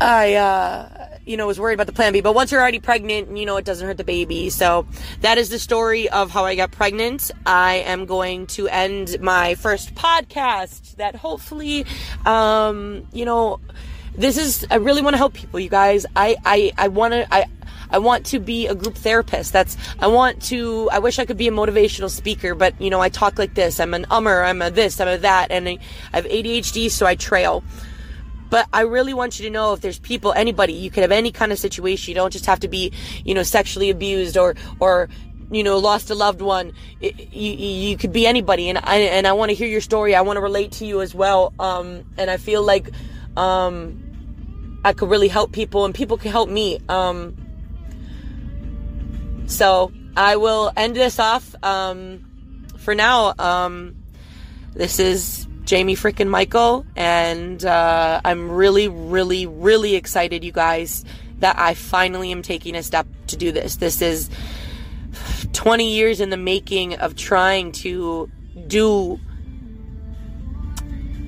I, 0.01 0.35
uh, 0.35 1.19
you 1.27 1.37
know, 1.37 1.47
was 1.47 1.61
worried 1.61 1.75
about 1.75 1.87
the 1.87 1.93
plan 1.93 2.13
B. 2.13 2.21
But 2.21 2.35
once 2.35 2.51
you're 2.51 2.61
already 2.61 2.81
pregnant, 2.81 3.37
you 3.37 3.47
know, 3.47 3.57
it 3.57 3.65
doesn't 3.65 3.87
hurt 3.87 3.99
the 3.99 4.05
baby. 4.05 4.51
So 4.51 4.87
that 5.21 5.39
is 5.39 5.51
the 5.51 5.59
story 5.59 6.09
of 6.09 6.31
how 6.31 6.45
I 6.45 6.55
got 6.55 6.71
pregnant. 6.71 7.31
I 7.45 7.77
am 7.87 8.07
going 8.07 8.47
to 8.49 8.69
end 8.69 9.21
my 9.21 9.55
first 9.57 9.95
podcast 9.95 10.97
that 10.97 11.15
hopefully, 11.15 11.85
um, 12.25 13.07
you 13.13 13.25
know, 13.25 13.61
this 14.17 14.37
is, 14.37 14.67
I 14.71 14.77
really 14.77 15.03
want 15.03 15.15
to 15.15 15.19
help 15.19 15.35
people, 15.35 15.61
you 15.61 15.69
guys. 15.69 16.07
I, 16.17 16.37
I, 16.45 16.73
I 16.77 16.89
want 16.89 17.13
to, 17.13 17.33
I, 17.33 17.47
I 17.91 17.99
want 17.99 18.27
to 18.27 18.39
be 18.39 18.67
a 18.67 18.75
group 18.75 18.95
therapist. 18.95 19.53
That's, 19.53 19.77
I 19.99 20.07
want 20.07 20.43
to, 20.45 20.89
I 20.93 20.99
wish 20.99 21.19
I 21.19 21.25
could 21.25 21.37
be 21.37 21.49
a 21.49 21.53
motivational 21.53 22.11
speaker, 22.11 22.55
but, 22.55 22.81
you 22.81 22.91
know, 22.91 23.01
I 23.01 23.09
talk 23.09 23.39
like 23.39 23.55
this. 23.55 23.81
I'm 23.81 23.95
an 23.95 24.07
ummer, 24.11 24.45
I'm 24.45 24.63
a 24.63 24.71
this, 24.71 25.01
I'm 25.01 25.09
a 25.09 25.19
that, 25.19 25.51
and 25.51 25.69
I, 25.69 25.79
I 26.13 26.17
have 26.17 26.25
ADHD, 26.27 26.91
so 26.91 27.07
I 27.07 27.15
trail. 27.17 27.65
But 28.51 28.69
I 28.73 28.83
really 28.83 29.15
want 29.15 29.39
you 29.39 29.47
to 29.47 29.51
know 29.51 29.73
if 29.73 29.81
there's 29.81 29.99
people, 29.99 30.33
anybody, 30.33 30.73
you 30.73 30.91
could 30.91 31.03
have 31.03 31.13
any 31.13 31.33
kind 31.33 31.53
of 31.53 31.59
situation. 31.59 32.11
You 32.11 32.17
don't 32.17 32.33
just 32.33 32.47
have 32.47 32.61
to 32.61 32.69
be, 32.69 32.93
you 33.25 33.33
know, 33.35 33.45
sexually 33.45 33.91
abused 33.91 34.37
or, 34.37 34.57
or, 34.81 35.09
you 35.51 35.63
know, 35.63 35.79
lost 35.79 36.11
a 36.11 36.15
loved 36.15 36.43
one. 36.43 36.73
You, 37.01 37.11
you 37.53 37.97
could 37.97 38.13
be 38.13 38.27
anybody. 38.27 38.69
And 38.69 38.79
I, 38.79 38.97
and 38.97 39.27
I 39.27 39.33
want 39.33 39.51
to 39.51 39.55
hear 39.55 39.69
your 39.69 39.81
story. 39.81 40.15
I 40.15 40.21
want 40.23 40.37
to 40.37 40.41
relate 40.43 40.73
to 40.73 40.85
you 40.85 41.01
as 41.01 41.15
well. 41.15 41.55
Um, 41.59 42.05
and 42.19 42.31
I 42.31 42.37
feel 42.37 42.63
like, 42.63 42.91
um, 43.37 44.07
I 44.85 44.93
could 44.95 45.11
really 45.11 45.29
help 45.29 45.53
people 45.53 45.85
and 45.85 45.95
people 45.95 46.17
can 46.17 46.31
help 46.31 46.49
me. 46.49 46.81
Um, 46.89 47.37
so 49.47 49.93
I 50.17 50.37
will 50.37 50.73
end 50.77 50.97
this 50.97 51.19
off. 51.19 51.55
Um, 51.63 52.27
for 52.79 52.95
now, 52.95 53.35
um, 53.39 53.97
this 54.73 54.99
is 54.99 55.47
Jamie 55.71 55.95
freaking 55.95 56.27
Michael, 56.27 56.85
and 56.97 57.65
uh, 57.65 58.21
I'm 58.25 58.51
really, 58.51 58.89
really, 58.89 59.47
really 59.47 59.95
excited, 59.95 60.43
you 60.43 60.51
guys, 60.51 61.05
that 61.39 61.61
I 61.61 61.75
finally 61.75 62.33
am 62.33 62.43
taking 62.43 62.75
a 62.75 62.83
step 62.83 63.07
to 63.29 63.37
do 63.37 63.53
this. 63.53 63.77
This 63.77 64.03
is 64.03 64.31
20 65.53 65.95
years 65.95 66.21
in 66.21 66.31
the 66.31 66.37
making 66.37 66.97
of 66.97 67.15
trying 67.15 67.71
to 67.71 68.29
do 68.67 69.21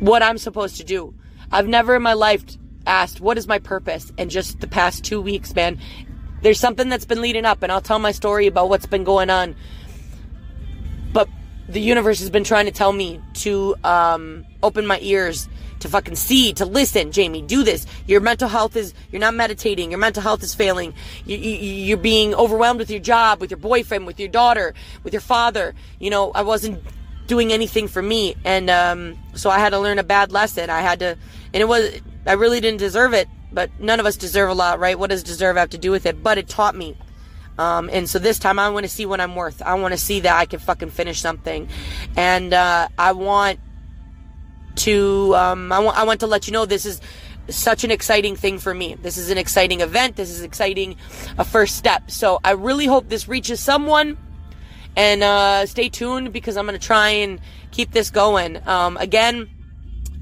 what 0.01 0.25
I'm 0.25 0.39
supposed 0.39 0.79
to 0.79 0.85
do. 0.85 1.15
I've 1.53 1.69
never 1.69 1.95
in 1.95 2.03
my 2.03 2.15
life 2.15 2.43
asked, 2.85 3.21
What 3.21 3.39
is 3.39 3.47
my 3.47 3.61
purpose? 3.61 4.11
And 4.19 4.29
just 4.29 4.59
the 4.59 4.67
past 4.67 5.05
two 5.05 5.21
weeks, 5.21 5.55
man, 5.55 5.79
there's 6.41 6.59
something 6.59 6.89
that's 6.89 7.05
been 7.05 7.23
leading 7.23 7.45
up, 7.45 7.63
and 7.63 7.71
I'll 7.71 7.81
tell 7.81 8.01
my 8.01 8.11
story 8.11 8.49
about 8.49 8.69
what's 8.69 8.87
been 8.87 9.05
going 9.05 9.31
on 9.31 9.55
the 11.69 11.81
universe 11.81 12.19
has 12.21 12.31
been 12.31 12.45
trying 12.45 12.67
to 12.67 12.73
tell 12.73 12.93
me 12.93 13.21
to 13.35 13.77
um, 13.85 14.45
open 14.63 14.87
my 14.87 14.99
ears 15.01 15.49
to 15.81 15.89
fucking 15.89 16.15
see, 16.15 16.53
to 16.55 16.65
listen. 16.65 17.13
Jamie, 17.13 17.43
do 17.43 17.63
this. 17.63 17.87
Your 18.07 18.21
mental 18.21 18.49
health 18.49 18.77
is, 18.77 18.95
you're 19.11 19.21
not 19.21 19.35
meditating. 19.35 19.91
Your 19.91 19.99
mental 19.99 20.23
health 20.23 20.43
is 20.43 20.55
failing. 20.55 20.95
You, 21.27 21.37
you, 21.37 21.57
you're 21.57 21.97
being 21.97 22.35
overwhelmed 22.35 22.79
with 22.79 22.91
your 22.91 23.01
job, 23.01 23.41
with 23.41 23.51
your 23.51 23.59
boyfriend, 23.59 24.07
with 24.07 24.21
your 24.21 24.29
daughter, 24.29 24.75
with 25.03 25.13
your 25.13 25.21
father. 25.21 25.75
You 25.99 26.11
know, 26.11 26.31
I 26.33 26.43
wasn't 26.43 26.83
doing 27.27 27.53
anything 27.53 27.89
for 27.89 28.03
me. 28.03 28.37
And 28.45 28.71
um, 28.71 29.19
so 29.35 29.51
I 29.51 29.59
had 29.59 29.71
to 29.71 29.79
learn 29.79 29.99
a 29.99 30.05
bad 30.05 30.31
lesson. 30.31 30.71
I 30.71 30.81
had 30.81 31.01
to, 31.01 31.19
and 31.53 31.61
it 31.61 31.67
was, 31.67 32.01
I 32.27 32.35
really 32.35 32.61
didn't 32.61 32.79
deserve 32.79 33.13
it, 33.13 33.29
but 33.53 33.71
none 33.81 33.99
of 33.99 34.07
us 34.07 34.17
deserve 34.17 34.51
a 34.51 34.55
lot, 34.55 34.79
right? 34.79 34.99
What 34.99 35.11
does 35.11 35.23
deserve 35.23 35.57
have 35.57 35.71
to 35.71 35.79
do 35.79 35.91
with 35.91 36.07
it? 36.07 36.23
But 36.23 36.39
it 36.39 36.49
taught 36.49 36.77
me. 36.77 36.97
Um, 37.59 37.91
and 37.93 38.09
so 38.09 38.19
this 38.19 38.39
time 38.39 38.59
I 38.59 38.71
want 38.71 38.85
to 38.85 38.89
see 38.89 39.07
what 39.07 39.21
I'm 39.21 39.35
worth. 39.35 39.63
I 39.63 39.75
want 39.75 39.93
to 39.93 39.99
see 39.99 40.21
that 40.21 40.37
I 40.37 40.47
can 40.47 40.59
fucking 40.59 40.91
finish 40.91 41.21
something. 41.21 41.69
And, 42.17 42.55
uh, 42.55 42.89
I 42.99 43.13
want 43.13 43.61
to, 44.77 45.35
um, 45.37 45.71
I 45.73 45.79
want, 45.81 45.99
I 45.99 46.05
want 46.05 46.21
to 46.21 46.27
let 46.27 46.47
you 46.47 46.53
know 46.53 46.65
this 46.65 46.87
is 46.87 47.01
such 47.49 47.85
an 47.85 47.91
exciting 47.91 48.37
thing 48.37 48.59
for 48.59 48.73
me. 48.73 48.95
This 48.95 49.19
is 49.19 49.31
an 49.31 49.39
exciting 49.39 49.81
event. 49.81 50.17
This 50.17 50.31
is 50.31 50.43
exciting, 50.43 50.97
a 51.39 51.45
first 51.45 51.77
step. 51.77 52.11
So 52.11 52.41
I 52.43 52.53
really 52.53 52.87
hope 52.87 53.09
this 53.09 53.29
reaches 53.29 53.61
someone 53.61 54.17
and, 54.97 55.23
uh, 55.23 55.67
stay 55.67 55.89
tuned 55.89 56.33
because 56.33 56.57
I'm 56.57 56.67
going 56.67 56.79
to 56.79 56.87
try 56.87 57.11
and 57.11 57.41
keep 57.71 57.93
this 57.93 58.11
going. 58.11 58.67
Um, 58.67 58.97
again, 58.97 59.51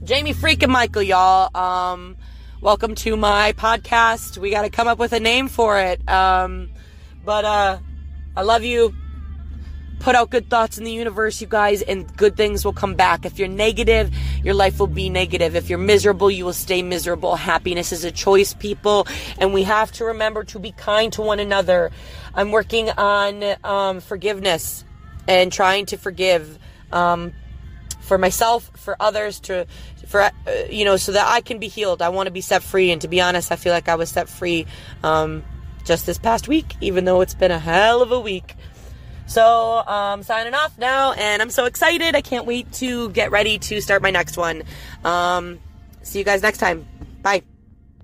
Jamie 0.02 0.32
freaking 0.32 0.70
Michael, 0.70 1.02
y'all. 1.02 1.54
Um, 1.56 2.16
welcome 2.60 2.94
to 2.96 3.16
my 3.16 3.52
podcast. 3.52 4.38
We 4.38 4.50
got 4.50 4.62
to 4.62 4.70
come 4.70 4.88
up 4.88 4.98
with 4.98 5.12
a 5.12 5.20
name 5.20 5.48
for 5.48 5.78
it. 5.78 6.08
Um, 6.08 6.70
but 7.24 7.44
uh, 7.44 7.78
I 8.36 8.42
love 8.42 8.64
you. 8.64 8.94
put 10.00 10.14
out 10.14 10.30
good 10.30 10.48
thoughts 10.48 10.78
in 10.78 10.84
the 10.84 10.90
universe, 10.90 11.40
you 11.40 11.46
guys, 11.46 11.82
and 11.82 12.16
good 12.16 12.36
things 12.36 12.64
will 12.64 12.72
come 12.72 12.94
back. 12.94 13.26
If 13.26 13.38
you're 13.38 13.48
negative, 13.48 14.10
your 14.42 14.54
life 14.54 14.80
will 14.80 14.86
be 14.86 15.10
negative. 15.10 15.54
If 15.54 15.68
you're 15.68 15.78
miserable, 15.78 16.30
you 16.30 16.44
will 16.44 16.54
stay 16.54 16.82
miserable. 16.82 17.36
Happiness 17.36 17.92
is 17.92 18.04
a 18.04 18.10
choice, 18.10 18.54
people, 18.54 19.06
and 19.38 19.52
we 19.52 19.62
have 19.64 19.92
to 19.92 20.06
remember 20.06 20.42
to 20.44 20.58
be 20.58 20.72
kind 20.72 21.12
to 21.12 21.22
one 21.22 21.38
another. 21.38 21.90
I'm 22.34 22.50
working 22.50 22.90
on 22.90 23.44
um, 23.62 24.00
forgiveness 24.00 24.84
and 25.28 25.52
trying 25.52 25.86
to 25.86 25.96
forgive. 25.96 26.58
Um, 26.90 27.32
for 28.00 28.18
myself, 28.18 28.72
for 28.74 28.96
others, 28.98 29.38
to 29.38 29.66
for 30.08 30.22
uh, 30.22 30.30
you 30.68 30.84
know, 30.84 30.96
so 30.96 31.12
that 31.12 31.28
I 31.28 31.40
can 31.40 31.60
be 31.60 31.68
healed. 31.68 32.02
I 32.02 32.08
want 32.08 32.26
to 32.26 32.32
be 32.32 32.40
set 32.40 32.60
free, 32.60 32.90
and 32.90 33.00
to 33.02 33.08
be 33.08 33.20
honest, 33.20 33.52
I 33.52 33.56
feel 33.56 33.72
like 33.72 33.88
I 33.88 33.94
was 33.94 34.08
set 34.10 34.28
free 34.28 34.66
um, 35.04 35.44
just 35.90 36.06
this 36.06 36.18
past 36.18 36.46
week, 36.46 36.76
even 36.80 37.04
though 37.04 37.20
it's 37.20 37.34
been 37.34 37.50
a 37.50 37.58
hell 37.58 38.00
of 38.00 38.12
a 38.12 38.20
week. 38.20 38.54
So, 39.26 39.78
um, 39.88 40.22
signing 40.22 40.54
off 40.54 40.78
now, 40.78 41.14
and 41.14 41.42
I'm 41.42 41.50
so 41.50 41.64
excited. 41.64 42.14
I 42.14 42.20
can't 42.20 42.46
wait 42.46 42.70
to 42.74 43.10
get 43.10 43.32
ready 43.32 43.58
to 43.58 43.80
start 43.80 44.00
my 44.00 44.12
next 44.12 44.36
one. 44.36 44.62
Um, 45.04 45.58
see 46.02 46.20
you 46.20 46.24
guys 46.24 46.42
next 46.42 46.58
time. 46.58 46.86
Bye. 47.22 47.42